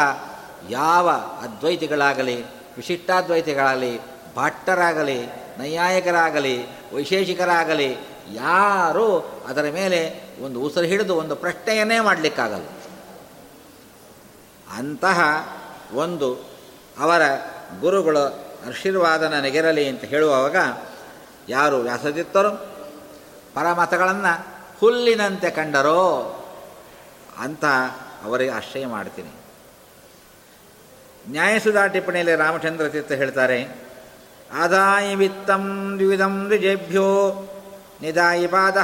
ಯಾವ 0.70 1.10
ಅದ್ವೈತಿಗಳಾಗಲಿ, 1.10 2.42
ವಿಶಿಷ್ಟಾದ್ವೈತಿಗಳಾಗಲಿ, 2.76 3.98
ಭಟ್ಟರಾಗಲಿ, 4.36 5.26
ನೈಯಾಯಕರಾಗಲಿ, 5.58 6.66
ವೈಶೇಷಿಕರಾಗಲಿ, 6.94 7.92
ಯಾರೂ 8.32 9.34
ಅದರ 9.48 9.70
ಮೇಲೆ 9.74 10.20
ಒಂದು 10.42 10.60
ಉಸಿರು 10.60 10.86
ಹಿಡಿದು 10.86 11.16
ಒಂದು 11.16 11.36
ಪ್ರಶ್ನೆಯನ್ನೇ 11.36 12.00
ಮಾಡಲಿಕ್ಕಾಗಲ್ಲ. 12.00 12.66
ಅಂತಹ 14.78 15.20
ಒಂದು 15.94 16.34
ಅವರ 16.98 17.22
ಗುರುಗಳ 17.80 18.18
ಆಶೀರ್ವಾದ 18.68 19.22
ನನಗಿರಲಿ 19.22 19.84
ಅಂತ 19.88 20.04
ಹೇಳುವಾಗ 20.04 20.56
ಯಾರು 21.48 21.76
ವ್ಯಾಸದಿತ್ತರು 21.76 22.52
ಪರಮತಗಳನ್ನು 23.54 24.32
ಹುಲ್ಲಿನಂತೆ 24.80 25.50
ಕಂಡರೋ 25.50 26.02
ಅಂತ 27.38 27.64
ಅವರಿಗೆ 28.24 28.50
ಆಶ್ರಯ 28.50 28.86
ಮಾಡ್ತೀನಿ. 28.86 29.32
ನ್ಯಾಯಸುಧಾ 31.28 31.86
ಟಿಪ್ಪಣಿಯಲ್ಲಿ 31.86 32.34
ರಾಮಚಂದ್ರ 32.34 32.88
ತೀರ್ಥ 32.88 33.12
ಹೇಳ್ತಾರೆ, 33.12 33.58
ಆದಾಯ 34.54 35.14
ವಿತ್ತಂ 35.14 35.64
ದ್ವಿಧಂ 35.98 36.34
ದ್ವಿಜೇಭ್ಯೋ 36.46 37.08
ನಿಧಾಯಿ 38.02 38.46
ಪಾದ 38.46 38.78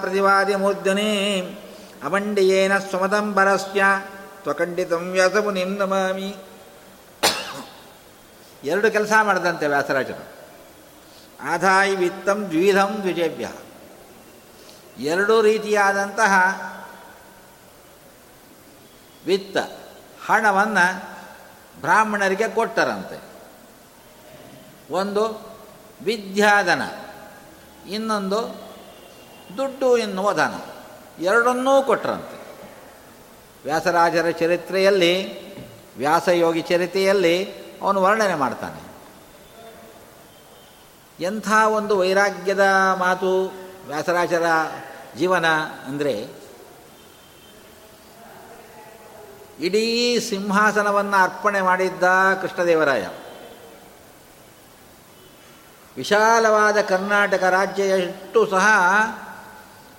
ಪ್ರತಿವಾದಿ 0.00 0.54
ಮೂರ್ಧನಿ 0.54 1.12
ಅಮಂಡಿಯೇನ 2.04 2.74
ಸ್ವಮದಂಬರಸ್ಯ 2.78 3.82
ತ್ವಖಂಡಿತಂ 4.42 5.04
ವ್ಯಾಸಮುನಿಂ 5.12 5.72
ನಮಾಮಿ 5.76 6.30
ಎರಡು 8.64 8.90
ಕೆಲಸ 8.90 9.12
ಮಾಡಿದಂತೆ 9.22 9.66
ವ್ಯಾಸರಾಜರು. 9.66 10.34
ಆದಾಯ 11.40 11.96
ವಿತ್ತಂ 11.96 12.46
ದ್ವಿಧಂ 12.46 12.96
ದ್ವಿಜೇಭ್ಯ. 13.00 13.48
ಎರಡು 14.98 15.42
ರೀತಿಯಾದಂತಹ 15.42 16.32
ವಿತ್ತ 19.26 19.56
ಹಣವನ್ನು 20.26 21.02
ಬ್ರಾಹ್ಮಣರಿಗೆ 21.80 22.48
ಕೊಟ್ಟರಂತೆ. 22.48 23.22
ಒಂದು 24.90 25.54
ವಿದ್ಯಾಧನ, 26.02 26.82
ಇನ್ನೊಂದು 27.88 28.68
ದುಡ್ಡು 29.56 29.98
ಎನ್ನುವ 29.98 30.34
ಧನ, 30.34 30.54
ಎರಡನ್ನೂ 31.20 31.82
ಕೊಟ್ಟರಂತೆ 31.82 32.38
ವ್ಯಾಸರಾಜರ 33.64 34.30
ಚರಿತ್ರೆಯಲ್ಲಿ, 34.30 35.44
ವ್ಯಾಸಯೋಗಿ 35.96 36.62
ಚರಿತ್ರೆಯಲ್ಲಿ 36.62 37.63
ಅವನು 37.84 38.02
ವರ್ಣನೆ 38.02 38.34
ಮಾಡ್ತಾನೆ. 38.34 38.94
ಎಂಥ 41.24 41.52
ಒಂದು 41.52 41.98
ವೈರಾಗ್ಯದ 41.98 42.60
ಮಾತು 42.98 43.52
ವ್ಯಾಸರಾಜರ 43.86 44.44
ಜೀವನ 45.18 45.46
ಅಂದರೆ 45.86 46.28
ಇಡೀ 49.60 50.18
ಸಿಂಹಾಸನವನ್ನು 50.20 51.22
ಅರ್ಪಣೆ 51.22 51.60
ಮಾಡಿದ್ದ 51.60 52.02
ಕೃಷ್ಣದೇವರಾಯ. 52.42 53.08
ವಿಶಾಲವಾದ 55.96 56.80
ಕರ್ನಾಟಕ 56.80 57.42
ರಾಜ್ಯ 57.42 57.82
ಎಷ್ಟು 57.82 58.50
ಸಹ 58.50 58.66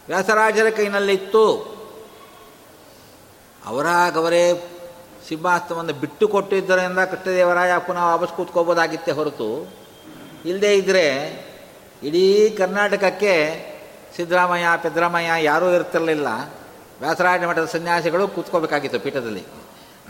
ವ್ಯಾಸರಾಜರ 0.07 0.69
ಕೈನಲ್ಲಿತ್ತು. 0.69 1.75
ಅವರಾಗವರೇ 3.65 4.71
ಸಿಂಹಾಸನವನ್ನು 5.27 5.93
ಬಿಟ್ಟು 5.93 6.27
ಕೊಟ್ಟಿದ್ದರಿಂದ 6.27 6.99
ಕೃಷ್ಣದೇವರಾಯ 6.99 7.71
ಪುನಃ 7.87 8.03
ವಾಪಸ್ 8.03 8.31
ಕೂತ್ಕೋಬೋದಾಗಿತ್ತೆ 8.31 9.11
ಹೊರತು. 9.11 9.73
ಇಲ್ಲದೇ 10.45 10.73
ಇದ್ದರೆ 10.73 11.15
ಇಡೀ 12.03 12.49
ಕರ್ನಾಟಕಕ್ಕೆ 12.57 13.65
ಸಿದ್ದರಾಮಯ್ಯ, 14.15 14.65
ಪೆದ್ದರಾಮಯ್ಯ 14.77 15.43
ಯಾರೂ 15.43 15.71
ಇರ್ತಿರಲಿಲ್ಲ. 15.71 16.27
ವ್ಯಾಸರಾಜ 16.99 17.43
ಮಠದ 17.43 17.65
ಸನ್ಯಾಸಿಗಳು 17.65 18.27
ಕೂತ್ಕೋಬೇಕಾಗಿತ್ತು 18.27 18.99
ಪೀಠದಲ್ಲಿ. 18.99 19.43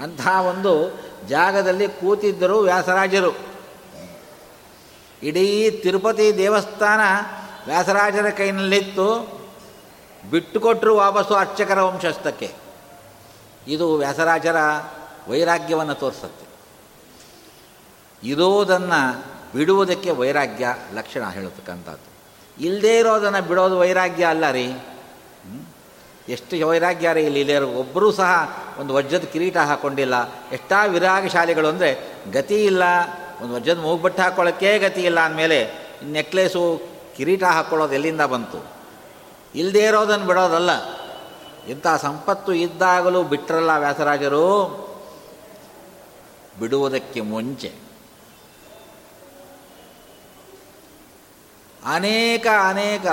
ಅಂಥ 0.03 0.27
ಒಂದು 0.27 0.99
ಜಾಗದಲ್ಲಿ 1.27 1.87
ಕೂತಿದ್ದರು 1.87 2.59
ವ್ಯಾಸರಾಜರು. 2.59 3.37
ಇಡೀ 5.23 5.71
ತಿರುಪತಿ 5.71 6.37
ದೇವಸ್ಥಾನ 6.37 6.99
ವ್ಯಾಸರಾಜರ 7.65 8.29
ಕೈನಲ್ಲಿತ್ತು. 8.29 9.35
ಬಿಟ್ಟುಕೊಟ್ಟರು 10.31 10.95
ವಾಪಸ್ಸು 10.95 11.33
ಅರ್ಚಕರ 11.33 11.81
ವಂಶಸ್ಥಕ್ಕೆ. 11.81 12.51
ಇದು 13.67 13.95
ವ್ಯಾಸರಾಜರ 13.95 14.55
ವೈರಾಗ್ಯವನ್ನು 15.29 15.95
ತೋರಿಸುತ್ತೆ. 15.95 16.45
ಇರೋದನ್ನು 18.27 19.25
ಬಿಡುವುದಕ್ಕೆ 19.57 20.11
ವೈರಾಗ್ಯ 20.11 20.75
ಲಕ್ಷಣ 20.93 21.29
ಹೇಳತಕ್ಕಂಥದ್ದು. 21.29 22.15
ಇಲ್ಲದೇ 22.63 22.99
ಇರೋದನ್ನು 22.99 23.47
ಬಿಡೋದು 23.47 23.79
ವೈರಾಗ್ಯ 23.79 24.25
ಅಲ್ಲ 24.25 24.51
ರೀ. 24.51 24.73
ಎಷ್ಟು 26.29 26.67
ವೈರಾಗ್ಯ 26.67 27.13
ರೀ 27.13 27.23
ಇಲ್ಲಿ. 27.23 27.39
ಇಲ್ಲೇ 27.39 27.59
ಒಬ್ಬರೂ 27.59 28.11
ಸಹ 28.11 28.57
ಒಂದು 28.79 28.93
ವಜ್ರದ 28.93 29.23
ಕಿರೀಟ 29.23 29.57
ಹಾಕ್ಕೊಂಡಿಲ್ಲ 29.57 30.33
ಎಷ್ಟಾ 30.51 30.85
ವಿರಾಗಶಾಲಿಗಳು 30.85 31.67
ಅಂದರೆ 31.67 31.97
ಗತಿ 32.31 32.65
ಇಲ್ಲ. 32.65 32.83
ಒಂದು 33.41 33.53
ವಜ್ರದ 33.53 33.79
ಮೂಗ್ಬಟ್ಟು 33.79 34.23
ಹಾಕ್ಕೊಳ್ಳೋಕ್ಕೇ 34.23 34.79
ಗತಿ 34.79 35.01
ಇಲ್ಲ 35.01 35.19
ಅಂದಮೇಲೆ 35.19 35.71
ನೆಕ್ಲೇಸು 36.11 36.81
ಕಿರೀಟ 37.17 37.43
ಹಾಕ್ಕೊಳ್ಳೋದು 37.43 37.93
ಎಲ್ಲಿಂದ 37.93 38.21
ಬಂತು? 38.21 38.65
ಇಲ್ಲದೇ 39.55 39.85
ಇರೋದನ್ನು 39.85 40.25
ಬಿಡೋದಲ್ಲ. 40.25 40.69
ಇಂಥ 41.67 41.87
ಸಂಪತ್ತು 42.01 42.53
ಇದ್ದಾಗಲೂ 42.53 43.23
ಬಿಟ್ಟರಲ್ಲ 43.23 43.71
ವ್ಯಾಸರಾಜರು. 43.77 44.84
ಬಿಡುವುದಕ್ಕೆ 46.59 47.21
ಮುಂಚೆ 47.21 47.73
ಅನೇಕ 51.85 52.47
ಅನೇಕ 52.69 53.05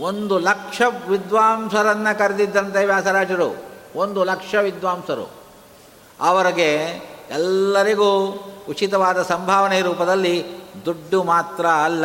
ಒಂದು 0.00 0.38
ಲಕ್ಷ 0.38 0.82
ವಿದ್ವಾಂಸರನ್ನು 1.08 2.18
ಕರೆದಿದ್ದಂತೆ 2.18 2.84
ವ್ಯಾಸರಾಜರು. 2.84 3.56
ಒಂದು 3.96 4.24
ಲಕ್ಷ 4.24 4.54
ವಿದ್ವಾಂಸರು. 4.54 5.30
ಅವರಿಗೆ 6.20 6.74
ಎಲ್ಲರಿಗೂ 7.30 8.26
ಉಚಿತವಾದ 8.68 9.22
ಸಂಭಾವನೆ 9.22 9.80
ರೂಪದಲ್ಲಿ 9.80 10.44
ದುಡ್ಡು 10.84 11.22
ಮಾತ್ರ 11.22 11.66
ಅಲ್ಲ, 11.66 12.04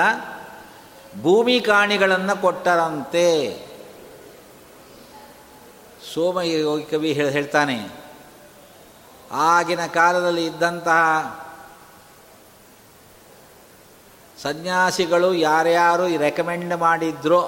ಭೂಮಿ 1.22 1.62
ಕಾಣಿಗಳನ್ನು 1.62 2.42
ಕೊಟ್ಟರಂತೆ. 2.42 3.58
ಸೋಮಯೋಗಿ 6.14 6.84
ಕವಿ 6.84 7.14
ಹೇಳಿ, 7.14 7.30
ಹೇಳ್ತಾನೆ 7.30 8.05
ಆಗಿನ 9.32 9.86
ಕಾಲದಲ್ಲಿ 9.86 10.46
ಇದ್ದಂತಹ 10.46 11.02
ಸನ್ಯಾಸಿಗಳು 14.38 15.34
ಯಾರ್ಯಾರು 15.34 16.06
ರೆಕಮೆಂಡ್ 16.18 16.76
ಮಾಡಿದ್ರೋ 16.78 17.42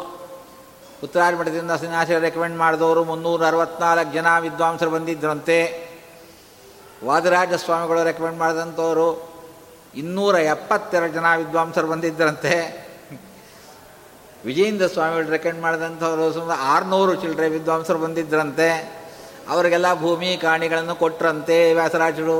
ಉತ್ತರಾದಿ 1.04 1.38
ಮಠದಿಂದ 1.38 1.72
ಸನ್ಯಾಸಿ 1.72 2.20
ರೆಕಮೆಂಡ್ 2.20 2.58
ಮಾಡಿದವರು 2.58 3.04
ಮುನ್ನೂರ 3.04 3.46
ಅರವತ್ನಾಲ್ಕು 3.48 4.14
ಜನ 4.14 4.28
ವಿದ್ವಾಂಸರು 4.40 4.90
ಬಂದಿದ್ದರಂತೆ 4.90 5.58
ವಾದರಾಜ 7.06 7.54
ಸ್ವಾಮಿಗಳು 7.54 8.04
ರೆಕಮೆಂಡ್ 8.04 8.40
ಮಾಡಿದಂಥವರು 8.40 9.38
ಇನ್ನೂರ 9.96 10.36
ಎಪ್ಪತ್ತೆರಡು 10.36 11.14
ಜನ 11.14 11.26
ವಿದ್ವಾಂಸರು 11.38 11.88
ಬಂದಿದ್ದರಂತೆ 11.88 12.56
ವಿಜಯೇಂದ್ರ 14.46 14.88
ಸ್ವಾಮಿಗಳು 14.88 15.32
ರೆಕಮೆಂಡ್ 15.32 15.62
ಮಾಡಿದಂಥವರು 15.62 16.34
ಸುಮಾರು 16.34 16.62
ಆರುನೂರು 16.62 17.16
ಚಿಲ್ಲರೆ 17.16 17.50
ವಿದ್ವಾಂಸರು 17.50 18.00
ಬಂದಿದ್ದರಂತೆ 18.00 18.97
ಅವರಿಗೆಲ್ಲ 19.50 19.94
ಭೂಮಿ 20.00 20.38
ಕಾಣಿಗಳನ್ನು 20.38 20.96
ಕೊಟ್ರಂತೆ 20.96 21.74
ವ್ಯಾಸರಾಜರು. 21.74 22.40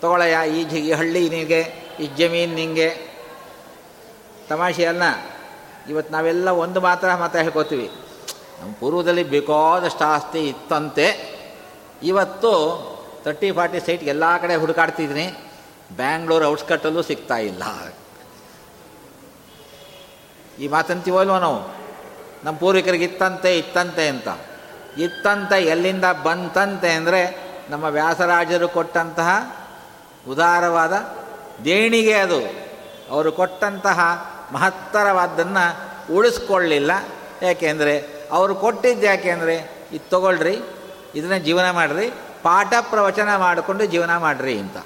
ತಗೊಳ್ಳಯ್ಯ 0.00 0.60
ಈ 0.60 0.64
ಜಿ 0.64 0.78
ಈ 0.78 0.92
ಹಳ್ಳಿ 0.92 1.28
ನಿನಗೆ, 1.28 1.60
ಈ 2.00 2.06
ಜಮೀನು 2.06 2.54
ನಿಂಗೆ. 2.54 2.88
ತಮಾಷೆ 4.48 4.84
ಅಲ್ಲ, 4.84 5.02
ಇವತ್ತು 5.88 6.12
ನಾವೆಲ್ಲ 6.12 6.48
ಒಂದು 6.48 6.80
ಮಾತ್ರ 6.80 7.14
ಮಾತ್ರ 7.14 7.38
ಹೇಳ್ಕೊತೀವಿ. 7.38 7.90
ನಮ್ಮ 8.60 8.72
ಪೂರ್ವದಲ್ಲಿ 8.80 9.24
ಬೇಕಾದಷ್ಟು 9.24 10.04
ಆಸ್ತಿ 10.04 10.40
ಇತ್ತಂತೆ. 10.48 11.06
ಇವತ್ತು 12.02 12.52
ತರ್ಟಿ 13.24 13.52
ಫಾರ್ಟಿ 13.52 13.80
ಸೈಟ್ಗೆ 13.80 14.10
ಎಲ್ಲ 14.10 14.24
ಕಡೆ 14.36 14.54
ಹುಡುಕಾಡ್ತಿದ್ದೀನಿ. 14.54 15.26
ಬ್ಯಾಂಗ್ಳೂರು 15.96 16.44
ಔಟ್ಸ್ಕಟ್ಟಲ್ಲೂ 16.46 17.02
ಸಿಗ್ತಾ 17.02 17.36
ಇಲ್ಲ. 17.36 17.62
ಈ 20.58 20.68
ಮಾತಂತೀವಲ್ವ 20.68 21.36
ನಾವು? 21.36 21.60
ನಮ್ಮ 22.44 22.58
ಪೂರ್ವಿಕರಿಗೆ 22.58 23.04
ಇತ್ತಂತೆ 23.04 23.58
ಇತ್ತಂತೆ 23.58 24.08
ಅಂತ. 24.08 24.28
ಇತ್ತಂತೆ 24.98 25.64
ಎಲ್ಲಿಂದ 25.64 26.04
ಬಂತಂತೆ 26.04 26.92
ಅಂದರೆ 26.92 27.44
ನಮ್ಮ 27.70 27.84
ವ್ಯಾಸರಾಜರು 27.84 28.68
ಕೊಟ್ಟಂತಹ 28.68 29.56
ಉದಾರವಾದ 30.28 30.92
ದೇಣಿಗೆ 31.64 32.12
ಅದು. 32.12 32.64
ಅವರು 33.10 33.32
ಕೊಟ್ಟಂತಹ 33.32 34.00
ಮಹತ್ತರವಾದ್ದನ್ನು 34.52 35.94
ಉಳಿಸ್ಕೊಳ್ಳಿಲ್ಲ. 36.14 36.90
ಯಾಕೆಂದರೆ 37.42 38.02
ಅವರು 38.32 38.54
ಕೊಟ್ಟಿದ್ದು 38.54 39.06
ಯಾಕೆಂದರೆ, 39.06 39.86
ಇದು 39.92 40.10
ತಗೊಳ್ರಿ, 40.10 40.60
ಇದನ್ನ 41.14 41.36
ಜೀವನ 41.36 41.70
ಮಾಡಿರಿ, 41.70 42.10
ಪಾಠ 42.42 42.74
ಪ್ರವಚನ 42.80 43.36
ಮಾಡಿಕೊಂಡು 43.36 43.86
ಜೀವನ 43.86 44.16
ಮಾಡಿರಿ 44.16 44.58
ಅಂತ. 44.58 44.76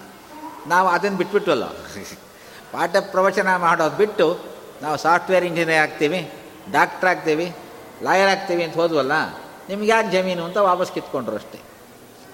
ನಾವು 0.66 0.88
ಅದನ್ನು 0.88 1.18
ಬಿಟ್ಬಿಟ್ಟಲ್ಲ 1.18 1.64
ಪಾಠ 2.72 2.96
ಪ್ರವಚನ 3.10 3.56
ಮಾಡೋದು 3.56 3.96
ಬಿಟ್ಟು 3.96 4.40
ನಾವು 4.82 4.96
ಸಾಫ್ಟ್ವೇರ್ 4.96 5.44
ಇಂಜಿನಿಯರ್ 5.44 5.82
ಆಗ್ತೀವಿ, 5.82 6.32
ಡಾಕ್ಟ್ರ್ 6.72 7.10
ಆಗ್ತೀವಿ, 7.10 7.56
ಲಾಯರ್ 8.02 8.30
ಆಗ್ತೀವಿ 8.30 8.62
ಅಂತ 8.62 8.74
ಹೋದ್ವಲ್ಲ. 8.74 9.12
ನಿಮ್ಗೆ 9.68 9.88
ಯಾಕೆ 9.88 10.10
ಜಮೀನು 10.10 10.44
ಅಂತ 10.44 10.56
ವಾಪಸ್ 10.56 10.92
ಕಿತ್ಕೊಂಡ್ರು 10.92 11.36
ಅಷ್ಟೇ. 11.36 11.60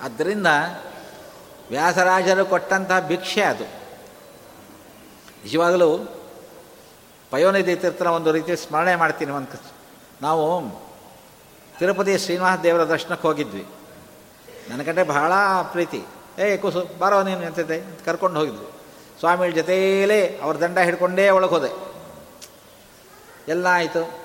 ಆದ್ದರಿಂದ 0.02 0.46
ವ್ಯಾಸರಾಜರು 1.70 2.44
ಕೊಟ್ಟಂತಹ 2.44 3.00
ಭಿಕ್ಷೆ 3.00 3.42
ಅದು. 3.42 3.64
ನಿಜವಾಗಲೂ 5.44 5.98
ಪಯೋನಿಧಿ 7.30 7.76
ತೀರ್ಥನ 7.76 8.06
ಒಂದು 8.06 8.32
ರೀತಿ 8.32 8.56
ಸ್ಮರಣೆ 8.56 8.96
ಮಾಡ್ತೀನಿ 8.96 9.32
ಒಂದು 9.32 9.62
ನಾವು 10.22 10.70
ತಿರುಪತಿ 11.78 12.18
ಶ್ರೀನಿವಾಸ 12.18 12.58
ದೇವರ 12.58 12.84
ದರ್ಶನಕ್ಕೆ 12.84 13.28
ಹೋಗಿದ್ವಿ. 13.28 13.66
ನನ್ನ 14.70 14.82
ಕಡೆ 14.82 15.02
ಬಹಳ 15.02 15.32
ಪ್ರೀತಿ. 15.62 16.04
ಏ, 16.38 16.56
ಕುಸು, 16.56 16.98
ಬಾರೋ 16.98 17.22
ನೀನು 17.22 17.40
ನಿಂತಿದ್ದೆ 17.40 17.80
ಅಂತ 17.80 18.00
ಕರ್ಕೊಂಡು 18.04 18.40
ಹೋಗಿದ್ವಿ. 18.40 18.66
ಸ್ವಾಮಿಗಳ 19.18 19.54
ಜೊತೆಯಲ್ಲೇ 19.54 20.40
ಅವ್ರ 20.42 20.58
ದಂಡ 20.58 20.78
ಹಿಡ್ಕೊಂಡೇ 20.78 21.30
ಒಳಗೆ 21.30 21.50
ಹೋದೆ. 21.50 21.94
ಎಲ್ಲ 23.48 23.66
ಆಯಿತು. 23.70 24.20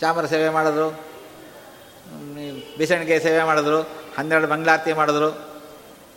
ಚಾಮರ 0.00 0.26
ಸೇವೆ 0.26 0.48
ಮಾಡಿದ್ರು. 0.48 1.05
ಬಿಸಣಿಗೆ 2.78 3.20
ಸೇವೆ 3.20 3.42
ಮಾಡಿದ್ರು, 3.42 3.80
ಹನ್ನೆರಡು 4.18 4.46
ಮಂಗಳಾರತಿ 4.46 4.92
ಮಾಡಿದ್ರು. 4.92 5.38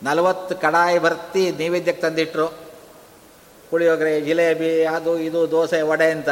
ನಲವತ್ತು 0.03 0.55
ಕಡಾಯಿ 0.55 0.99
ಬರ್ತಿ 0.99 1.51
ನೈವೇದ್ಯಕ್ಕೆ 1.51 2.01
ತಂದಿಟ್ರು. 2.01 2.47
ಪುಳಿಯೋಗರೆ, 3.69 4.21
ಜಿಲೇಬಿ, 4.21 4.85
ಅದು 4.85 5.19
ಇದು, 5.19 5.51
ದೋಸೆ, 5.51 5.81
ವಡೆ 5.81 6.11
ಅಂತ 6.11 6.29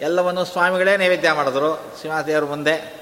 ಎಲ್ಲವನ್ನು 0.00 0.44
ಸ್ವಾಮಿಗಳೇ 0.44 0.96
ನೈವೇದ್ಯ 0.96 1.32
ಮಾಡಿದ್ರು. 1.32 1.94
ಶ್ರೀನಿವಾಸ 2.00 2.42
ಮುಂದೆ 2.42 2.94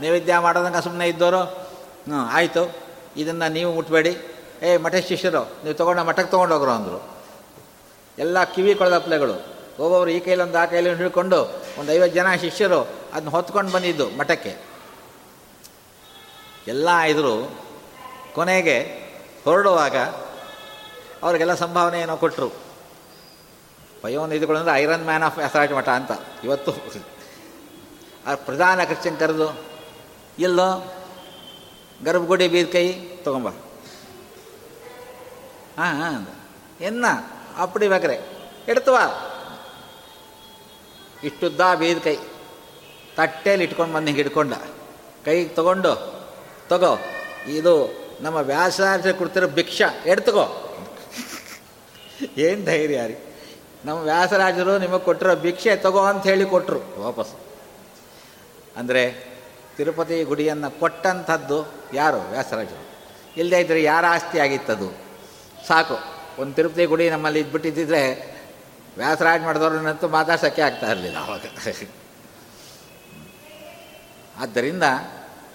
ನೈವೇದ್ಯ 0.00 0.38
ಮಾಡೋದಂಗೆ 0.38 0.82
ಸುಮ್ಮನೆ 0.82 1.08
ಇದ್ದವರು, 1.08 1.40
ಹ್ಞೂ, 1.40 2.16
ಆಯಿತು, 2.16 2.76
ಇದನ್ನು 3.16 3.52
ನೀವು 3.52 3.72
ಮುಟ್ಬೇಡಿ. 3.72 4.16
ಏ 4.62 4.76
ಮಠ 4.76 4.94
ಶಿಷ್ಯರು, 4.94 5.40
ನೀವು 5.40 5.74
ತೊಗೊಂಡು 5.74 6.04
ಮಠಕ್ಕೆ 6.04 6.30
ತೊಗೊಂಡೋಗ್ರು 6.30 6.70
ಅಂದರು. 6.70 7.20
ಎಲ್ಲ 8.18 8.44
ಕಿವಿ 8.44 8.74
ಕೊಳದಪ್ಲೆಗಳು 8.74 9.32
ಒಬ್ಬೊಬ್ರು 9.78 10.10
ಈ 10.10 10.20
ಕೈಲೊಂದು 10.20 10.58
ಆ 10.58 10.66
ಕೈಲೊಂದು 10.66 10.98
ಹಿಡ್ಕೊಂಡು 10.98 11.62
ಒಂದು 11.78 11.92
ಐವತ್ತು 11.92 12.14
ಜನ 12.14 12.34
ಶಿಷ್ಯರು 12.34 12.88
ಅದನ್ನ 13.12 13.28
ಹೊತ್ಕೊಂಡು 13.28 13.72
ಬಂದಿದ್ದು 13.72 14.10
ಮಠಕ್ಕೆ. 14.10 14.69
ಎಲ್ಲ 16.66 16.98
ಇದ್ರು 16.98 17.64
ಕೊನೆಗೆ 18.34 18.78
ಹೊರಡುವಾಗ 19.44 19.96
ಅವ್ರಿಗೆಲ್ಲ 21.22 21.54
ಸಂಭಾವನೆ 21.54 22.00
ಏನೋ 22.00 22.16
ಕೊಟ್ಟರು 22.16 22.50
ಪಯೋನಿಧಿಗಳು 24.02 24.58
ಅಂದರೆ 24.58 24.74
ಐರನ್ 24.74 25.04
ಮ್ಯಾನ್ 25.04 25.22
ಆಫ್ 25.22 25.38
ಅಥಾರಿಟಿ 25.38 25.74
ಮಠ 25.74 25.88
ಅಂತ 25.88 26.10
ಇವತ್ತು. 26.44 26.72
ಆ 28.26 28.34
ಪ್ರಧಾನ 28.34 28.84
ಕ್ರಿಶ್ಚಿಯನ್ 28.84 29.18
ಕರೆದು, 29.18 29.60
ಎಲ್ಲೋ, 30.38 30.94
ಗರ್ಭಗುಡಿ 32.04 32.48
ಬೀರ್ 32.48 32.72
ಕೈ 32.72 32.92
ತಗೊಂಬ. 33.16 33.48
ಹಾಂ 35.78 36.00
ಹಾಂ 36.00 36.28
ಎನ್ನ, 36.80 37.04
ಅಪ್ಪಡಿ 37.56 37.88
ಬೇಕ್ರೆ 37.88 38.18
ಎಡ್ತವ 38.68 38.96
ಇಷ್ಟುದ್ದ 41.24 41.60
ಬೀದ್ 41.74 42.00
ಕೈ. 42.00 42.16
ಇಟ್ಕೊಂಡು 43.62 43.94
ಬಂದು 43.94 44.06
ಹಿಂಗೆ 44.06 44.22
ಹಿಡ್ಕೊಂಡ. 44.22 44.54
ಕೈಗೆ 45.24 45.48
ತಗೊಂಡು 45.48 46.19
ತಗೋ. 46.70 46.98
ಇದು 47.46 47.74
ನಮ್ಮ 48.20 48.36
ವ್ಯಾಸಾರ್ಥ 48.36 49.06
ಕೊಡ್ತಿರೋ 49.06 49.48
ಭಿಕ್ಷ. 49.48 49.82
ಎಡ್ತಗೋ 50.06 50.66
ಏನು 52.36 52.64
ಧೈರ್ಯ 52.64 53.06
ರೀ. 53.06 53.16
ನಮ್ಮ 53.84 54.00
ವ್ಯಾಸರಾಜರು 54.00 54.78
ನಿಮಗೆ 54.78 55.04
ಕೊಟ್ಟಿರೋ 55.04 55.36
ಭಿಕ್ಷೆ 55.36 55.76
ತಗೋ 55.76 55.98
ಅಂತ 55.98 56.22
ಹೇಳಿ 56.22 56.44
ಕೊಟ್ಟರು 56.44 57.02
ವಾಪಸ್. 57.02 57.32
ಅಂದರೆ 58.76 59.24
ತಿರುಪತಿ 59.76 60.22
ಗುಡಿಯನ್ನು 60.22 60.80
ಕೊಟ್ಟಂಥದ್ದು 60.80 61.74
ಯಾರು? 61.94 62.30
ವ್ಯಾಸರಾಜರು. 62.30 62.82
ಇಲ್ಲದೇ 63.36 63.60
ಇದ್ದರೆ 63.60 63.82
ಯಾರ 63.82 64.04
ಆಸ್ತಿ 64.08 64.38
ಆಗಿತ್ತದು? 64.38 64.88
ಸಾಕು. 65.66 66.20
ಒಂದು 66.42 66.54
ತಿರುಪತಿ 66.54 66.84
ಗುಡಿ 66.84 67.10
ನಮ್ಮಲ್ಲಿ 67.10 67.40
ಇದ್ಬಿಟ್ಟಿದ್ದಿದ್ರೆ 67.40 68.02
ವ್ಯಾಸರಾಜ್ 68.96 69.42
ಮಾಡಿದವ್ರನ್ನಂತೂ 69.42 70.08
ಮಾತಾಡ್ಸೋಕ್ಕೆ 70.08 70.62
ಆಗ್ತಾ 70.62 70.90
ಇರಲಿಲ್ಲ 70.90 71.16
ಆವಾಗ 71.16 71.40
ಆದ್ದರಿಂದ 74.38 74.82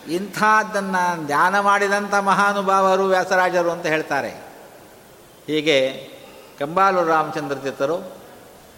ಇಂಥದ್ದನ್ನು 0.07 1.25
ಧ್ಯಾನ 1.25 1.59
ಮಾಡಿದಂಥ 1.59 2.13
ಮಹಾನುಭಾವರು 2.13 3.05
ವ್ಯಾಸರಾಜರು 3.05 3.71
ಅಂತ 3.71 3.85
ಹೇಳ್ತಾರೆ. 3.85 4.29
ಹೀಗೆ 5.47 6.09
ಕಂಬಾಲೂರು 6.59 7.07
ರಾಮಚಂದ್ರ 7.07 7.55
ತೀರ್ಥರು 7.55 7.97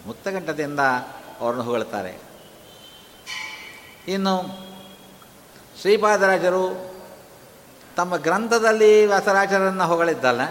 ಮುಕ್ತಕಂಠದಿಂದ 0.06 0.80
ಅವರನ್ನು 1.40 1.64
ಹೊಗಳ್ತಾರೆ. 1.64 2.22
ಇನ್ನು 4.08 4.68
ಶ್ರೀಪಾದರಾಜರು 5.82 6.96
ತಮ್ಮ 7.98 8.16
ಗ್ರಂಥದಲ್ಲಿ 8.16 9.06
ವ್ಯಾಸರಾಜರನ್ನು 9.06 9.88
ಹೊಗಳಿದ್ದಲ್ಲ 9.88 10.42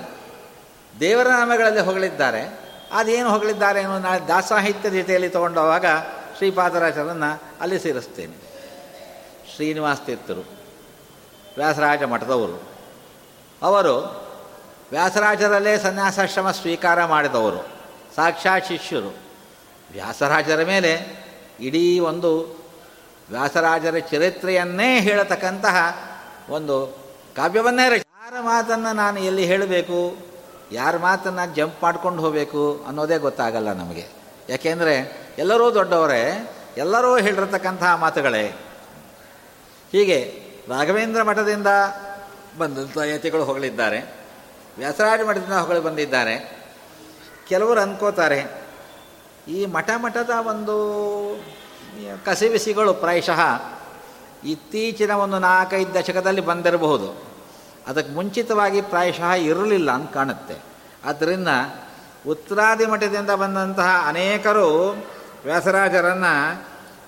ದೇವರ 1.00 1.26
ನಾಮಗಳಲ್ಲಿ 1.28 1.80
ಹೊಗಳಿದ್ದಾರೆ. 1.80 2.66
ಅದೇನು 2.92 3.30
ಹೊಗಳಿದ್ದಾರೆ 3.30 3.82
ಅನ್ನೋ 3.82 3.98
ನಾಳೆ 3.98 4.28
ದಾಸಾಹಿತ್ಯದ 4.28 4.92
ಜೊತೆಯಲ್ಲಿ 4.92 5.28
ತಗೊಂಡೋವಾಗ 5.28 5.84
ಶ್ರೀಪಾದರಾಜರನ್ನು 6.36 7.42
ಅಲ್ಲಿ 7.60 7.78
ಸೇರಿಸ್ತೇನೆ 7.78 8.46
ಶ್ರೀನಿವಾಸ 9.54 9.98
ತೀರ್ಥರು 10.06 10.55
ವ್ಯಾಸರಾಜ 11.56 12.02
ಮಠದವರು. 12.02 12.62
ಅವರು 13.62 14.26
ವ್ಯಾಸರಾಜರಲ್ಲೇ 14.90 15.78
ಸನ್ಯಾಸಾಶ್ರಮ 15.78 16.50
ಸ್ವೀಕಾರ 16.50 17.04
ಮಾಡಿದವರು. 17.04 17.66
ಸಾಕ್ಷಾತ್ 18.16 18.66
ಶಿಷ್ಯರು. 18.66 19.14
ವ್ಯಾಸರಾಜರ 19.92 20.64
ಮೇಲೆ 20.64 21.24
ಇಡೀ 21.60 21.98
ಒಂದು 21.98 22.56
ವ್ಯಾಸರಾಜರ 23.30 23.98
ಚರಿತ್ರೆಯನ್ನೇ 23.98 25.00
ಹೇಳತಕ್ಕಂತಹ 25.00 25.76
ಒಂದು 26.50 26.86
ಕಾವ್ಯವನ್ನೇ 27.36 27.88
ರಚ, 27.88 28.02
ಯಾರ 28.12 28.40
ಮಾತನ್ನು 28.40 28.92
ನಾನು 28.92 29.20
ಎಲ್ಲಿ 29.20 29.44
ಹೇಳಬೇಕು? 29.44 30.16
ಯಾರ 30.72 30.96
ಮಾತನ್ನು 30.96 31.54
ಜಂಪ್ 31.54 31.82
ಮಾಡ್ಕೊಂಡು 31.82 32.22
ಹೋಗಬೇಕು 32.22 32.84
ಅನ್ನೋದೇ 32.86 33.18
ಗೊತ್ತಾಗಲ್ಲ 33.18 33.72
ನಮಗೆ. 33.72 34.06
ಯಾಕೆಂದರೆ 34.48 35.26
ಎಲ್ಲರೂ 35.38 35.74
ದೊಡ್ಡವರೇ, 35.74 36.54
ಎಲ್ಲರೂ 36.76 37.16
ಹೇಳಿರತಕ್ಕಂತಹ 37.16 37.94
ಮಾತುಗಳೇ. 37.94 38.46
ಹೀಗೆ 39.92 40.45
ರಾಘವೇಂದ್ರ 40.68 41.22
ಮಠದಿಂದ 41.22 41.66
ಬಂದಂಥ 42.58 42.98
ಯತಿಗಳು 42.98 43.44
ಹೊಗಳಿದ್ದಾರೆ. 43.44 44.16
ವ್ಯಾಸರಾಜ 44.78 45.20
ಮಠದಿಂದ 45.28 45.52
ಹೊಗಳು 45.52 45.80
ಬಂದಿದ್ದಾರೆ. 45.80 46.66
ಕೆಲವರು 47.48 47.80
ಅಂದ್ಕೋತಾರೆ 47.80 48.66
ಈ 49.48 49.66
ಮಠ 49.66 49.90
ಮಠದ 49.96 50.30
ಒಂದು 50.46 50.76
ಕಸಿವಿಸಿಗಳು 52.24 52.94
ಪ್ರಾಯಶಃ 52.94 53.40
ಇತ್ತೀಚಿನ 54.44 55.10
ಒಂದು 55.10 55.38
ನಾಲ್ಕೈದು 55.38 55.94
ದಶಕದಲ್ಲಿ 55.94 56.40
ಬಂದಿರಬಹುದು. 56.40 57.26
ಅದಕ್ಕೆ 57.86 58.12
ಮುಂಚಿತವಾಗಿ 58.12 58.80
ಪ್ರಾಯಶಃ 58.80 59.30
ಇರಲಿಲ್ಲ 59.30 59.90
ಅಂತ 59.90 60.12
ಕಾಣುತ್ತೆ. 60.12 60.54
ಆದ್ದರಿಂದ 61.04 61.48
ಉತ್ತರಾದಿ 62.28 62.86
ಮಠದಿಂದ 62.86 63.30
ಬಂದಂತಹ 63.30 64.04
ಅನೇಕರು 64.06 64.96
ವ್ಯಾಸರಾಜರನ್ನು 65.44 66.66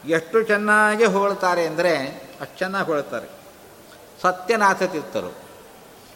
ಎಷ್ಟು 0.09 0.42
ಚೆನ್ನಾಗಿ 0.42 1.04
ಹೊಗಳ್ತಾರೆ 1.04 1.66
ಅಂದರೆ 1.66 1.96
ಅಷ್ಟು 2.40 2.59
ಚೆನ್ನಾಗಿ 2.59 2.86
ಹೊಗಳ್ತಾರೆ. 2.86 3.38
ಸತ್ಯನಾಥ 4.22 4.82
ತೀರ್ಥರು 4.82 5.34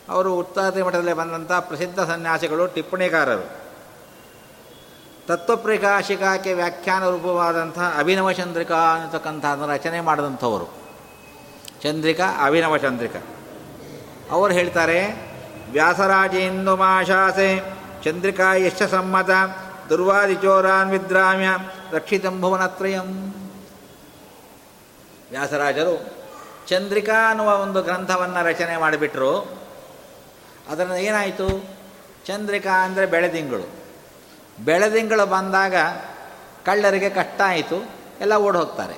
ಅವರು 0.08 0.34
ಉತ್ತರಾದಿ 0.34 0.82
ಮಠದಲ್ಲಿ 0.82 1.12
ಬಂದಂಥ 1.12 1.52
ಪ್ರಸಿದ್ಧ 1.52 2.00
ಸನ್ಯಾಸಿಗಳು 2.00 2.66
ಟಿಪ್ಪಣಿಕಾರರು 2.66 3.62
ತತ್ವಪ್ರಕಾಶಿಕಾಕ್ಕೆ 5.28 6.52
ವ್ಯಾಖ್ಯಾನ 6.52 7.08
ರೂಪವಾದಂಥ 7.08 7.78
ಅಭಿನವ 7.78 8.32
ಚಂದ್ರಿಕಾ 8.32 8.94
ಅನ್ನತಕ್ಕಂಥ 8.94 9.44
ರಚನೆ 9.66 10.00
ಮಾಡಿದಂಥವರು. 10.00 10.64
ಚಂದ್ರಿಕಾ, 11.82 12.46
ಅಭಿನವ 12.46 12.76
ಚಂದ್ರಿಕಾ. 12.76 13.18
ಅವರು 14.30 14.52
ಹೇಳ್ತಾರೆ 14.52 15.06
ವ್ಯಾಸರಾಜೇಂದು 15.72 16.76
ಮಾಶಾಸೆ, 16.76 17.62
ಚಂದ್ರಿಕಾ 18.04 18.54
ಯಶ 18.54 18.82
ಸಮ್ಮತ 18.82 19.30
ದುರ್ವಾದಿಚೋರಾನ್ 19.88 20.90
ವಿದ್ರಾಮ್ಯ 20.90 21.46
ರಕ್ಷಿತಂಭುವನತ್ರಯಂ 21.92 23.34
ವ್ಯಾಸರಾಜರು 25.30 26.21
ಚಂದ್ರಿಕಾ 26.68 27.30
ಅನ್ನುವ 27.30 27.56
ಒಂದು 27.56 27.82
ಗ್ರಂಥವನ್ನು 27.82 28.46
ರಚನೆ 28.46 28.76
ಮಾಡಿಬಿಟ್ರು. 28.76 29.40
ಅದರಿಂದ 30.68 30.92
ಏನಾಯಿತು? 30.92 31.64
ಚಂದ್ರಿಕಾ 32.26 32.84
ಅಂದರೆ 32.84 33.06
ಬೆಳೆದಿಂಗಳು 33.06 33.82
ಬೆಳೆದಿಂಗಳು 34.64 35.26
ಬಂದಾಗ 35.26 35.74
ಕಳ್ಳರಿಗೆ 36.66 37.10
ಕಷ್ಟ 37.10 37.40
ಆಯಿತು, 37.46 37.84
ಎಲ್ಲ 38.20 38.36
ಓಡಿ 38.36 38.58
ಹೋಗ್ತಾರೆ. 38.58 38.94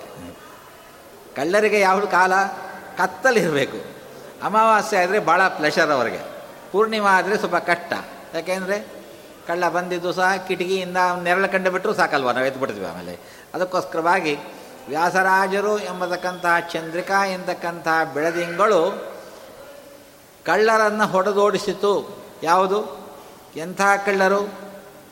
ಕಳ್ಳರಿಗೆ 1.37 1.81
ಯಾವ 1.81 2.05
ಕಾಲ? 2.05 2.33
ಕತ್ತಲಿರಬೇಕು. 2.99 3.77
ಅಮಾವಾಸ್ಯೆ 4.43 5.03
ಆದರೆ 5.03 5.19
ಭಾಳ 5.19 5.43
ಪ್ಲೆಷರ್ 5.49 5.91
ಅವರಿಗೆ. 5.91 6.19
ಪೂರ್ಣಿಮಾ 6.73 7.11
ಆದರೆ 7.11 7.37
ಸ್ವಲ್ಪ 7.37 7.57
ಕಷ್ಟ. 7.57 7.93
ಯಾಕೆಂದರೆ 8.35 8.87
ಕಳ್ಳ 9.47 9.69
ಬಂದಿದ್ದು 9.69 10.13
ಸಹ 10.13 10.37
ಕಿಟಕಿಯಿಂದ 10.49 10.97
ನೆರಳು 11.23 11.53
ಕಂಡು 11.53 11.71
ಬಿಟ್ಟರು 11.71 11.95
ಸಾಕಲ್ವ? 11.95 12.31
ನಾವು 12.31 12.47
ಎದ್ಬಿಡ್ತೀವಿ 12.47 12.87
ಆಮೇಲೆ. 12.87 13.19
ಅದಕ್ಕೋಸ್ಕರವಾಗಿ 13.55 14.39
ವ್ಯಾಸರಾಜರು 14.89 15.79
ಎಂಬತಕ್ಕಂತಹ 15.79 16.59
ಚಂದ್ರಿಕಾ 16.59 17.25
ಎಂತಕ್ಕಂತಹ 17.25 18.05
ಬೆಳದಿಂಗಳು 18.15 18.81
ಕಳ್ಳರನ್ನು 20.45 21.07
ಹೊಡೆದೋಡಿಸಿತು. 21.07 22.25
ಯಾವುದು? 22.43 22.79
ಎಂಥ 23.57 23.81
ಕಳ್ಳರು? 24.07 24.65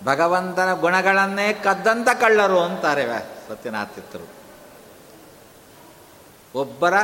ಭಗವಂತನ 0.04 0.72
ಗುಣಗಳನ್ನೇ 0.72 1.52
ಕದ್ದಂಥ 1.52 2.08
ಕಳ್ಳರು 2.20 2.60
ಅಂತಾರೆ 2.60 3.06
ಸತ್ಯನಾಥಿತ್ತರು 3.48 4.28
ಒಬ್ಬರ 6.54 6.94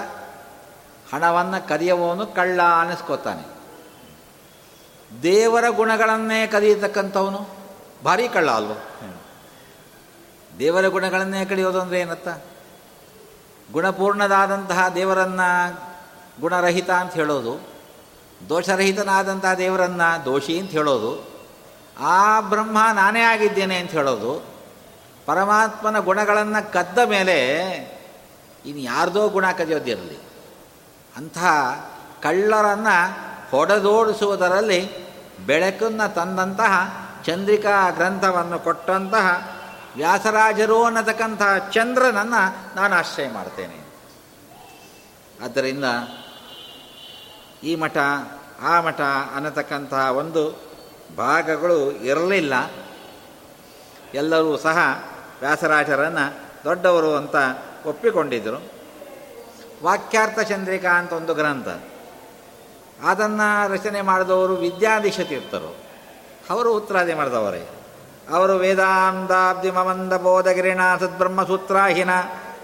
ಹಣವನ್ನು 1.12 1.68
ಕದಿಯುವವನು 1.68 2.26
ಕಳ್ಳ 2.26 2.60
ಅನ್ನಿಸ್ಕೋತಾನೆ 2.80 3.58
ದೇವರ 5.22 5.68
ಗುಣಗಳನ್ನೇ 5.68 6.46
ಕದಿಯತಕ್ಕಂಥವನು 6.46 7.46
ಭಾರಿ 8.04 8.28
ಕಳ್ಳ 8.28 8.50
ಅಲ್ವ? 8.50 8.72
ದೇವರ 10.58 10.86
ಗುಣಗಳನ್ನೇ 10.86 11.44
ಕಡಿಯೋದು 11.44 11.80
ಅಂದರೆ 11.80 12.00
ಏನತ್ತ? 12.00 12.28
ಗುಣಪೂರ್ಣದಾದಂತಹ 13.72 14.88
ದೇವರನ್ನು 14.88 15.80
ಗುಣರಹಿತ 16.40 16.90
ಅಂತ 16.90 17.12
ಹೇಳೋದು, 17.12 17.68
ದೋಷರಹಿತನಾದಂತಹ 18.48 19.54
ದೇವರನ್ನು 19.54 20.24
ದೋಷಿ 20.24 20.58
ಅಂತ 20.58 20.70
ಹೇಳೋದು, 20.70 21.28
ಆ 22.00 22.40
ಬ್ರಹ್ಮ 22.40 22.78
ನಾನೇ 22.92 23.20
ಆಗಿದ್ದೇನೆ 23.20 23.76
ಅಂತ 23.76 23.90
ಹೇಳೋದು, 23.90 24.46
ಪರಮಾತ್ಮನ 25.26 25.98
ಗುಣಗಳನ್ನು 25.98 26.72
ಕದ್ದ 26.72 26.98
ಮೇಲೆ 26.98 27.38
ಇನ್ನು 28.66 28.82
ಯಾರ್ದೋ 28.82 29.28
ಗುಣ 29.28 29.52
ಕದಿಯೋದಿರಲಿ. 29.52 30.18
ಅಂತಹ 31.16 31.46
ಕಳ್ಳರನ್ನು 32.22 33.12
ಹೊಡೆದೋಡಿಸುವುದರಲ್ಲಿ 33.50 35.08
ಬೆಳಕನ್ನು 35.46 36.14
ತಂದಂತಹ 36.14 36.72
ಚಂದ್ರಿಕಾ 37.24 37.90
ಗ್ರಂಥವನ್ನು 37.90 38.58
ಕೊಟ್ಟಂತಹ 38.58 39.57
ವ್ಯಾಸರಾಜರು 39.98 40.84
ಅನ್ನತಕ್ಕಂತಹ 40.84 41.68
ಚಂದ್ರನನ್ನು 41.70 42.76
ನಾನು 42.76 42.96
ಆಶ್ರಯ 42.96 43.28
ಮಾಡ್ತೇನೆ. 43.28 43.86
ಆದ್ದರಿಂದ 45.44 45.84
ಈ 47.62 47.76
ಮಠ, 47.76 47.96
ಆ 48.60 48.80
ಮಠ 48.80 49.00
ಅನ್ನತಕ್ಕಂತಹ 49.34 50.10
ಒಂದು 50.10 50.62
ಭಾಗಗಳು 51.16 51.92
ಇರಲಿಲ್ಲ. 51.92 52.70
ಎಲ್ಲರೂ 54.14 54.56
ಸಹ 54.56 54.78
ವ್ಯಾಸರಾಜರನ್ನು 55.40 56.36
ದೊಡ್ಡವರು 56.64 57.14
ಅಂತ 57.14 57.34
ಒಪ್ಪಿಕೊಂಡಿದ್ದರು 57.86 58.72
ವಾಕ್ಯಾರ್ಥ 59.82 60.40
ಚಂದ್ರಿಕಾ 60.40 60.88
ಅಂತ 60.88 61.12
ಒಂದು 61.12 61.34
ಗ್ರಂಥ. 61.34 61.68
ಅದನ್ನು 63.04 63.72
ರಚನೆ 63.72 64.00
ಮಾಡಿದವರು 64.00 64.54
ವಿದ್ಯಾಧೀಶ 64.54 65.20
ತೀರ್ಥರು 65.20 65.76
ಅವರು 66.50 66.74
ಉತ್ತರಾದಿ 66.74 67.14
ಮಾಡಿದವರೇ. 67.14 67.77
ಅವರು 68.34 68.56
ವೇದಾಂತಾಬ್ಧಿ 68.56 69.70
ಮಮಂದ 69.70 70.12
ಬೋಧಗಿರಿಣ 70.12 70.80
ಸದ್ಬ್ರಹ್ಮಸೂತ್ರಾಹಿನ 71.00 72.10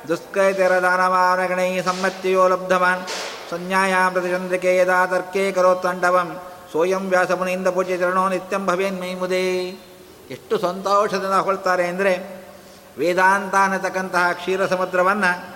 ದುಷ್ಕೈತರ 0.08 0.72
ದಾನಮಾನಗಣೈ 0.82 1.80
ಸಮ್ಮತ್ಯೋ 1.80 2.48
ಲಬ್ಧವಾನ್. 2.48 3.02
ಸಂಜ್ಞಾಯಾಂ 3.50 4.12
ಪ್ರತಿಚಂದ್ರಿಕೆ 4.12 4.76
ಯದಾ 4.76 5.06
ತರ್ಕೇ 5.06 5.52
ಕರೋತ್ತಂಡವಂ 5.52 6.40
ಸೋಯಂ 6.72 7.08
ವ್ಯಾಸಮುನಿಯಿಂದ 7.08 7.68
ಪೂಜ್ಯ 7.68 7.98
ಚರಣೋ 7.98 8.28
ನಿತ್ಯಂ 8.28 8.66
ಭವೇನ್ 8.66 9.00
ಮೈಮುದೇ. 9.00 9.44
ಎಷ್ಟು 10.30 10.58
ಸಂತೋಷದಿಂದ 10.58 11.32
ಹೊಳ್ತಾರೆ 11.32 11.86
ಅಂದರೆ 11.86 12.44
ವೇದಾಂತ 12.98 13.54
ಅನ್ನತಕ್ಕಂತಹ 13.54 14.32
ಕ್ಷೀರ 14.32 14.66
ಸಮುದ್ರವನ್ನು 14.66 15.54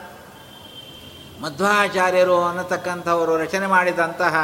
ಮಧ್ವಾಚಾರ್ಯರು 1.43 2.45
ಅನ್ನತಕ್ಕಂಥವರು 2.45 3.37
ರಚನೆ 3.37 3.67
ಮಾಡಿದಂತಹ 3.67 4.35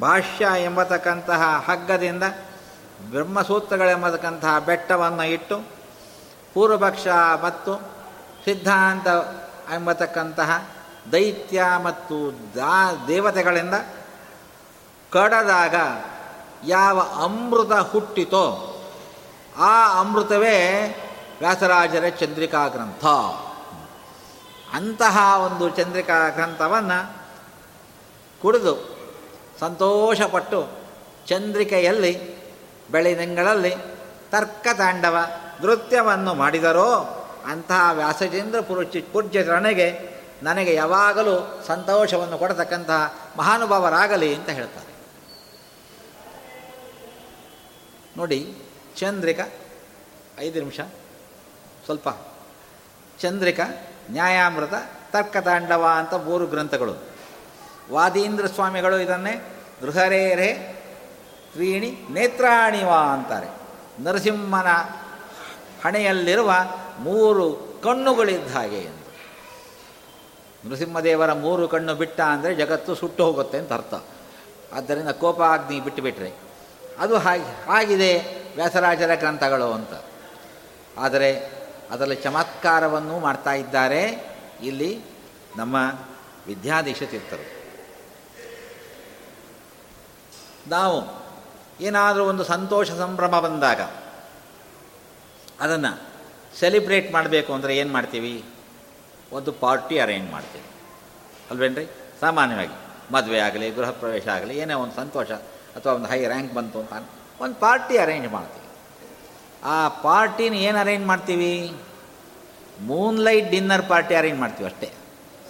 ಭಾಷ್ಯ 0.00 0.48
ಎಂಬತಕ್ಕಂತಹ 0.64 1.64
ಹಗ್ಗದಿಂದ 1.68 2.22
ಬ್ರಹ್ಮಸೂತ್ರಗಳೆಂಬತಕ್ಕಂತಹ 3.10 4.58
ಬೆಟ್ಟವನ್ನು 4.58 5.24
ಇಟ್ಟು 5.24 5.58
ಪೂರ್ವಪಕ್ಷ 6.54 7.06
ಮತ್ತು 7.42 7.76
ಸಿದ್ಧಾಂತ 8.44 9.06
ಎಂಬತಕ್ಕಂತಹ 9.74 10.68
ದೈತ್ಯ 11.12 11.64
ಮತ್ತು 11.82 12.32
ದಾ 12.56 13.04
ದೇವತೆಗಳಿಂದ 13.08 13.74
ಕಡದಾಗ 15.10 15.74
ಯಾವ 16.66 17.00
ಅಮೃತ 17.00 17.72
ಹುಟ್ಟಿತೋ 17.72 18.68
ಆ 19.56 20.00
ಅಮೃತವೇ 20.00 20.86
ವ್ಯಾಸರಾಜರ 21.38 22.04
ಚಂದ್ರಿಕಾ 22.08 22.68
ಗ್ರಂಥ. 22.68 23.04
ಅಂತಹ 24.74 25.34
ಒಂದು 25.38 25.68
ಚಂದ್ರಿಕಾ 25.68 26.28
ಗ್ರಂಥವನ್ನು 26.28 27.16
ಕುಡಿದು 28.42 28.98
ಸಂತೋಷಪಟ್ಟು 29.60 30.68
ಚಂದ್ರಿಕೆಯಲ್ಲಿ 31.26 32.31
ಬೆಳೆದಿಂಗಳಲ್ಲಿ 32.92 33.74
ತರ್ಕತಾಂಡವ 34.30 35.16
ನೃತ್ಯವನ್ನು 35.62 36.34
ಮಾಡಿದರೋ 36.34 37.18
ಅಂತಹ 37.44 37.90
ವ್ಯಾಸಚಂದ್ರ 37.92 38.60
ಪುರುಚಿ 38.60 39.00
ಪೂಜ್ಯ 39.00 39.44
ಚರಣೆಗೆ 39.44 40.12
ನನಗೆ 40.42 40.74
ಯಾವಾಗಲೂ 40.74 41.64
ಸಂತೋಷವನ್ನು 41.66 42.38
ಕೊಡತಕ್ಕಂತಹ 42.38 43.30
ಮಹಾನುಭಾವರಾಗಲಿ 43.36 44.34
ಅಂತ 44.34 44.48
ಹೇಳ್ತಾರೆ. 44.48 44.92
ನೋಡಿ, 48.16 48.56
ಚಂದ್ರಿಕ, 48.96 49.40
ಐದು 50.38 50.58
ನಿಮಿಷ, 50.58 50.80
ಸ್ವಲ್ಪ. 51.84 52.08
ಚಂದ್ರಿಕ, 53.20 53.60
ನ್ಯಾಯಾಮೃತ, 54.10 54.74
ತರ್ಕತಾಂಡವ 55.12 55.86
ಅಂತ 55.96 56.14
ಮೂರು 56.14 56.46
ಗ್ರಂಥಗಳು. 56.46 56.94
ವಾದೀಂದ್ರ 57.92 58.46
ಸ್ವಾಮಿಗಳು 58.46 58.98
ಇದನ್ನೇ 58.98 59.56
ಗೃಹರೇರೆ 59.82 60.81
ತ್ರೀಣಿ 61.52 61.96
ನೇತ್ರಾಣಿವ 62.10 62.90
ಅಂತಾರೆ. 62.90 63.46
ನರಸಿಂಹನ 64.02 64.66
ಹಣೆಯಲ್ಲಿರುವ 65.84 66.52
ಮೂರು 66.98 67.72
ಕಣ್ಣುಗಳಿದ್ದ 67.84 68.52
ಹಾಗೆ 68.52 68.78
ಎಂದು. 68.78 69.02
ನರಸಿಂಹದೇವರ 70.68 71.32
ಮೂರು 71.32 71.68
ಕಣ್ಣು 71.68 71.94
ಬಿಟ್ಟ 71.94 72.20
ಅಂದರೆ 72.20 72.54
ಜಗತ್ತು 72.54 72.94
ಸುಟ್ಟು 72.94 73.24
ಹೋಗುತ್ತೆ 73.24 73.58
ಅಂತ 73.58 73.72
ಅರ್ಥ. 73.72 73.94
ಆದ್ದರಿಂದ 74.72 75.08
ಕೋಪಾಗ್ನಿ 75.08 75.80
ಬಿಟ್ಟುಬಿಟ್ರೆ 75.80 76.32
ಅದು 76.98 77.18
ಹಾಗೆ, 77.18 77.70
ಆಗಿದೆ 77.70 78.20
ವ್ಯಾಸರಾಜರ 78.56 79.14
ಗ್ರಂಥಗಳು 79.14 79.72
ಅಂತ. 79.72 79.92
ಆದರೆ 80.98 81.62
ಅದರಲ್ಲಿ 81.90 82.16
ಚಮತ್ಕಾರವನ್ನು 82.16 83.18
ಮಾಡ್ತಾ 83.18 83.52
ಇದ್ದಾರೆ 83.52 84.02
ಇಲ್ಲಿ 84.62 85.00
ನಮ್ಮ 85.56 85.76
ವಿದ್ಯಾಧೀಶ 86.46 87.02
ತೀರ್ಥರು. 87.02 87.62
ನಾವು 90.70 91.21
ಏನಾದರೂ 91.82 92.24
ಒಂದು 92.24 92.44
ಸಂತೋಷ 92.44 92.90
ಸಂಭ್ರಮ 92.90 93.40
ಬಂದಾಗ 93.40 93.80
ಅದನ್ನು 95.60 96.12
ಸೆಲಿಬ್ರೇಟ್ 96.58 97.12
ಮಾಡಬೇಕು 97.12 97.52
ಅಂದರೆ 97.52 97.76
ಏನು 97.76 97.92
ಮಾಡ್ತೀವಿ? 97.92 98.44
ಒಂದು 99.32 99.52
ಪಾರ್ಟಿ 99.52 99.98
ಅರೇಂಜ್ 99.98 100.30
ಮಾಡ್ತೀವಿ. 100.30 100.64
ಅಲ್ವೇನ್ರಿ? 101.50 101.86
ಸಾಮಾನ್ಯವಾಗಿ 102.20 102.76
ಮದುವೆ 103.12 103.38
ಆಗಲಿ 103.38 103.70
ಗೃಹ 103.70 103.90
ಪ್ರವೇಶ 103.90 104.28
ಆಗಲಿ, 104.28 104.58
ಏನೇ 104.58 104.74
ಒಂದು 104.74 104.94
ಸಂತೋಷ 104.94 105.30
ಅಥವಾ 105.76 105.92
ಒಂದು 105.92 106.08
ಹೈ 106.08 106.26
ರ್ಯಾಂಕ್ 106.26 106.54
ಬಂತು 106.54 106.78
ಅಂತ 106.78 106.92
ಒಂದು 107.40 107.54
ಪಾರ್ಟಿ 107.54 107.98
ಅರೇಂಜ್ 107.98 108.28
ಮಾಡ್ತೀವಿ. 108.28 108.66
ಆ 109.64 109.88
ಪಾರ್ಟಿನ 109.88 110.54
ಏನು 110.54 110.78
ಅರೇಂಜ್ 110.78 111.06
ಮಾಡ್ತೀವಿ? 111.06 111.76
ಮೂನ್ಲೈಟ್ 112.80 113.50
ಡಿನ್ನರ್ 113.50 113.88
ಪಾರ್ಟಿ 113.88 114.14
ಅರೇಂಜ್ 114.14 114.40
ಮಾಡ್ತೀವಿ 114.40 114.70
ಅಷ್ಟೇ. 114.70 114.94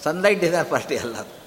ಸನ್ಲೈಟ್ 0.03 0.41
ಡಿನ್ನರ್ 0.41 0.69
ಪಾರ್ಟಿ 0.69 0.97
ಅಲ್ಲ 0.97 1.17
ಅದು. 1.17 1.42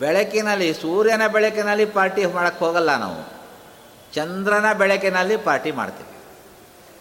ಬೆಳಕಿನಲ್ಲಿ, 0.00 0.68
ಸೂರ್ಯನ 0.74 1.26
ಬೆಳಕಿನಲ್ಲಿ 1.26 1.86
ಪಾರ್ಟಿ 1.98 2.24
ಮಾಡೋಕ್ಕೆ 2.26 2.64
ಹೋಗಲ್ಲ 2.64 2.96
ನಾವು. 2.96 3.20
ಚಂದ್ರನ 4.14 4.72
ಬೆಳಕಿನಲ್ಲಿ 4.72 5.36
ಪಾರ್ಟಿ 5.36 5.70
ಮಾಡ್ತೀವಿ. 5.70 6.12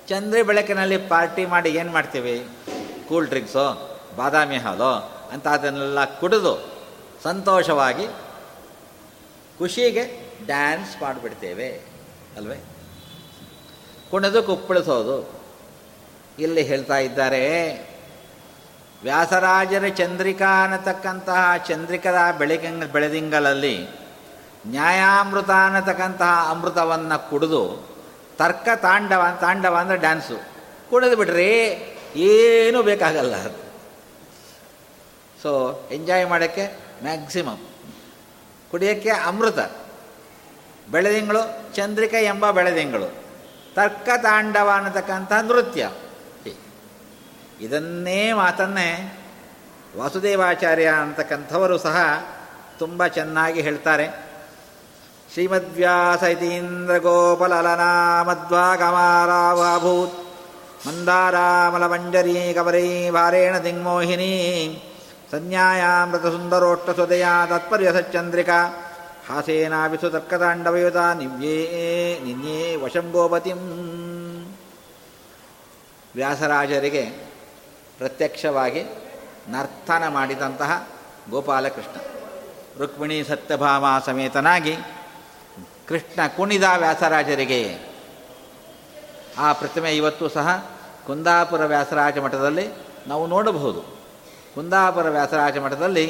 ಚಂದ್ರ 0.08 0.38
ಬೆಳಕಿನಲ್ಲಿ 0.44 0.98
ಪಾರ್ಟಿ 0.98 1.46
ಮಾಡಿ 1.46 1.70
ಏನು 1.70 1.92
ಮಾಡ್ತೀವಿ? 1.92 2.36
ಕೂಲ್ 3.08 3.28
ಡ್ರಿಂಕ್ಸೋ, 3.28 3.66
ಬಾದಾಮಿ 4.18 4.58
ಹಾಲು 4.58 4.92
ಅಂತ 5.32 5.48
ಅದನ್ನೆಲ್ಲ 5.48 6.04
ಕುಡಿದು 6.20 6.54
ಸಂತೋಷವಾಗಿ 7.24 8.06
ಖುಷಿಗೆ 9.60 10.04
ಡ್ಯಾನ್ಸ್ 10.46 11.02
ಮಾಡಿಬಿಡ್ತೇವೆ, 11.02 11.70
ಅಲ್ವೇ? 12.38 12.58
ಕುಣಿದು 14.12 14.44
ಕುಪ್ಪಳಿಸೋದು. 14.44 15.18
ಇಲ್ಲಿ 16.40 16.62
ಹೇಳ್ತಾ 16.62 16.98
ಇದ್ದಾರೆ 16.98 17.42
ವ್ಯಾಸರಾಜರ 19.06 19.88
ಚಂದ್ರಿಕಾ 19.88 20.64
ಅನ್ನತಕ್ಕಂತಹ 20.64 21.58
ಚಂದ್ರಿಕದ 21.58 22.16
ಬೆಳಕಿಂಗ 22.38 22.84
ಬೆಳೆದಿಂಗಳಲ್ಲಿ 22.84 23.88
ನ್ಯಾಯಾಮೃತ 24.68 25.50
ಅನ್ನತಕ್ಕಂತಹ 25.50 26.48
ಅಮೃತವನ್ನು 26.50 27.30
ಕುಡಿದು 27.30 27.88
ತರ್ಕ 28.38 28.70
ತಾಂಡವ 28.76 29.26
ತಾಂಡವ 29.42 29.76
ಅಂದರೆ 29.76 29.98
ಡ್ಯಾನ್ಸು 29.98 30.38
ಕುಡಿದು 30.90 31.16
ಬಿಡ್ರಿ 31.16 31.52
ಏನೂ 32.16 32.84
ಬೇಕಾಗಲ್ಲ 32.84 33.36
ಅದು. 33.36 33.60
ಸೊ 35.42 35.82
ಎಂಜಾಯ್ 35.92 36.28
ಮಾಡೋಕ್ಕೆ 36.28 36.80
ಮ್ಯಾಕ್ಸಿಮಮ್ 37.04 37.58
ಕುಡಿಯೋಕ್ಕೆ 38.72 39.10
ಅಮೃತ. 39.10 39.60
ಬೆಳೆದಿಂಗಳು 40.92 41.74
ಚಂದ್ರಿಕೆ 41.76 42.18
ಎಂಬ 42.18 42.52
ಬೆಳೆದಿಂಗಳು. 42.52 43.08
ತರ್ಕ 43.76 44.10
ತಾಂಡವ 44.24 44.72
ಅನ್ನತಕ್ಕಂಥ 44.76 45.32
ನೃತ್ಯ. 45.32 45.90
ಇದನ್ನೇ 47.62 48.34
ಮಾತನ್ನೇ 48.34 49.20
ವಾಸುದೇವಾಚಾರ್ಯ 49.98 50.88
ಅಂತಕ್ಕಂಥವರು 50.88 51.78
ಸಹ 51.78 52.28
ತುಂಬ 52.80 53.08
ಚೆನ್ನಾಗಿ 53.08 53.62
ಹೇಳ್ತಾರೆ. 53.62 54.36
ಶ್ರೀಮದ್ವ್ಯಾಸ 55.34 56.24
ಇತೀಂದ್ರ 56.24 56.98
ಗೋಪಲಲನಾ 56.98 58.24
ಮಧ್ವಾಗಮಾರಾವಭೂತ್ 58.24 60.26
ಮಂದಾರಾಮಲಮಂಜರೀ 60.88 62.54
ಕವರೀ 62.54 63.10
ಭಾರೇಣ 63.10 63.58
ದಿಂಗ್ಮೋಹಿನಿ 63.58 64.84
ಸಂಜ್ಞಾಯಾಮೃತ 65.32 66.22
ಸುಂದರೋಷ್ಟ 66.22 66.90
ಸುದಯ 66.90 67.26
ತತ್ಪರ್ಯ 67.50 67.94
ಸಚ್ಚಂದ್ರಿಕಾ 67.94 68.86
ಹಾಸೇನಾವಿಸು 69.30 70.10
ತರ್ಕತಾಂಡವಯುತ 70.10 70.96
ನಿವ್ಯೇ 70.96 72.20
ನಿನ್ಯೇ 72.26 72.76
ವಶಂ 72.76 73.12
ಗೋಪತಿಂ. 73.12 73.58
ವ್ಯಾಸರಾಜರಿಗೆ 76.16 77.25
ಪ್ರತ್ಯಕ್ಷವಾಗಿ 77.98 78.84
ನರ್ತನ 79.48 80.08
ಮಾಡಿದಂತಹ 80.08 80.88
ಗೋಪಾಲಕೃಷ್ಣ. 81.30 82.00
ರುಕ್ಮಿಣಿ 82.80 83.24
ಸತ್ಯಭಾಮ 83.24 83.86
ಸಮೇತನಾಗಿ 84.06 84.76
ಕೃಷ್ಣ 85.88 86.28
ಕುಣಿದ 86.38 86.64
ವ್ಯಾಸರಾಜರಿಗೆ 86.78 87.78
ಆ 89.38 89.54
ಪ್ರತಿಮೆ 89.54 89.96
ಇವತ್ತು 89.96 90.30
ಸಹ 90.30 90.66
ಕುಂದಾಪುರ 91.08 91.66
ವ್ಯಾಸರಾಜ 91.66 92.18
ಮಠದಲ್ಲಿ 92.18 92.70
ನಾವು 93.08 93.28
ನೋಡಬಹುದು. 93.28 93.82
ಕುಂದಾಪುರ 94.56 95.10
ವ್ಯಾಸರಾಜ 95.10 95.58
ಮಠದಲ್ಲಿ 95.58 96.06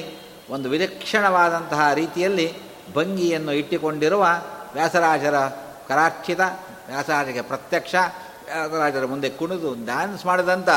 ಒಂದು 0.50 0.70
ವಿಲಕ್ಷಣವಾದಂತಹ 0.70 1.94
ರೀತಿಯಲ್ಲಿ 1.94 2.54
ಭಂಗಿಯನ್ನು 2.94 3.52
ಇಟ್ಟುಕೊಂಡಿರುವ 3.52 4.28
ವ್ಯಾಸರಾಜರ 4.74 5.40
ಕರಾಕ್ಷಿತ 5.88 6.40
ವ್ಯಾಸರಾಜರಿಗೆ 6.88 7.42
ಪ್ರತ್ಯಕ್ಷ, 7.42 7.96
ವ್ಯಾಸರಾಜರ 7.96 9.06
ಮುಂದೆ 9.06 9.30
ಕುಣಿದು 9.30 9.86
ಡ್ಯಾನ್ಸ್ 9.86 10.26
ಮಾಡಿದಂಥ 10.26 10.70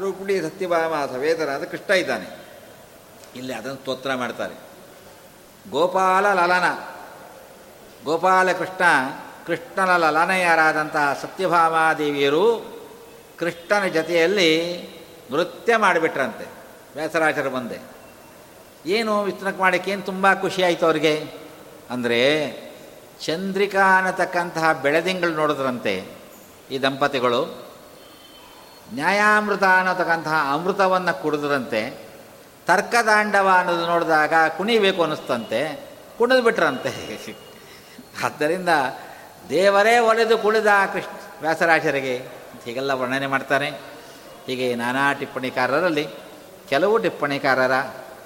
ರುಕ್ಮಿಣಿ 0.00 0.40
ಸತ್ಯಭಾಮ 0.40 0.94
ಅಂತ 0.94 1.68
ಕೃಷ್ಣ 1.68 1.92
ಇದ್ದಾನೆ. 1.92 2.38
ಇಲ್ಲಿ 3.36 3.54
ಅದನ್ನು 3.54 3.76
ಸ್ತೋತ್ರ 3.76 4.14
ಮಾಡ್ತಾರೆ. 4.14 4.54
ಗೋಪಾಲ 5.70 6.32
ಲಲನ. 6.32 6.68
ಗೋಪಾಲ 8.04 8.52
ಕೃಷ್ಣ, 8.52 8.84
ಕೃಷ್ಣನ 9.46 9.96
ಲಲನೆಯರಾದಂತಹ 9.96 11.18
ಸತ್ಯಭಾಮಾದೇವಿಯರು 11.22 12.72
ಕೃಷ್ಣನ 13.38 13.86
ಜೊತೆಯಲ್ಲಿ 13.86 14.50
ನೃತ್ಯ 15.32 15.76
ಮಾಡಿಬಿಟ್ರಂತೆ, 15.76 16.46
ವ್ಯಾಸರಾಜರ 16.94 17.48
ಬಂದೆ 17.48 17.78
ಏನು 18.86 19.22
ವಿಸ್ತನಕ್ಕೆ 19.22 19.60
ಮಾಡೋಕ್ಕೆ 19.60 19.90
ಏನು 19.90 20.02
ತುಂಬ 20.02 20.34
ಖುಷಿಯಾಯಿತು 20.34 20.84
ಅವ್ರಿಗೆ? 20.84 21.14
ಅಂದರೆ 21.90 22.20
ಚಂದ್ರಿಕಾ 23.20 23.98
ಅನ್ನತಕ್ಕಂತಹ 23.98 24.72
ಬೆಳೆದಿಂಗಳು 24.72 25.30
ನೋಡಿದ್ರಂತೆ 25.30 26.06
ಈ 26.70 26.78
ದಂಪತಿಗಳು. 26.78 27.71
ನ್ಯಾಯಾಮೃತ 28.92 29.62
ಅನ್ನತಕ್ಕಂತಹ 29.62 30.50
ಅಮೃತವನ್ನು 30.52 31.22
ಕುಡಿದ್ರಂತೆ, 31.22 32.08
ತರ್ಕದಾಂಡವ 32.66 33.50
ಅನ್ನೋದು 33.58 33.86
ನೋಡಿದಾಗ 33.86 34.32
ಕುಣಿಬೇಕು 34.56 35.02
ಅನ್ನಿಸ್ತಂತೆ, 35.02 35.90
ಕುಣಿದು 36.18 36.42
ಬಿಟ್ರಂತೆ. 36.42 37.18
ಆದ್ದರಿಂದ 38.24 38.68
ದೇವರೇ 39.48 39.98
ಒಲೆದು 39.98 40.38
ಕುಳಿದ 40.38 40.66
ಕೃಷ್ಣ, 40.92 41.08
ವ್ಯಾಸರಾಜರಿಗೆ 41.40 42.16
ಹೀಗೆಲ್ಲ 42.64 42.92
ವರ್ಣನೆ 42.92 43.26
ಮಾಡ್ತಾರೆ. 43.26 43.68
ಹೀಗೆ 44.46 44.74
ನಾನಾ 44.74 45.12
ಟಿಪ್ಪಣಿಕಾರರಲ್ಲಿ 45.12 46.08
ಕೆಲವು 46.68 46.98
ಟಿಪ್ಪಣಿಕಾರರ 46.98 47.72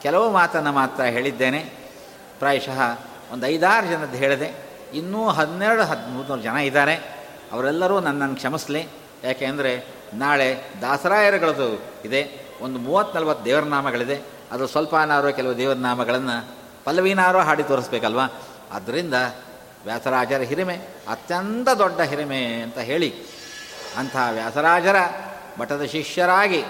ಕೆಲವು 0.02 0.30
ಮಾತನ್ನು 0.30 0.72
ಮಾತ್ರ 0.72 1.02
ಹೇಳಿದ್ದೇನೆ. 1.02 1.58
ಪ್ರಾಯಶಃ 2.38 2.98
ಒಂದು 3.32 3.46
ಐದಾರು 3.46 3.86
ಜನದ್ದು 3.86 4.16
ಹೇಳಿದೆ. 4.16 4.66
ಇನ್ನೂ 4.94 5.28
ಹನ್ನೆರಡು 5.28 5.82
ಹದಿಮೂರು 5.82 6.42
ಜನ 6.42 6.56
ಇದ್ದಾರೆ. 6.56 6.94
ಅವರೆಲ್ಲರೂ 7.52 8.00
ನನ್ನನ್ನು 8.00 8.36
ಕ್ಷಮಿಸಲಿ. 8.36 8.88
ಯಾಕೆಂದರೆ 9.24 9.95
ನಾಳೆ 10.14 10.62
ದಾಸರಾಯರುಗಳದು 10.82 11.82
ಇದೆ. 12.04 12.46
ಒಂದು 12.60 12.78
ಮೂವತ್ತು 12.78 13.18
ನಲ್ವತ್ತು 13.18 13.44
ದೇವರ 13.44 13.62
ನಾಮಗಳಿದೆ 13.62 14.20
ಅದು 14.52 14.66
ಸ್ವಲ್ಪನಾರೋ 14.66 15.32
ಕೆಲವು 15.32 15.56
ದೇವರ 15.56 15.76
ನಾಮಗಳನ್ನು 15.76 16.56
ಪಲ್ಲವಿನಾರೋ 16.84 17.38
ಹಾಡಿ 17.38 17.62
ತೋರಿಸ್ಬೇಕಲ್ವ? 17.62 18.20
ಅದರಿಂದ 18.72 19.14
ವ್ಯಾಸರಾಜರ 19.84 20.40
ಹಿರಿಮೆ, 20.40 20.74
ಅತ್ಯಂತ 21.08 21.68
ದೊಡ್ಡ 21.68 22.00
ಹಿರಿಮೆ 22.00 22.44
ಅಂತ 22.44 22.78
ಹೇಳಿ 22.78 23.14
ಅಂಥ 23.96 24.16
ವ್ಯಾಸರಾಜರ 24.30 24.96
ಮಠದ 25.58 25.82
ಶಿಷ್ಯರಾಗಿ 25.82 26.64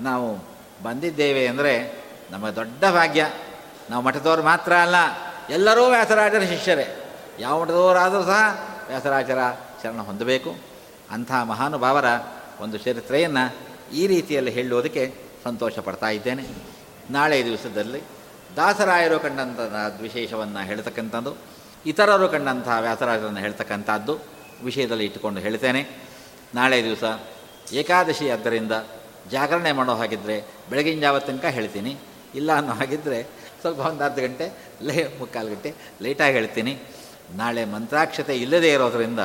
ನಾವು 0.00 0.36
ಬಂದಿದ್ದೇವೆ 0.82 1.46
ಅಂದರೆ 1.46 2.02
ನಮಗೆ 2.30 2.56
ದೊಡ್ಡ 2.56 2.84
ಭಾಗ್ಯ. 2.84 3.30
ನಾವು 3.90 4.04
ಮಠದವರು 4.04 4.42
ಮಾತ್ರ 4.42 4.72
ಅಲ್ಲ, 4.72 4.94
ಎಲ್ಲರೂ 5.50 5.86
ವ್ಯಾಸರಾಜರ 5.86 6.38
ಶಿಷ್ಯರೇ. 6.38 6.86
ಯಾವ 7.38 7.62
ಮಠದವರಾದರೂ 7.62 8.22
ಸಹ 8.22 8.66
ವ್ಯಾಸರಾಜರ 8.88 9.38
ಶರಣ 9.82 9.98
ಹೊಂದಬೇಕು. 9.98 10.50
ಅಂಥ 11.10 11.32
ಮಹಾನುಭಾವರ 11.32 12.04
ಒಂದು 12.60 12.78
ಚರಿತ್ರೆಯನ್ನು 12.78 13.44
ಈ 13.92 14.06
ರೀತಿಯಲ್ಲಿ 14.06 14.50
ಹೇಳುವುದಕ್ಕೆ 14.50 15.14
ಸಂತೋಷ 15.44 15.78
ಪಡ್ತಾ 15.78 16.08
ಇದ್ದೇನೆ. 16.08 16.44
ನಾಳೆ 17.10 17.44
ದಿವಸದಲ್ಲಿ 17.44 18.00
ದಾಸರಾಯರು 18.56 19.20
ಕಂಡಂಥ 19.20 19.58
ವಿಶೇಷವನ್ನು 20.00 20.66
ಹೇಳ್ತಕ್ಕಂಥದ್ದು, 20.66 21.36
ಇತರರು 21.86 22.28
ಕಂಡಂತಹ 22.28 22.78
ವ್ಯಾಸರಾಜರನ್ನು 22.80 23.40
ಹೇಳ್ತಕ್ಕಂಥದ್ದು 23.40 24.14
ವಿಷಯದಲ್ಲಿ 24.64 25.04
ಇಟ್ಟುಕೊಂಡು 25.04 25.40
ಹೇಳ್ತೇನೆ. 25.40 25.82
ನಾಳೆ 26.54 26.84
ದಿವಸ 26.84 27.04
ಏಕಾದಶಿ 27.72 28.30
ಆದ್ದರಿಂದ 28.30 28.72
ಜಾಗರಣೆ 29.30 29.72
ಮಾಡೋ 29.72 29.94
ಹಾಗಿದ್ದರೆ 29.94 30.44
ಬೆಳಗಿನ 30.70 31.00
ಜಾವ 31.00 31.18
ತನಕ 31.18 31.44
ಹೇಳ್ತೀನಿ. 31.44 31.96
ಇಲ್ಲ 32.34 32.56
ಅನ್ನೋ 32.56 32.72
ಹಾಗಿದ್ದರೆ 32.72 33.22
ಸ್ವಲ್ಪ 33.60 33.80
ಒಂದು 33.80 34.04
ಅರ್ಧ 34.04 34.18
ಗಂಟೆ, 34.18 34.46
ಲೇ 34.82 35.16
ಮುಕ್ಕಾಲು 35.18 35.48
ಗಂಟೆ 35.48 35.74
ಲೇಟಾಗಿ 36.02 36.32
ಹೇಳ್ತೀನಿ. 36.32 36.78
ನಾಳೆ 37.34 37.64
ಮಂತ್ರಾಕ್ಷತೆ 37.64 38.36
ಇಲ್ಲದೇ 38.36 38.72
ಇರೋದರಿಂದ 38.72 39.20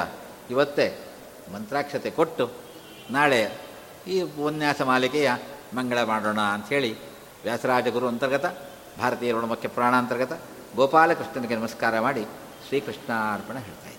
ಇವತ್ತೇ 0.50 0.98
ಮಂತ್ರಾಕ್ಷತೆ 1.54 2.10
ಕೊಟ್ಟು 2.10 2.46
ನಾಳೆ 3.12 3.52
ಈ 4.08 4.22
ಉಪನ್ಯಾಸ 4.22 4.82
ಮಾಲಿಕೆಯ 4.82 5.32
ಮಂಗಳ 5.74 6.04
ಮಾಡೋಣ 6.04 6.42
ಅಂಥೇಳಿ 6.42 6.96
ವ್ಯಾಸರಾಜ 7.44 7.88
ಗುರು 7.88 8.08
ಅಂತರ್ಗತ, 8.08 8.46
ಭಾರತೀಯ 9.00 9.32
ಋಣಮುಖ್ಯ 9.32 9.68
ಪ್ರಾಣ 9.68 9.96
ಅಂತರ್ಗತ, 9.96 10.40
ಗೋಪಾಲಕೃಷ್ಣನಿಗೆ 10.76 11.56
ನಮಸ್ಕಾರ 11.56 12.00
ಮಾಡಿ 12.00 12.24
ಶ್ರೀಕೃಷ್ಣಾರ್ಪಣೆ 12.68 13.60
ಹೇಳ್ತಾ 13.60 13.72
ಇದ್ದೀನಿ. 13.72 13.91